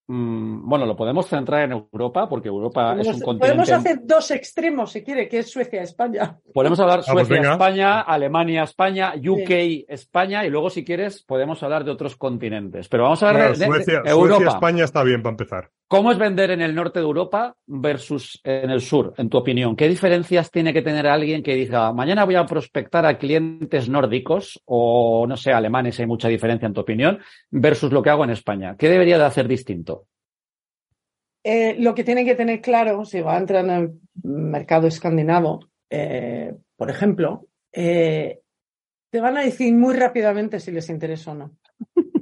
Mm, 0.09 0.69
bueno, 0.69 0.87
lo 0.87 0.95
podemos 0.95 1.27
centrar 1.27 1.65
en 1.65 1.73
Europa, 1.73 2.29
porque 2.29 2.47
Europa 2.49 2.93
es 2.93 3.09
un 3.09 3.19
podemos, 3.19 3.23
continente. 3.25 3.47
podemos 3.57 3.71
hacer 3.71 3.99
dos 4.05 4.31
extremos, 4.31 4.93
si 4.93 5.03
quiere, 5.03 5.29
que 5.29 5.39
es 5.41 5.51
Suecia, 5.51 5.83
España. 5.83 6.39
Podemos 6.55 6.79
hablar 6.79 7.01
Ah, 7.01 7.13
pues 7.13 7.27
Suecia, 7.27 7.43
venga. 7.43 7.53
España, 7.55 8.01
Alemania, 8.03 8.63
España, 8.63 9.15
UK, 9.17 9.85
España, 9.89 10.47
y 10.47 10.51
luego, 10.51 10.71
si 10.71 10.85
quieres, 10.85 11.25
podemos 11.25 11.61
hablar 11.65 11.85
de 11.85 11.91
otros 11.91 12.15
continentes. 12.15 12.89
Pero 12.89 13.03
vamos 13.03 13.21
a 13.25 13.31
hablar 13.31 13.55
Claro, 13.55 13.59
de, 13.59 13.59
de- 13.59 13.65
de 13.79 13.85
Suecia, 13.85 14.11
Europa. 14.13 14.37
Suecia, 14.37 14.55
España 14.55 14.85
está 14.85 15.03
bien 15.03 15.23
para 15.25 15.33
empezar. 15.33 15.71
¿Cómo 15.89 16.11
es 16.11 16.19
vender 16.19 16.51
en 16.51 16.63
el 16.63 16.75
norte 16.75 16.99
de 16.99 17.05
Europa 17.05 17.57
versus 17.65 18.41
en 18.43 18.71
el 18.71 18.81
sur, 18.81 19.15
en 19.19 19.29
tu 19.29 19.39
opinión? 19.39 19.77
¿Qué 19.77 19.89
diferencias 19.89 20.51
tiene 20.51 20.73
que 20.73 20.83
tener 20.83 21.07
alguien 21.07 21.45
que 21.45 21.55
diga, 21.55 21.93
mañana 21.93 22.25
voy 22.25 22.35
a 22.35 22.45
prospectar 22.45 23.07
a 23.07 23.19
clientes 23.19 23.89
nórdicos 23.89 24.61
o, 24.65 25.27
no 25.29 25.37
sé, 25.37 25.53
alemanes, 25.53 26.01
hay 26.01 26.07
mucha 26.07 26.27
diferencia 26.27 26.67
en 26.67 26.73
tu 26.73 26.81
opinión, 26.81 27.21
versus 27.51 27.93
lo 27.93 28.03
que 28.03 28.11
hago 28.11 28.25
en 28.25 28.31
España? 28.31 28.77
¿Qué 28.77 28.89
debería 28.89 29.17
de 29.17 29.27
hacer 29.27 29.47
distinto? 29.47 30.09
Eh, 31.45 31.77
lo 31.79 31.95
que 31.95 32.03
tienen 32.03 32.27
que 32.27 32.35
tener 32.35 32.61
claro, 32.61 33.05
si 33.05 33.21
va 33.21 33.37
a 33.37 33.39
entrar 33.39 33.65
en 33.65 33.71
el 33.71 34.01
mercado 34.25 34.89
escandinavo, 34.89 35.69
eh, 35.89 36.53
por 36.77 36.91
ejemplo, 36.91 37.47
eh, 37.73 38.41
te 39.09 39.21
van 39.21 39.39
a 39.39 39.43
decir 39.43 39.73
muy 39.73 39.95
rápidamente 39.95 40.59
si 40.59 40.73
les 40.73 40.91
interesa 40.91 41.31
o 41.31 41.35
no. 41.37 41.53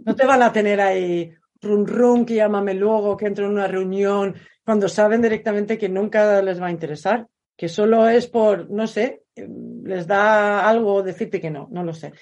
No 0.05 0.15
te 0.15 0.27
van 0.27 0.43
a 0.43 0.53
tener 0.53 0.83
ahí 0.83 1.33
run 1.65 1.87
run, 1.87 2.25
que 2.25 2.35
llámame 2.37 2.75
luego, 2.75 3.17
que 3.17 3.27
entro 3.27 3.47
en 3.47 3.53
una 3.53 3.67
reunión, 3.67 4.35
cuando 4.65 4.89
saben 4.89 5.21
directamente 5.23 5.77
que 5.79 5.89
nunca 5.89 6.41
les 6.43 6.61
va 6.61 6.67
a 6.69 6.71
interesar, 6.71 7.27
que 7.57 7.69
solo 7.69 8.09
es 8.09 8.27
por, 8.27 8.71
no 8.71 8.87
sé, 8.87 9.23
eh, 9.37 9.49
les 9.85 10.07
da 10.07 10.69
algo 10.69 11.03
decirte 11.03 11.41
que 11.41 11.51
no, 11.51 11.69
no 11.71 11.83
lo 11.85 11.93
sé. 11.93 12.13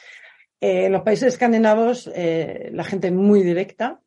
Eh, 0.61 0.87
en 0.87 0.93
los 0.93 1.03
países 1.03 1.29
escandinavos, 1.35 2.11
eh, 2.15 2.71
la 2.73 2.85
gente 2.85 3.09
es 3.09 3.13
muy 3.13 3.43
directa, 3.43 4.01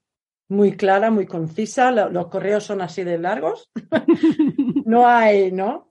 muy 0.50 0.76
clara, 0.78 1.12
muy 1.12 1.26
concisa, 1.26 1.92
lo- 1.92 2.10
los 2.10 2.28
correos 2.28 2.64
son 2.64 2.82
así 2.82 3.04
de 3.04 3.18
largos. 3.18 3.70
no 4.86 5.08
hay, 5.08 5.52
¿no? 5.52 5.90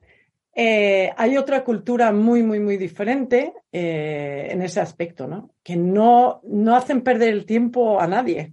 Eh, 0.56 1.10
hay 1.16 1.36
otra 1.36 1.64
cultura 1.64 2.12
muy, 2.12 2.44
muy, 2.44 2.60
muy 2.60 2.76
diferente 2.76 3.52
en 3.72 4.62
ese 4.62 4.78
aspecto, 4.80 5.26
¿no? 5.26 5.50
Que 5.64 5.74
no, 5.74 6.40
no 6.44 6.76
hacen 6.76 7.00
perder 7.02 7.30
el 7.30 7.44
tiempo 7.44 8.00
a 8.00 8.06
nadie, 8.06 8.52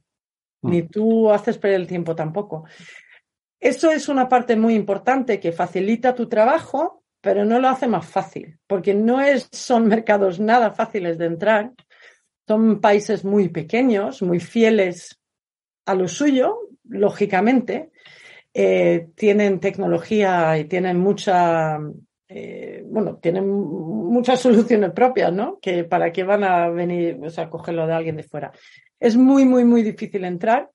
ni 0.61 0.83
tú 0.83 1.31
haces 1.31 1.57
perder 1.57 1.81
el 1.81 1.87
tiempo 1.87 2.15
tampoco. 2.15 2.65
Eso 3.59 3.91
es 3.91 4.09
una 4.09 4.27
parte 4.27 4.55
muy 4.55 4.73
importante 4.73 5.39
que 5.39 5.51
facilita 5.51 6.15
tu 6.15 6.27
trabajo, 6.27 7.03
pero 7.21 7.45
no 7.45 7.59
lo 7.59 7.69
hace 7.69 7.87
más 7.87 8.07
fácil, 8.07 8.57
porque 8.65 8.95
no 8.95 9.21
es, 9.21 9.47
son 9.51 9.87
mercados 9.87 10.39
nada 10.39 10.71
fáciles 10.71 11.19
de 11.19 11.27
entrar. 11.27 11.71
Son 12.47 12.81
países 12.81 13.23
muy 13.23 13.49
pequeños, 13.49 14.23
muy 14.23 14.39
fieles 14.39 15.19
a 15.85 15.93
lo 15.93 16.07
suyo, 16.07 16.57
lógicamente. 16.89 17.91
Eh, 18.53 19.09
tienen 19.15 19.59
tecnología 19.59 20.57
y 20.57 20.65
tienen 20.65 20.97
mucha, 20.99 21.79
eh, 22.27 22.83
bueno, 22.85 23.17
tienen 23.17 23.47
muchas 23.47 24.39
soluciones 24.41 24.91
propias, 24.91 25.31
¿no? 25.31 25.59
Que 25.61 25.83
para 25.83 26.11
qué 26.11 26.23
van 26.23 26.43
a 26.43 26.69
venir, 26.69 27.19
o 27.23 27.29
sea, 27.29 27.49
cogerlo 27.49 27.85
de 27.85 27.93
alguien 27.93 28.17
de 28.17 28.23
fuera. 28.23 28.51
Es 29.01 29.17
muy, 29.17 29.43
muy, 29.43 29.65
muy 29.65 29.81
difícil 29.83 30.23
entrar, 30.23 30.69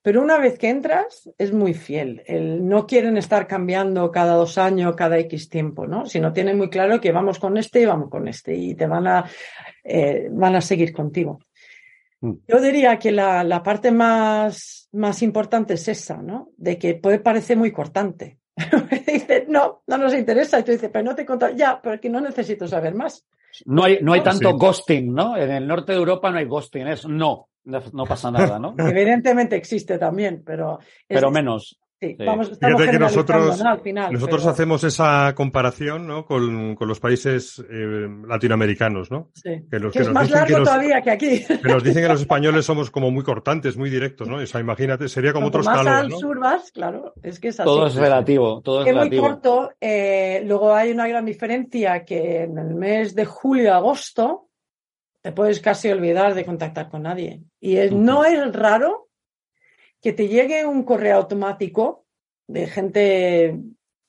pero 0.00 0.22
una 0.22 0.38
vez 0.38 0.58
que 0.58 0.68
entras, 0.68 1.28
es 1.38 1.52
muy 1.52 1.74
fiel. 1.74 2.22
El, 2.26 2.66
no 2.68 2.86
quieren 2.86 3.16
estar 3.16 3.46
cambiando 3.46 4.10
cada 4.10 4.34
dos 4.34 4.58
años, 4.58 4.94
cada 4.96 5.18
X 5.18 5.48
tiempo, 5.48 5.86
¿no? 5.86 6.06
Sino 6.06 6.32
tienen 6.32 6.56
muy 6.56 6.70
claro 6.70 7.00
que 7.00 7.10
vamos 7.10 7.38
con 7.38 7.56
este 7.56 7.80
y 7.80 7.86
vamos 7.86 8.10
con 8.10 8.28
este 8.28 8.54
y 8.54 8.74
te 8.74 8.86
van 8.86 9.06
a, 9.06 9.24
eh, 9.82 10.28
van 10.30 10.54
a 10.56 10.60
seguir 10.60 10.92
contigo. 10.92 11.40
Mm. 12.20 12.32
Yo 12.46 12.60
diría 12.60 12.98
que 12.98 13.10
la, 13.10 13.42
la 13.42 13.62
parte 13.62 13.90
más, 13.90 14.88
más 14.92 15.20
importante 15.22 15.74
es 15.74 15.88
esa, 15.88 16.18
¿no? 16.22 16.50
De 16.56 16.78
que 16.78 16.94
puede 16.94 17.18
parecer 17.18 17.56
muy 17.56 17.72
cortante. 17.72 18.38
Dice, 19.06 19.46
no, 19.48 19.82
no 19.88 19.98
nos 19.98 20.14
interesa. 20.14 20.60
Y 20.60 20.62
tú 20.62 20.70
dices, 20.70 20.90
pero 20.92 21.04
no 21.04 21.14
te 21.16 21.26
contar, 21.26 21.56
ya, 21.56 21.80
pero 21.82 22.00
que 22.00 22.08
no 22.08 22.20
necesito 22.20 22.68
saber 22.68 22.94
más. 22.94 23.26
No 23.66 23.84
hay, 23.84 23.98
no 24.00 24.12
hay 24.12 24.20
Sí. 24.20 24.24
tanto 24.24 24.56
ghosting, 24.56 25.12
¿no? 25.12 25.36
En 25.36 25.50
el 25.50 25.66
norte 25.66 25.92
de 25.92 25.98
Europa 25.98 26.30
no 26.30 26.38
hay 26.38 26.44
ghosting, 26.44 26.86
es 26.88 27.06
no, 27.06 27.48
no, 27.64 27.82
no 27.92 28.04
pasa 28.06 28.30
nada, 28.30 28.58
¿no? 28.58 28.74
Evidentemente 28.78 29.56
existe 29.56 29.98
también, 29.98 30.42
pero. 30.44 30.78
es- 30.80 30.86
Pero 31.08 31.30
menos. 31.30 31.78
sí, 32.00 32.16
sí. 32.18 32.24
vamos, 32.26 32.50
Fíjate 32.58 32.90
que 32.90 32.98
nosotros, 32.98 33.62
¿no? 33.62 33.70
Al 33.70 33.80
final. 33.80 34.12
nosotros 34.12 34.42
pero- 34.42 34.50
hacemos 34.52 34.84
esa 34.84 35.32
comparación 35.34 36.06
¿no? 36.06 36.26
con, 36.26 36.74
con 36.74 36.86
los 36.88 37.00
países 37.00 37.64
eh, 37.70 38.06
latinoamericanos, 38.28 39.10
¿no? 39.10 39.30
sí. 39.32 39.62
Que, 39.70 39.78
los, 39.78 39.92
Que 39.92 40.00
que 40.00 40.02
es 40.02 40.08
nos 40.08 40.14
más 40.14 40.26
dicen 40.28 40.44
que 40.44 40.52
largo 40.52 40.58
los- 40.58 40.68
todavía 40.68 41.00
que 41.00 41.10
aquí. 41.10 41.44
que 41.46 41.68
nos 41.72 41.82
dicen 41.82 42.02
que 42.02 42.08
los 42.08 42.20
españoles 42.26 42.66
somos 42.66 42.90
como 42.90 43.10
muy 43.10 43.22
cortantes, 43.24 43.76
muy 43.78 43.88
directos, 43.88 44.28
¿no? 44.28 44.36
O 44.36 44.46
sea, 44.46 44.60
imagínate, 44.60 45.08
sería 45.08 45.32
como 45.32 45.50
Cuanto 45.50 45.70
otro 45.70 45.70
más 45.84 45.86
al 45.86 46.08
¿no? 46.10 46.18
sur 46.18 46.38
vas, 46.38 46.70
claro, 46.72 47.14
es 47.22 47.40
que 47.40 47.48
es 47.48 47.60
así. 47.60 47.64
Todo 47.66 47.86
es 47.86 47.94
relativo, 47.94 48.60
todo 48.60 48.82
es 48.82 48.88
Es 48.88 48.92
muy 48.92 48.98
relativo. 49.04 49.22
corto. 49.26 49.70
eh, 49.80 50.42
luego 50.44 50.74
hay 50.74 50.90
una 50.92 51.08
gran 51.08 51.24
diferencia 51.24 52.04
que 52.04 52.42
en 52.42 52.58
el 52.58 52.74
mes 52.74 53.14
de 53.14 53.24
julio 53.24 53.72
agosto 53.72 54.48
te 55.24 55.32
puedes 55.32 55.58
casi 55.60 55.88
olvidar 55.90 56.34
de 56.34 56.44
contactar 56.44 56.90
con 56.90 57.02
nadie. 57.04 57.40
Y 57.58 57.78
es- 57.78 57.92
no 57.92 58.26
es 58.26 58.52
raro 58.52 59.08
que 60.02 60.12
te 60.12 60.28
llegue 60.28 60.66
un 60.66 60.82
correo 60.82 61.16
automático 61.16 62.04
de 62.46 62.66
gente 62.66 63.58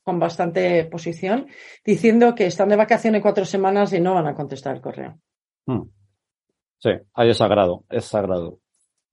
con 0.04 0.20
bastante 0.20 0.84
posición 0.86 1.48
diciendo 1.86 2.36
que 2.36 2.48
están 2.48 2.68
de 2.68 2.76
vacaciones 2.76 3.22
cuatro 3.22 3.46
semanas 3.46 3.94
y 3.94 4.02
no 4.02 4.14
van 4.14 4.28
a 4.28 4.36
contestar 4.36 4.76
el 4.76 4.82
correo. 4.82 5.18
Mm. 5.68 5.84
Sí, 6.80 6.90
ahí 7.14 7.30
es 7.30 7.38
sagrado, 7.38 7.86
es 7.90 8.04
sagrado. 8.06 8.60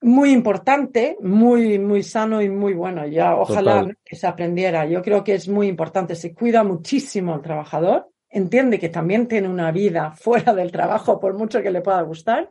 muy 0.00 0.32
importante, 0.32 1.16
muy, 1.20 1.78
muy 1.78 2.02
sano 2.02 2.42
y 2.42 2.50
muy 2.50 2.74
bueno. 2.74 3.06
Ya 3.06 3.36
ojalá 3.36 3.78
Total. 3.78 3.98
que 4.04 4.16
se 4.16 4.26
aprendiera. 4.26 4.84
Yo 4.86 5.00
creo 5.02 5.22
que 5.22 5.34
es 5.34 5.48
muy 5.48 5.68
importante. 5.68 6.16
Se 6.16 6.34
cuida 6.34 6.64
muchísimo 6.64 7.36
el 7.36 7.42
trabajador. 7.42 8.08
Entiende 8.34 8.78
que 8.78 8.88
también 8.88 9.28
tiene 9.28 9.46
una 9.48 9.70
vida 9.72 10.12
fuera 10.12 10.54
del 10.54 10.72
trabajo, 10.72 11.20
por 11.20 11.34
mucho 11.36 11.60
que 11.62 11.70
le 11.70 11.82
pueda 11.82 12.00
gustar. 12.02 12.50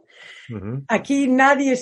Aquí 0.87 1.27
nadie, 1.27 1.75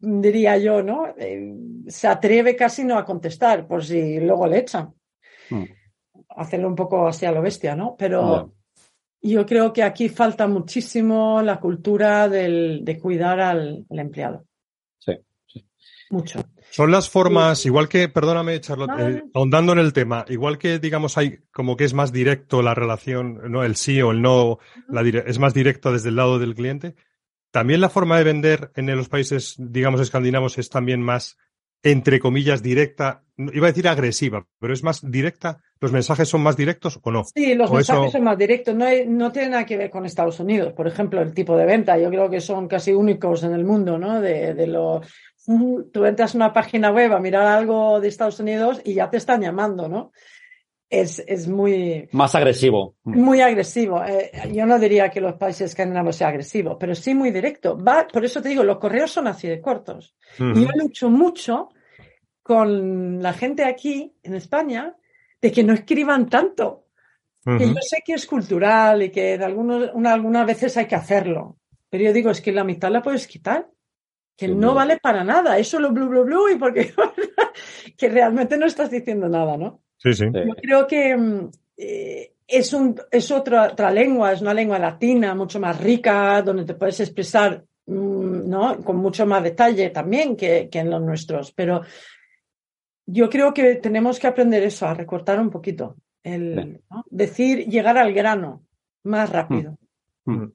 diría 0.00 0.56
yo, 0.56 0.82
¿no? 0.82 1.08
Eh, 1.18 1.54
se 1.86 2.08
atreve 2.08 2.56
casi 2.56 2.84
no 2.84 2.96
a 2.96 3.04
contestar, 3.04 3.66
por 3.66 3.84
si 3.84 4.18
luego 4.18 4.46
le 4.46 4.58
echan. 4.60 4.94
Mm. 5.50 5.64
Hacerlo 6.30 6.68
un 6.68 6.74
poco 6.74 7.06
así 7.06 7.26
a 7.26 7.32
lo 7.32 7.42
bestia, 7.42 7.76
¿no? 7.76 7.94
Pero 7.98 8.54
yo 9.20 9.44
creo 9.44 9.72
que 9.72 9.82
aquí 9.82 10.08
falta 10.08 10.46
muchísimo 10.46 11.42
la 11.42 11.60
cultura 11.60 12.28
del- 12.30 12.80
de 12.82 12.98
cuidar 12.98 13.40
al, 13.40 13.84
al 13.90 13.98
empleado. 13.98 14.46
Sí. 14.98 15.12
Mucho. 16.10 16.40
Son 16.76 16.90
las 16.90 17.08
formas, 17.08 17.64
igual 17.66 17.88
que, 17.88 18.08
perdóname, 18.08 18.60
Charlotte, 18.60 18.90
eh, 18.98 19.22
ahondando 19.32 19.72
en 19.72 19.78
el 19.78 19.92
tema, 19.92 20.24
igual 20.28 20.58
que, 20.58 20.80
digamos, 20.80 21.16
hay 21.16 21.38
como 21.52 21.76
que 21.76 21.84
es 21.84 21.94
más 21.94 22.12
directo 22.12 22.62
la 22.62 22.74
relación, 22.74 23.40
no 23.50 23.62
el 23.62 23.76
sí 23.76 24.02
o 24.02 24.10
el 24.10 24.20
no, 24.22 24.58
la 24.88 25.02
es 25.02 25.38
más 25.38 25.54
directo 25.54 25.92
desde 25.92 26.08
el 26.08 26.16
lado 26.16 26.40
del 26.40 26.56
cliente. 26.56 26.96
También 27.52 27.80
la 27.80 27.88
forma 27.90 28.18
de 28.18 28.24
vender 28.24 28.72
en 28.74 28.86
los 28.96 29.08
países, 29.08 29.54
digamos, 29.56 30.00
escandinavos 30.00 30.58
es 30.58 30.68
también 30.68 31.00
más, 31.00 31.36
entre 31.84 32.18
comillas, 32.18 32.60
directa. 32.60 33.22
Iba 33.36 33.68
a 33.68 33.70
decir 33.70 33.86
agresiva, 33.86 34.44
pero 34.58 34.72
es 34.74 34.82
más 34.82 35.08
directa. 35.08 35.60
¿Los 35.78 35.92
mensajes 35.92 36.28
son 36.28 36.42
más 36.42 36.56
directos 36.56 36.98
o 37.02 37.10
no? 37.12 37.24
Sí, 37.32 37.54
los 37.54 37.70
mensajes 37.70 38.04
eso- 38.08 38.12
son 38.12 38.24
más 38.24 38.38
directos. 38.38 38.74
No, 38.74 38.84
hay- 38.84 39.06
no 39.06 39.30
tiene 39.30 39.50
nada 39.50 39.66
que 39.66 39.76
ver 39.76 39.90
con 39.90 40.06
Estados 40.06 40.40
Unidos. 40.40 40.72
Por 40.72 40.88
ejemplo, 40.88 41.20
el 41.22 41.32
tipo 41.34 41.56
de 41.56 41.66
venta. 41.66 41.96
Yo 41.98 42.08
creo 42.10 42.28
que 42.30 42.40
son 42.40 42.66
casi 42.66 42.92
únicos 42.92 43.44
en 43.44 43.52
el 43.52 43.64
mundo, 43.64 43.98
¿no? 43.98 44.20
De, 44.20 44.54
de 44.54 44.66
lo, 44.66 45.02
tú 45.92 46.04
entras 46.04 46.34
a 46.34 46.38
una 46.38 46.52
página 46.52 46.90
web 46.90 47.12
a 47.12 47.20
mirar 47.20 47.46
algo 47.46 48.00
de 48.00 48.08
Estados 48.08 48.40
Unidos 48.40 48.80
y 48.84 48.94
ya 48.94 49.10
te 49.10 49.16
están 49.18 49.42
llamando, 49.42 49.88
¿no? 49.88 50.12
Es, 50.88 51.22
es 51.26 51.48
muy, 51.48 52.08
Más 52.12 52.34
agresivo. 52.34 52.94
Muy 53.04 53.40
agresivo. 53.40 54.04
Eh, 54.04 54.30
yo 54.52 54.64
no 54.66 54.78
diría 54.78 55.08
que 55.10 55.20
los 55.20 55.34
países 55.34 55.70
escandinavos 55.70 56.14
sea 56.16 56.28
agresivo, 56.28 56.78
pero 56.78 56.94
sí 56.94 57.14
muy 57.14 57.30
directo. 57.30 57.76
Va, 57.76 58.06
por 58.06 58.24
eso 58.24 58.40
te 58.40 58.50
digo, 58.50 58.62
los 58.62 58.78
correos 58.78 59.10
son 59.10 59.26
así 59.26 59.48
de 59.48 59.60
cortos. 59.60 60.14
Ujú. 60.38 60.58
Y 60.60 60.62
yo 60.64 60.68
lucho 60.76 61.10
mucho 61.10 61.68
con 62.42 63.22
la 63.22 63.32
gente 63.32 63.64
aquí 63.64 64.14
en 64.22 64.34
España 64.34 64.94
de 65.40 65.50
que 65.52 65.64
no 65.64 65.72
escriban 65.72 66.28
tanto. 66.28 66.82
Que 67.44 67.66
yo 67.68 67.74
sé 67.82 67.98
que 68.04 68.14
es 68.14 68.26
cultural 68.26 69.02
y 69.02 69.10
que 69.10 69.34
en 69.34 69.42
algunos, 69.42 69.90
una- 69.92 70.14
algunas 70.14 70.46
veces 70.46 70.74
hay 70.78 70.86
que 70.86 70.94
hacerlo. 70.94 71.58
Pero 71.90 72.04
yo 72.04 72.12
digo, 72.14 72.30
es 72.30 72.40
que 72.40 72.52
la 72.52 72.64
mitad 72.64 72.90
la 72.90 73.02
puedes 73.02 73.26
quitar. 73.26 73.68
Que 74.36 74.48
no 74.48 74.74
vale 74.74 74.98
para 74.98 75.22
nada. 75.22 75.58
Es 75.58 75.68
solo 75.68 75.92
blu, 75.92 76.08
blu, 76.08 76.24
blu 76.24 76.48
y 76.50 76.56
porque 76.56 76.92
que 77.96 78.08
realmente 78.08 78.56
no 78.56 78.66
estás 78.66 78.90
diciendo 78.90 79.28
nada, 79.28 79.56
¿no? 79.56 79.80
Sí, 79.96 80.12
sí. 80.12 80.26
Yo 80.32 80.54
creo 80.56 80.86
que 80.86 81.16
mm, 81.16 81.50
eh, 81.76 82.32
es, 82.46 82.72
un, 82.72 83.00
es 83.10 83.30
otra, 83.30 83.72
otra 83.72 83.90
lengua, 83.90 84.32
es 84.32 84.40
una 84.40 84.54
lengua 84.54 84.78
latina, 84.78 85.34
mucho 85.34 85.60
más 85.60 85.80
rica, 85.80 86.42
donde 86.42 86.64
te 86.64 86.74
puedes 86.74 86.98
expresar 87.00 87.64
mm, 87.86 88.48
¿no? 88.48 88.78
con 88.82 88.96
mucho 88.96 89.24
más 89.24 89.42
detalle 89.42 89.90
también 89.90 90.36
que, 90.36 90.68
que 90.68 90.80
en 90.80 90.90
los 90.90 91.00
nuestros. 91.00 91.52
Pero 91.52 91.82
yo 93.06 93.28
creo 93.28 93.52
que 93.52 93.76
tenemos 93.76 94.18
que 94.18 94.26
aprender 94.26 94.62
eso, 94.62 94.86
a 94.86 94.94
recortar 94.94 95.38
un 95.40 95.50
poquito. 95.50 95.96
El. 96.22 96.80
Decir, 97.10 97.66
llegar 97.66 97.98
al 97.98 98.12
grano 98.12 98.64
más 99.04 99.30
rápido. 99.30 99.76
Mm. 100.24 100.46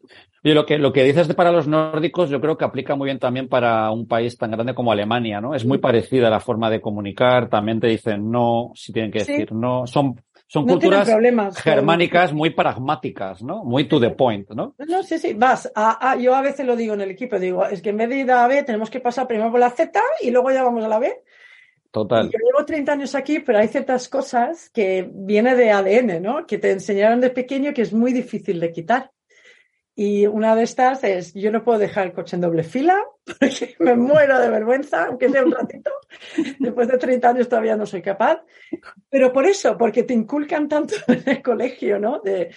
Lo 0.43 0.65
que, 0.65 0.77
lo 0.77 0.93
que 0.93 1.03
dices 1.03 1.27
de 1.27 1.33
para 1.33 1.51
los 1.51 1.67
nórdicos, 1.67 2.29
yo 2.29 2.39
creo 2.39 2.57
que 2.57 2.65
aplica 2.65 2.95
muy 2.95 3.05
bien 3.07 3.19
también 3.19 3.49
para 3.49 3.91
un 3.91 4.07
país 4.07 4.37
tan 4.37 4.51
grande 4.51 4.73
como 4.73 4.91
Alemania, 4.91 5.41
¿no? 5.41 5.53
Es 5.53 5.65
muy 5.65 5.79
parecida 5.79 6.29
la 6.29 6.39
forma 6.39 6.69
de 6.69 6.79
comunicar, 6.81 7.49
también 7.49 7.79
te 7.79 7.87
dicen 7.87 8.31
no, 8.31 8.71
si 8.75 8.93
tienen 8.93 9.11
que 9.11 9.19
Sí. 9.19 9.33
decir 9.33 9.51
no. 9.51 9.85
Son, 9.85 10.21
son 10.47 10.65
No 10.65 10.73
culturas 10.73 11.07
germánicas 11.61 12.33
muy 12.33 12.51
pragmáticas, 12.51 13.43
¿no? 13.43 13.63
Muy 13.63 13.87
to 13.87 13.99
the 13.99 14.11
point, 14.11 14.49
¿no? 14.51 14.75
No, 14.87 15.03
sí, 15.03 15.17
sí, 15.19 15.33
vas. 15.33 15.71
A, 15.75 16.11
a- 16.11 16.15
yo 16.15 16.33
a 16.33 16.41
veces 16.41 16.65
lo 16.65 16.75
digo 16.75 16.93
en 16.93 17.01
el 17.01 17.11
equipo, 17.11 17.37
digo, 17.37 17.65
es 17.65 17.81
que 17.81 17.89
en 17.89 17.97
vez 17.97 18.09
de 18.09 18.19
ir 18.19 18.31
a 18.31 18.47
B 18.47 18.63
tenemos 18.63 18.89
que 18.89 18.99
pasar 18.99 19.27
primero 19.27 19.51
por 19.51 19.59
la 19.59 19.69
Z 19.69 19.99
y 20.21 20.31
luego 20.31 20.51
ya 20.51 20.63
vamos 20.63 20.83
a 20.83 20.87
la 20.87 20.99
B. 20.99 21.21
Total. 21.91 22.25
Yo 22.31 22.37
llevo 22.37 22.65
30 22.65 22.93
años 22.93 23.15
aquí, 23.15 23.39
pero 23.39 23.57
hay 23.57 23.67
ciertas 23.67 24.07
cosas 24.09 24.69
que 24.69 25.09
viene 25.11 25.55
de 25.55 25.71
ADN, 25.71 26.21
¿no? 26.21 26.45
Que 26.45 26.57
te 26.59 26.71
enseñaron 26.71 27.19
de 27.19 27.31
pequeño 27.31 27.73
que 27.73 27.81
es 27.81 27.91
muy 27.93 28.13
difícil 28.13 28.59
de 28.59 28.71
quitar. 28.71 29.11
Y 30.01 30.25
una 30.27 30.55
de 30.55 30.63
estas 30.63 31.03
es, 31.03 31.33
yo 31.33 31.51
no 31.51 31.61
puedo 31.61 31.77
dejar 31.77 32.07
el 32.07 32.13
coche 32.13 32.37
en 32.37 32.41
doble 32.41 32.63
fila 32.63 32.97
porque 33.25 33.75
me 33.79 33.95
muero 33.97 34.39
de 34.39 34.49
vergüenza, 34.49 35.07
aunque 35.07 35.27
sea 35.29 35.43
un 35.43 35.51
ratito. 35.51 35.91
Después 36.57 36.87
de 36.87 36.97
30 36.97 37.29
años 37.29 37.49
todavía 37.49 37.75
no 37.75 37.85
soy 37.85 38.01
capaz. 38.01 38.41
Pero 39.09 39.33
por 39.33 39.45
eso, 39.45 39.77
porque 39.77 40.03
te 40.03 40.13
inculcan 40.13 40.69
tanto 40.69 40.95
en 41.07 41.23
el 41.25 41.41
colegio, 41.41 41.99
¿no? 41.99 42.21
De, 42.21 42.49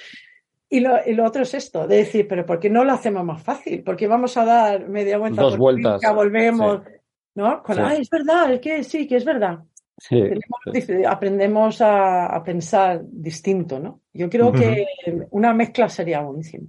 y, 0.69 0.79
lo, 0.79 0.99
y 1.05 1.15
lo 1.15 1.25
otro 1.27 1.43
es 1.43 1.53
esto, 1.55 1.89
de 1.89 1.97
decir, 1.97 2.29
pero 2.29 2.47
¿por 2.47 2.61
qué 2.61 2.71
no 2.71 2.85
lo 2.85 2.93
hacemos 2.93 3.25
más 3.25 3.43
fácil? 3.43 3.83
Porque 3.83 4.07
vamos 4.07 4.37
a 4.37 4.45
dar 4.45 4.89
media 4.89 5.19
vuelta 5.19 5.43
Dos 5.43 5.55
por 5.55 5.59
vueltas. 5.61 6.01
finca, 6.01 6.13
volvemos, 6.15 6.83
¿no? 7.35 7.61
Con, 7.65 7.75
Sí. 7.75 7.83
ah, 7.85 7.95
es 7.97 8.09
verdad, 8.09 8.53
es 8.53 8.61
que 8.61 8.85
sí, 8.85 9.09
que 9.09 9.17
es 9.17 9.25
verdad. 9.25 9.59
Sí. 9.99 10.15
Tenemos- 10.21 11.07
aprendemos 11.09 11.81
a, 11.81 12.27
a 12.27 12.43
pensar 12.45 13.01
distinto, 13.05 13.81
¿no? 13.81 14.01
Yo 14.13 14.31
creo 14.31 14.53
que 14.53 14.87
una 15.31 15.53
mezcla 15.53 15.89
sería 15.89 16.21
buenísima. 16.21 16.67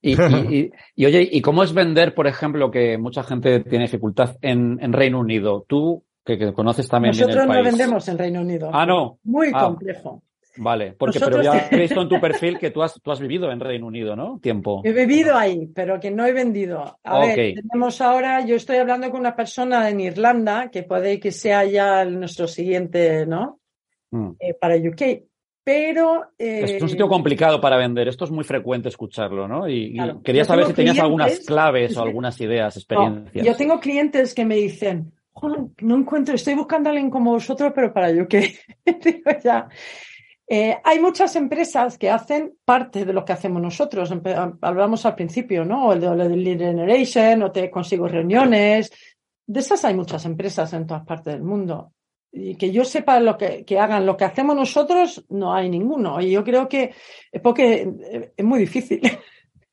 Y, 0.00 0.12
y- 0.12 0.14
y- 0.56 0.70
y, 0.96 1.06
oye, 1.06 1.28
¿y 1.30 1.40
cómo 1.40 1.62
es 1.62 1.72
vender, 1.72 2.14
por 2.14 2.26
ejemplo, 2.26 2.70
que 2.70 2.98
mucha 2.98 3.22
gente 3.22 3.60
tiene 3.60 3.84
dificultad 3.86 4.36
en, 4.42 4.78
en 4.80 4.92
Reino 4.92 5.18
Unido? 5.20 5.64
Tú, 5.68 6.04
que, 6.24 6.38
que 6.38 6.52
conoces 6.52 6.88
también 6.88 7.12
Nosotros 7.12 7.36
el 7.42 7.46
no 7.48 7.54
país. 7.54 7.64
vendemos 7.64 8.08
en 8.08 8.18
Reino 8.18 8.40
Unido. 8.40 8.70
Ah, 8.72 8.86
no. 8.86 9.18
Muy 9.24 9.48
Ah. 9.54 9.64
complejo. 9.64 10.22
Vale, 10.60 10.92
porque 10.98 11.20
Nosotros- 11.20 11.46
pero 11.46 11.54
ya 11.54 11.68
he 11.70 11.80
visto 11.80 12.02
en 12.02 12.08
tu 12.08 12.20
perfil 12.20 12.58
que 12.58 12.70
tú 12.72 12.82
has, 12.82 13.00
tú 13.00 13.12
has 13.12 13.20
vivido 13.20 13.50
en 13.52 13.60
Reino 13.60 13.86
Unido, 13.86 14.16
¿no? 14.16 14.40
Tiempo. 14.40 14.82
He 14.84 14.92
vivido 14.92 15.36
ahí, 15.36 15.68
pero 15.72 16.00
que 16.00 16.10
no 16.10 16.26
he 16.26 16.32
vendido. 16.32 16.98
A 17.04 17.18
ver, 17.20 17.54
tenemos 17.54 18.00
ahora, 18.00 18.44
yo 18.44 18.56
estoy 18.56 18.78
hablando 18.78 19.08
con 19.10 19.20
una 19.20 19.36
persona 19.36 19.88
en 19.88 20.00
Irlanda 20.00 20.68
que 20.70 20.82
puede 20.82 21.20
que 21.20 21.30
sea 21.30 21.64
ya 21.64 22.04
nuestro 22.04 22.48
siguiente, 22.48 23.24
¿no? 23.24 23.60
Mm. 24.10 24.30
Eh, 24.40 24.54
para 24.60 24.74
UK. 24.76 25.27
Pero. 25.70 26.30
eh, 26.38 26.76
Es 26.76 26.82
un 26.82 26.88
sitio 26.88 27.08
complicado 27.08 27.60
para 27.60 27.76
vender. 27.76 28.08
Esto 28.08 28.24
es 28.24 28.30
muy 28.30 28.42
frecuente 28.42 28.88
escucharlo, 28.88 29.46
¿no? 29.46 29.68
Y, 29.68 29.92
Claro. 29.92 30.22
quería 30.22 30.40
Yo 30.42 30.46
saber 30.46 30.64
si 30.64 30.72
tenías 30.72 30.98
algunas 30.98 31.40
claves 31.40 31.94
o 31.98 32.02
algunas 32.02 32.40
ideas, 32.40 32.74
No, 32.74 32.78
experiencias. 32.80 33.46
yo 33.46 33.54
tengo 33.54 33.78
clientes 33.78 34.32
que 34.34 34.46
me 34.46 34.56
dicen, 34.56 35.12
"Juan, 35.32 35.74
no 35.82 35.96
encuentro, 35.98 36.34
estoy 36.34 36.54
buscando 36.54 36.88
a 36.88 36.92
alguien 36.92 37.10
como 37.10 37.32
vosotros, 37.32 37.70
pero 37.74 37.92
para 37.92 38.08
UK. 38.10 38.34
Digo, 39.04 39.30
ya. 39.44 39.68
Eh, 40.48 40.78
hay 40.82 40.98
muchas 41.00 41.36
empresas 41.36 41.98
que 41.98 42.08
hacen 42.08 42.54
parte 42.64 43.04
de 43.04 43.12
lo 43.12 43.22
que 43.26 43.34
hacemos 43.34 43.60
nosotros. 43.60 44.10
Hablamos 44.62 45.04
al 45.04 45.14
principio, 45.14 45.66
¿no? 45.66 45.88
O 45.88 45.92
el 45.92 46.00
de, 46.00 46.06
lo 46.16 46.28
de 46.30 46.34
Lead 46.34 46.60
Generation, 46.60 47.42
o 47.42 47.52
te 47.52 47.70
consigo 47.70 48.08
reuniones. 48.08 48.90
De 49.46 49.60
esas 49.60 49.84
hay 49.84 49.94
muchas 49.94 50.24
empresas 50.24 50.72
en 50.72 50.86
todas 50.86 51.04
partes 51.04 51.34
del 51.34 51.42
mundo. 51.42 51.92
Y 52.30 52.56
que 52.56 52.70
yo 52.70 52.84
sepa 52.84 53.20
lo 53.20 53.38
que, 53.38 53.64
que 53.64 53.78
hagan 53.78 54.04
lo 54.04 54.16
que 54.16 54.24
hacemos 54.24 54.54
nosotros, 54.54 55.24
no 55.30 55.54
hay 55.54 55.68
ninguno. 55.70 56.20
Y 56.20 56.30
yo 56.32 56.44
creo 56.44 56.68
que 56.68 56.92
es 57.32 57.40
porque 57.40 57.88
eh, 58.10 58.32
es 58.36 58.44
muy 58.44 58.58
difícil. 58.60 59.00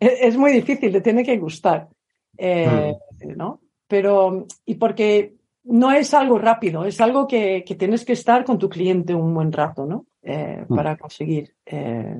es, 0.00 0.36
muy 0.36 0.52
difícil, 0.52 0.92
te 0.92 1.00
tiene 1.00 1.24
que 1.24 1.36
gustar. 1.38 1.88
Eh, 2.36 2.94
¿no? 3.36 3.60
Pero, 3.86 4.46
y 4.64 4.74
porque 4.76 5.34
no 5.64 5.92
es 5.92 6.12
algo 6.14 6.38
rápido, 6.38 6.84
es 6.84 7.00
algo 7.00 7.26
que, 7.26 7.64
que 7.66 7.74
tienes 7.74 8.04
que 8.04 8.12
estar 8.14 8.44
con 8.44 8.58
tu 8.58 8.68
cliente 8.68 9.14
un 9.14 9.34
buen 9.34 9.52
rato, 9.52 9.86
¿no? 9.86 10.06
Eh, 10.22 10.64
Mm. 10.68 10.74
para 10.74 10.96
conseguir 10.96 11.54
eh, 11.66 12.16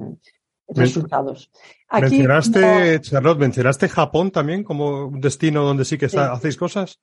resultados. 0.68 1.50
mencionaste, 1.90 3.00
Charlotte, 3.00 3.38
mencionaste 3.38 3.88
Japón 3.88 4.30
también 4.30 4.62
como 4.62 5.06
un 5.06 5.20
destino 5.20 5.64
donde 5.64 5.84
sí 5.84 5.96
que 5.98 6.06
está- 6.06 6.28
Sí. 6.28 6.32
hacéis 6.36 6.56
cosas. 6.56 7.00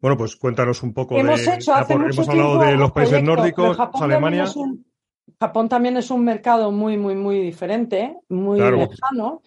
Bueno, 0.00 0.16
pues 0.16 0.36
cuéntanos 0.36 0.82
un 0.82 0.92
poco 0.94 1.16
hemos 1.18 1.44
de. 1.46 1.54
hecho 1.54 1.74
hace 1.74 1.96
mucho 1.96 2.10
hemos 2.12 2.28
hablado 2.28 2.58
de 2.58 2.76
los 2.76 2.92
países 2.92 3.22
nórdicos, 3.22 3.76
Japón 3.76 4.00
también 4.00 4.12
Alemania. 4.12 4.52
un- 4.56 4.86
Japón 5.40 5.68
también 5.68 5.96
es 5.96 6.10
un 6.10 6.24
mercado 6.24 6.70
muy, 6.72 6.96
muy, 6.96 7.14
muy 7.14 7.40
diferente, 7.40 8.16
muy 8.28 8.58
Claro. 8.58 8.78
lejano. 8.78 9.42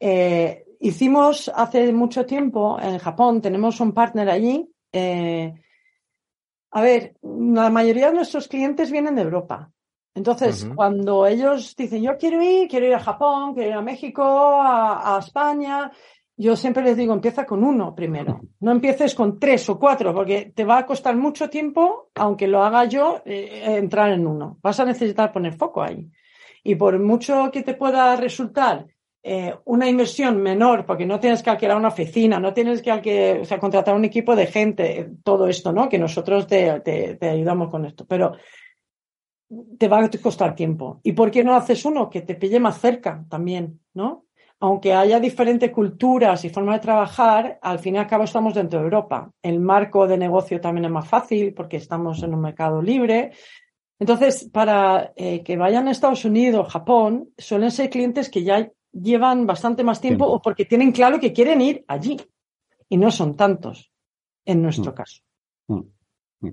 Eh, 0.00 0.64
hicimos 0.80 1.50
hace 1.54 1.92
mucho 1.92 2.24
tiempo 2.24 2.78
en 2.80 2.98
Japón, 2.98 3.40
tenemos 3.40 3.80
un 3.80 3.92
partner 3.92 4.28
allí. 4.30 4.68
eh, 4.92 5.52
a 6.70 6.80
ver, 6.82 7.14
la 7.22 7.70
mayoría 7.70 8.08
de 8.08 8.14
nuestros 8.16 8.46
clientes 8.48 8.90
vienen 8.90 9.14
de 9.16 9.22
Europa. 9.22 9.70
Entonces, 10.14 10.66
cuando 10.74 11.26
ellos 11.26 11.74
dicen, 11.76 12.02
yo 12.02 12.16
quiero 12.18 12.42
ir, 12.42 12.68
quiero 12.68 12.86
ir 12.86 12.94
a 12.94 13.00
Japón, 13.00 13.54
quiero 13.54 13.70
ir 13.70 13.76
a 13.76 13.82
México, 13.82 14.22
a, 14.22 15.16
a 15.16 15.18
España, 15.20 15.90
yo 16.40 16.54
siempre 16.54 16.84
les 16.84 16.96
digo, 16.96 17.12
empieza 17.12 17.44
con 17.44 17.64
uno 17.64 17.96
primero. 17.96 18.40
No 18.60 18.70
empieces 18.70 19.12
con 19.14 19.40
tres 19.40 19.68
o 19.68 19.78
cuatro, 19.78 20.14
porque 20.14 20.52
te 20.54 20.64
va 20.64 20.78
a 20.78 20.86
costar 20.86 21.16
mucho 21.16 21.50
tiempo, 21.50 22.10
aunque 22.14 22.46
lo 22.46 22.62
haga 22.62 22.84
yo, 22.84 23.22
eh, 23.24 23.64
entrar 23.76 24.12
en 24.12 24.24
uno. 24.24 24.56
Vas 24.62 24.78
a 24.78 24.84
necesitar 24.84 25.32
poner 25.32 25.54
foco 25.54 25.82
ahí. 25.82 26.08
Y 26.62 26.76
por 26.76 26.96
mucho 27.00 27.50
que 27.52 27.64
te 27.64 27.74
pueda 27.74 28.14
resultar 28.14 28.86
eh, 29.20 29.52
una 29.64 29.88
inversión 29.88 30.40
menor, 30.40 30.86
porque 30.86 31.04
no 31.04 31.18
tienes 31.18 31.42
que 31.42 31.50
alquilar 31.50 31.76
una 31.76 31.88
oficina, 31.88 32.38
no 32.38 32.54
tienes 32.54 32.82
que 32.82 33.40
o 33.42 33.44
sea, 33.44 33.58
contratar 33.58 33.96
un 33.96 34.04
equipo 34.04 34.36
de 34.36 34.46
gente, 34.46 35.10
todo 35.24 35.48
esto, 35.48 35.72
¿no? 35.72 35.88
Que 35.88 35.98
nosotros 35.98 36.46
te, 36.46 36.78
te, 36.80 37.16
te, 37.16 37.28
ayudamos 37.28 37.68
con 37.68 37.84
esto, 37.84 38.06
pero 38.06 38.36
te 39.76 39.88
va 39.88 40.04
a 40.04 40.10
costar 40.22 40.54
tiempo. 40.54 41.00
¿Y 41.02 41.12
por 41.12 41.32
qué 41.32 41.42
no 41.42 41.56
haces 41.56 41.84
uno 41.84 42.08
que 42.08 42.20
te 42.20 42.36
pille 42.36 42.60
más 42.60 42.80
cerca 42.80 43.24
también, 43.28 43.80
¿no? 43.92 44.27
Aunque 44.60 44.92
haya 44.92 45.20
diferentes 45.20 45.70
culturas 45.70 46.44
y 46.44 46.50
formas 46.50 46.76
de 46.76 46.82
trabajar, 46.82 47.58
al 47.62 47.78
fin 47.78 47.94
y 47.94 47.98
al 47.98 48.08
cabo 48.08 48.24
estamos 48.24 48.54
dentro 48.54 48.80
de 48.80 48.86
Europa. 48.86 49.30
El 49.40 49.60
marco 49.60 50.08
de 50.08 50.18
negocio 50.18 50.60
también 50.60 50.86
es 50.86 50.90
más 50.90 51.08
fácil 51.08 51.54
porque 51.54 51.76
estamos 51.76 52.22
en 52.22 52.34
un 52.34 52.40
mercado 52.40 52.82
libre. 52.82 53.32
Entonces, 54.00 54.48
para 54.52 55.12
eh, 55.16 55.42
que 55.42 55.56
vayan 55.56 55.86
a 55.86 55.92
Estados 55.92 56.24
Unidos, 56.24 56.72
Japón, 56.72 57.30
suelen 57.36 57.70
ser 57.70 57.90
clientes 57.90 58.28
que 58.30 58.42
ya 58.42 58.68
llevan 58.92 59.46
bastante 59.46 59.84
más 59.84 60.00
tiempo 60.00 60.26
o 60.26 60.40
porque 60.40 60.64
tienen 60.64 60.92
claro 60.92 61.20
que 61.20 61.32
quieren 61.32 61.60
ir 61.60 61.84
allí. 61.86 62.16
Y 62.88 62.96
no 62.96 63.10
son 63.10 63.36
tantos, 63.36 63.92
en 64.44 64.62
nuestro 64.62 64.92
mm. 64.92 64.94
caso. 64.94 65.22
Mm. 65.68 65.80
Mm. 66.40 66.48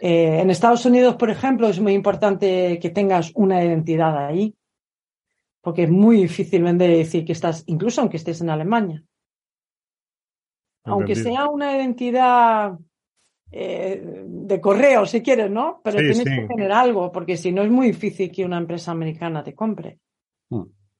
Eh, 0.00 0.40
en 0.40 0.50
Estados 0.50 0.84
Unidos, 0.86 1.16
por 1.16 1.30
ejemplo, 1.30 1.68
es 1.68 1.78
muy 1.80 1.92
importante 1.92 2.78
que 2.80 2.90
tengas 2.90 3.32
una 3.34 3.62
identidad 3.62 4.26
ahí, 4.26 4.54
porque 5.68 5.82
es 5.82 5.90
muy 5.90 6.16
difícil 6.16 6.62
vender 6.62 6.88
y 6.88 6.96
decir 6.96 7.26
que 7.26 7.32
estás, 7.32 7.62
incluso 7.66 8.00
aunque 8.00 8.16
estés 8.16 8.40
en 8.40 8.48
Alemania. 8.48 9.04
Aunque 10.84 11.14
sea 11.14 11.46
una 11.46 11.76
identidad 11.76 12.78
eh, 13.52 14.24
de 14.26 14.60
correo, 14.62 15.04
si 15.04 15.20
quieres, 15.20 15.50
¿no? 15.50 15.82
Pero 15.84 15.98
tienes 15.98 16.24
que 16.24 16.46
tener 16.48 16.72
algo, 16.72 17.12
porque 17.12 17.36
si 17.36 17.52
no 17.52 17.60
es 17.60 17.70
muy 17.70 17.88
difícil 17.88 18.32
que 18.32 18.46
una 18.46 18.56
empresa 18.56 18.92
americana 18.92 19.44
te 19.44 19.54
compre. 19.54 19.98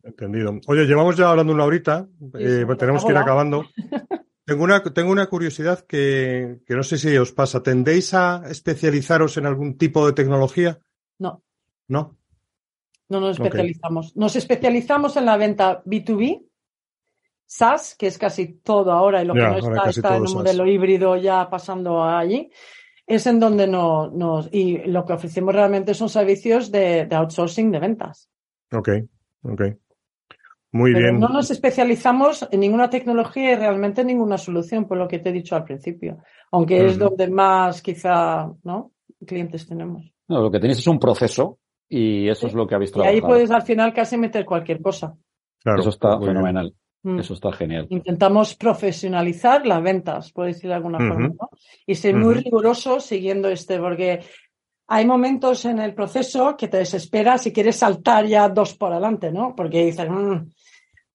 Entendido. 0.02 0.60
Oye, 0.66 0.84
llevamos 0.84 1.16
ya 1.16 1.30
hablando 1.30 1.54
una 1.54 1.64
horita, 1.64 2.06
eh, 2.38 2.66
tenemos 2.78 3.06
que 3.06 3.12
ir 3.12 3.16
acabando. 3.16 3.64
tengo, 4.44 4.64
una, 4.64 4.82
tengo 4.82 5.10
una 5.10 5.28
curiosidad 5.28 5.80
que, 5.86 6.60
que 6.66 6.74
no 6.74 6.82
sé 6.82 6.98
si 6.98 7.16
os 7.16 7.32
pasa. 7.32 7.62
¿Tendéis 7.62 8.12
a 8.12 8.42
especializaros 8.50 9.38
en 9.38 9.46
algún 9.46 9.78
tipo 9.78 10.06
de 10.06 10.12
tecnología? 10.12 10.78
No. 11.18 11.42
¿No? 11.86 12.17
No 13.08 13.20
nos 13.20 13.38
especializamos. 13.38 14.16
Nos 14.16 14.36
especializamos 14.36 15.16
en 15.16 15.24
la 15.24 15.36
venta 15.36 15.82
B2B, 15.84 16.44
SaaS, 17.46 17.94
que 17.96 18.06
es 18.06 18.18
casi 18.18 18.60
todo 18.60 18.92
ahora 18.92 19.22
y 19.22 19.26
lo 19.26 19.34
que 19.34 19.40
no 19.40 19.56
está 19.56 19.90
está 19.90 20.16
en 20.16 20.22
un 20.22 20.34
modelo 20.34 20.66
híbrido 20.66 21.16
ya 21.16 21.48
pasando 21.48 22.04
allí. 22.04 22.50
Es 23.06 23.26
en 23.26 23.40
donde 23.40 23.66
no, 23.66 24.10
nos. 24.10 24.50
Y 24.52 24.78
lo 24.86 25.06
que 25.06 25.14
ofrecemos 25.14 25.54
realmente 25.54 25.94
son 25.94 26.10
servicios 26.10 26.70
de, 26.70 27.06
de 27.06 27.16
outsourcing 27.16 27.70
de 27.70 27.78
ventas. 27.78 28.28
Ok, 28.70 28.90
ok. 29.44 29.62
Muy 30.72 30.92
bien. 30.92 31.18
No 31.18 31.28
nos 31.28 31.50
especializamos 31.50 32.46
en 32.50 32.60
ninguna 32.60 32.90
tecnología 32.90 33.52
y 33.52 33.56
realmente 33.56 34.02
en 34.02 34.08
ninguna 34.08 34.36
solución, 34.36 34.86
por 34.86 34.98
lo 34.98 35.08
que 35.08 35.18
te 35.18 35.30
he 35.30 35.32
dicho 35.32 35.56
al 35.56 35.64
principio. 35.64 36.18
Aunque 36.52 36.84
es 36.84 36.98
donde 36.98 37.28
más 37.28 37.80
quizá, 37.80 38.52
¿no? 38.62 38.92
Clientes 39.26 39.66
tenemos. 39.66 40.12
No, 40.28 40.42
lo 40.42 40.50
que 40.50 40.60
tenéis 40.60 40.80
es 40.80 40.86
un 40.86 40.98
proceso 40.98 41.58
y 41.88 42.28
eso 42.28 42.46
es 42.46 42.54
lo 42.54 42.66
que 42.66 42.74
habéis 42.74 42.92
trabajado. 42.92 43.14
Y 43.14 43.20
ahí 43.20 43.22
puedes 43.22 43.50
al 43.50 43.62
final 43.62 43.92
casi 43.92 44.16
meter 44.16 44.44
cualquier 44.44 44.82
cosa. 44.82 45.16
Claro, 45.62 45.80
eso 45.80 45.90
está 45.90 46.20
fenomenal. 46.20 46.74
Mm. 47.02 47.20
Eso 47.20 47.34
está 47.34 47.52
genial. 47.52 47.86
Intentamos 47.90 48.54
profesionalizar 48.54 49.66
las 49.66 49.82
ventas, 49.82 50.32
por 50.32 50.46
decir 50.46 50.68
de 50.68 50.74
alguna 50.74 50.98
forma, 50.98 51.28
¿no? 51.28 51.50
Y 51.86 51.94
ser 51.94 52.16
muy 52.16 52.34
rigurosos 52.34 53.04
siguiendo 53.04 53.48
este, 53.48 53.78
porque 53.78 54.20
hay 54.88 55.06
momentos 55.06 55.64
en 55.64 55.78
el 55.78 55.94
proceso 55.94 56.56
que 56.56 56.68
te 56.68 56.78
desesperas 56.78 57.46
y 57.46 57.52
quieres 57.52 57.76
saltar 57.76 58.26
ya 58.26 58.48
dos 58.48 58.74
por 58.74 58.92
adelante, 58.92 59.30
¿no? 59.30 59.54
Porque 59.54 59.84
dices, 59.84 60.08
mm, 60.10 60.48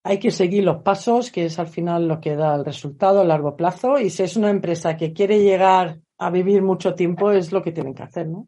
hay 0.03 0.19
que 0.19 0.31
seguir 0.31 0.63
los 0.63 0.83
pasos, 0.83 1.31
que 1.31 1.45
es 1.45 1.59
al 1.59 1.67
final 1.67 2.07
lo 2.07 2.19
que 2.19 2.35
da 2.35 2.55
el 2.55 2.65
resultado 2.65 3.21
a 3.21 3.25
largo 3.25 3.55
plazo. 3.55 3.99
Y 3.99 4.09
si 4.09 4.23
es 4.23 4.37
una 4.37 4.49
empresa 4.49 4.95
que 4.95 5.11
quiere 5.11 5.41
llegar 5.41 5.99
a 6.17 6.29
vivir 6.29 6.61
mucho 6.61 6.93
tiempo, 6.93 7.31
es 7.31 7.51
lo 7.51 7.61
que 7.61 7.71
tienen 7.71 7.93
que 7.93 8.03
hacer, 8.03 8.27
¿no? 8.27 8.47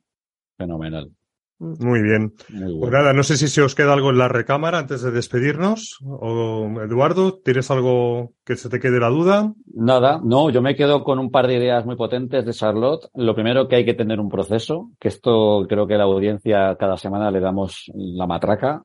Fenomenal. 0.57 1.11
Mm. 1.59 1.85
Muy 1.85 2.01
bien. 2.01 2.33
Pues 2.79 2.91
nada, 2.91 3.13
no 3.13 3.23
sé 3.23 3.37
si 3.37 3.47
se 3.47 3.61
os 3.61 3.75
queda 3.75 3.93
algo 3.93 4.09
en 4.09 4.17
la 4.17 4.27
recámara 4.27 4.79
antes 4.79 5.01
de 5.01 5.11
despedirnos. 5.11 5.99
O 6.03 6.69
Eduardo, 6.81 7.39
¿tienes 7.39 7.71
algo 7.71 8.33
que 8.43 8.55
se 8.55 8.69
te 8.69 8.79
quede 8.79 8.99
la 8.99 9.09
duda? 9.09 9.53
Nada, 9.73 10.19
no, 10.23 10.49
yo 10.49 10.61
me 10.61 10.75
quedo 10.75 11.03
con 11.03 11.19
un 11.19 11.31
par 11.31 11.47
de 11.47 11.55
ideas 11.55 11.85
muy 11.85 11.95
potentes 11.95 12.45
de 12.45 12.53
Charlotte. 12.53 13.09
Lo 13.15 13.33
primero 13.33 13.67
que 13.67 13.77
hay 13.77 13.85
que 13.85 13.93
tener 13.93 14.19
un 14.19 14.29
proceso, 14.29 14.91
que 14.99 15.07
esto 15.07 15.65
creo 15.67 15.87
que 15.87 15.95
la 15.97 16.03
audiencia 16.03 16.75
cada 16.77 16.97
semana 16.97 17.31
le 17.31 17.39
damos 17.39 17.91
la 17.95 18.27
matraca. 18.27 18.83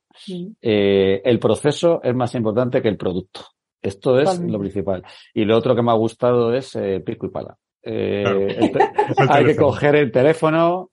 Eh, 0.61 1.23
el 1.25 1.39
proceso 1.39 2.01
es 2.03 2.15
más 2.15 2.35
importante 2.35 2.81
que 2.81 2.89
el 2.89 2.97
producto. 2.97 3.41
Esto 3.83 4.19
es 4.19 4.39
lo 4.41 4.59
principal. 4.59 5.03
Y 5.33 5.45
lo 5.45 5.57
otro 5.57 5.75
que 5.75 5.83
me 5.83 5.91
ha 5.91 5.95
gustado 5.95 6.55
es 6.55 6.77
eh, 6.77 7.01
pico 7.01 7.27
y 7.27 7.31
pala. 7.31 7.57
Eh, 7.83 8.25
hay 9.29 9.45
que 9.45 9.57
coger 9.57 9.97
el 9.97 10.13
teléfono, 10.13 10.91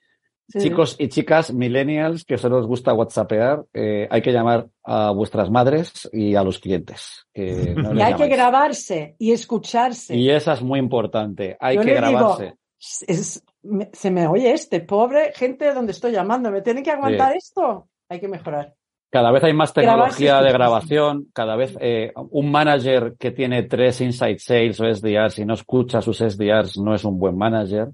Chicos 0.50 0.96
y 0.98 1.10
chicas 1.10 1.54
millennials 1.54 2.24
que 2.24 2.38
solo 2.38 2.60
os 2.60 2.68
gusta 2.68 2.94
WhatsAppear, 2.94 3.66
eh, 3.74 4.08
hay 4.10 4.22
que 4.22 4.32
llamar 4.32 4.68
a 4.84 5.12
vuestras 5.12 5.52
madres 5.52 6.10
y 6.14 6.36
a 6.36 6.44
los 6.44 6.60
clientes. 6.60 7.28
y 7.34 8.02
hay 8.02 8.14
que 8.16 8.28
grabarse 8.28 9.16
y 9.20 9.34
escucharse. 9.34 10.16
Y 10.16 10.30
esa 10.30 10.54
es 10.54 10.62
muy 10.62 10.80
importante. 10.80 11.58
Hay 11.60 11.78
que 11.78 11.94
grabarse. 11.94 12.56
se 12.80 14.12
me 14.12 14.28
oye 14.28 14.54
este, 14.54 14.80
pobre 14.80 15.34
gente 15.34 15.74
donde 15.74 15.92
estoy 15.92 16.14
llamando, 16.14 16.50
¿me 16.50 16.62
tienen 16.62 16.84
que 16.84 16.92
aguantar 16.92 17.36
esto? 17.36 17.90
Hay 18.08 18.22
que 18.22 18.30
mejorar. 18.30 18.74
Cada 19.10 19.32
vez 19.32 19.44
hay 19.44 19.54
más 19.54 19.74
tecnología 19.74 20.42
de 20.42 20.52
grabación, 20.52 21.28
cada 21.34 21.56
vez 21.56 21.78
eh, 21.80 22.12
un 22.16 22.52
manager 22.52 23.16
que 23.18 23.32
tiene 23.32 23.64
tres 23.64 24.02
inside 24.02 24.38
sales 24.40 24.80
o 24.82 24.94
SDRs 24.94 25.40
y 25.40 25.46
no 25.46 25.54
escucha 25.54 26.02
sus 26.02 26.18
SDRs 26.18 26.78
no 26.78 26.94
es 26.94 27.06
un 27.06 27.18
buen 27.18 27.38
manager. 27.38 27.90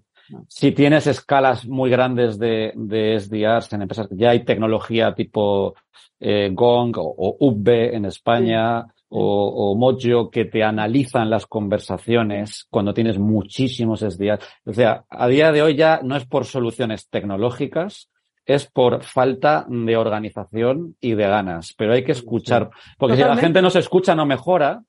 Si 0.47 0.71
tienes 0.71 1.07
escalas 1.07 1.65
muy 1.65 1.89
grandes 1.89 2.37
de, 2.39 2.71
de 2.75 3.19
SDRs 3.19 3.73
en 3.73 3.81
empresas, 3.83 4.07
ya 4.11 4.31
hay 4.31 4.43
tecnología 4.43 5.13
tipo 5.13 5.75
eh, 6.19 6.49
Gong 6.53 6.97
o, 6.97 7.37
o 7.39 7.61
en 7.65 8.05
España 8.05 8.85
o, 9.09 9.71
o, 9.71 9.75
Mojo 9.75 10.31
que 10.31 10.45
te 10.45 10.63
analizan 10.63 11.29
las 11.29 11.45
conversaciones 11.45 12.65
cuando 12.69 12.93
tienes 12.93 13.19
muchísimos 13.19 13.99
SDRs. 13.99 14.43
O 14.65 14.73
sea, 14.73 15.05
a 15.09 15.27
día 15.27 15.51
de 15.51 15.61
hoy 15.61 15.75
ya 15.75 15.99
no 16.03 16.15
es 16.15 16.25
por 16.25 16.45
soluciones 16.45 17.09
tecnológicas, 17.09 18.09
es 18.45 18.65
por 18.65 19.03
falta 19.03 19.65
de 19.69 19.95
organización 19.95 20.95
y 20.99 21.13
de 21.13 21.27
ganas. 21.27 21.73
Pero 21.77 21.93
hay 21.93 22.03
que 22.03 22.11
escuchar, 22.11 22.69
porque 22.97 23.15
si 23.15 23.21
la 23.21 23.37
gente 23.37 23.61
no 23.61 23.69
se 23.69 23.79
escucha, 23.79 24.15
no 24.15 24.25
mejora. 24.25 24.83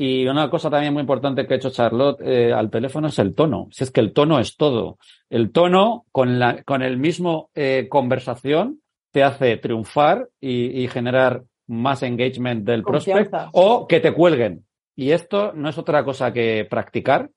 Y 0.00 0.28
una 0.28 0.48
cosa 0.48 0.70
también 0.70 0.92
muy 0.92 1.00
importante 1.00 1.44
que 1.44 1.54
ha 1.54 1.56
hecho 1.56 1.70
Charlotte 1.70 2.20
eh, 2.20 2.52
al 2.52 2.70
teléfono 2.70 3.08
es 3.08 3.18
el 3.18 3.34
tono. 3.34 3.66
Si 3.72 3.82
es 3.82 3.90
que 3.90 3.98
el 3.98 4.12
tono 4.12 4.38
es 4.38 4.56
todo. 4.56 4.96
El 5.28 5.50
tono 5.50 6.06
con, 6.12 6.38
la, 6.38 6.62
con 6.62 6.82
el 6.82 6.98
mismo 6.98 7.50
eh, 7.56 7.88
conversación 7.90 8.80
te 9.10 9.24
hace 9.24 9.56
triunfar 9.56 10.28
y, 10.40 10.84
y, 10.84 10.86
generar 10.86 11.42
más 11.66 12.04
engagement 12.04 12.64
del 12.64 12.84
prospect 12.84 13.34
o 13.50 13.88
que 13.88 13.98
te 13.98 14.14
cuelguen. 14.14 14.64
Y 14.94 15.10
esto 15.10 15.52
no 15.52 15.68
es 15.68 15.78
otra 15.78 16.04
cosa 16.04 16.32
que 16.32 16.64
practicar. 16.70 17.30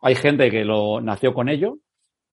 Hay 0.00 0.16
gente 0.16 0.50
que 0.50 0.64
lo 0.64 1.00
nació 1.00 1.32
con 1.32 1.48
ello 1.48 1.76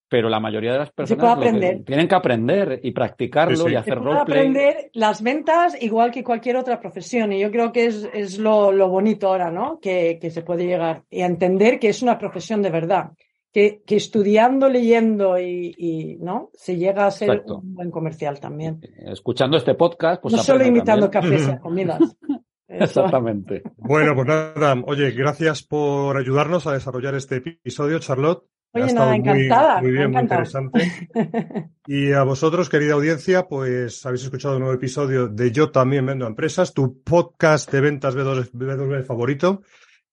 pero 0.08 0.30
la 0.30 0.40
mayoría 0.40 0.74
de 0.74 0.80
las 0.80 0.92
personas 0.92 1.40
tienen 1.86 2.08
que 2.08 2.16
aprender 2.16 2.80
y 2.84 2.92
practicarlo 2.92 3.70
y 3.70 3.76
hacer 3.76 3.96
roleplay. 3.96 4.40
aprender 4.40 4.90
las 4.94 5.22
ventas 5.22 5.82
igual 5.82 6.12
que 6.12 6.24
cualquier 6.24 6.58
otra 6.58 6.80
profesión 6.80 7.34
y 7.34 7.40
yo 7.40 7.52
creo 7.52 7.72
que 7.72 7.86
es, 7.86 8.08
es 8.14 8.38
lo, 8.38 8.72
lo, 8.72 8.90
bonito 8.90 9.28
ahora, 9.28 9.52
¿no? 9.52 9.80
Que, 9.80 10.20
que, 10.22 10.30
se 10.30 10.42
puede 10.42 10.66
llegar 10.66 11.04
y 11.10 11.22
a 11.22 11.26
entender 11.26 11.80
que 11.80 11.90
es 11.90 12.02
una 12.02 12.18
profesión 12.18 12.62
de 12.62 12.70
verdad. 12.70 13.12
Que, 13.52 13.84
que 13.88 13.96
estudiando, 13.96 14.68
leyendo 14.68 15.40
y, 15.40 15.74
y, 15.78 16.18
¿no? 16.18 16.50
Se 16.56 16.76
llega 16.76 17.06
a 17.06 17.12
ser 17.12 17.44
un 17.48 17.74
buen 17.74 17.90
comercial 17.90 18.38
también. 18.38 18.82
Escuchando 18.98 19.56
este 19.56 19.76
podcast, 19.76 20.22
pues. 20.22 20.34
No 20.34 20.44
solo 20.44 20.66
imitando 20.66 21.10
cafés 21.10 21.48
y 21.48 21.58
comidas. 21.60 22.02
Exactamente. 22.68 23.64
Bueno, 23.78 24.14
pues 24.14 24.28
nada, 24.28 24.76
oye, 24.86 25.12
gracias 25.12 25.64
por 25.64 26.18
ayudarnos 26.18 26.68
a 26.68 26.74
desarrollar 26.74 27.16
este 27.16 27.38
episodio, 27.38 28.00
Charlotte. 28.00 28.44
Oye, 28.76 28.94
nada, 28.94 29.16
encantada. 29.16 29.82
Muy, 29.82 29.92
bien, 29.92 30.12
muy 30.12 30.22
interesante. 30.22 31.10
Y 31.88 32.14
a 32.14 32.24
vosotros, 32.24 32.68
querida 32.68 32.94
audiencia, 32.94 33.48
pues 33.48 34.04
habéis 34.08 34.24
escuchado 34.24 34.56
un 34.56 34.62
nuevo 34.62 34.76
episodio 34.76 35.28
de 35.28 35.52
Yo 35.52 35.70
también 35.70 36.08
vendo 36.08 36.26
empresas, 36.26 36.74
tu 36.74 37.04
podcast 37.04 37.72
de 37.72 37.80
ventas 37.80 38.16
B2B 38.16 39.06
favorito. 39.06 39.62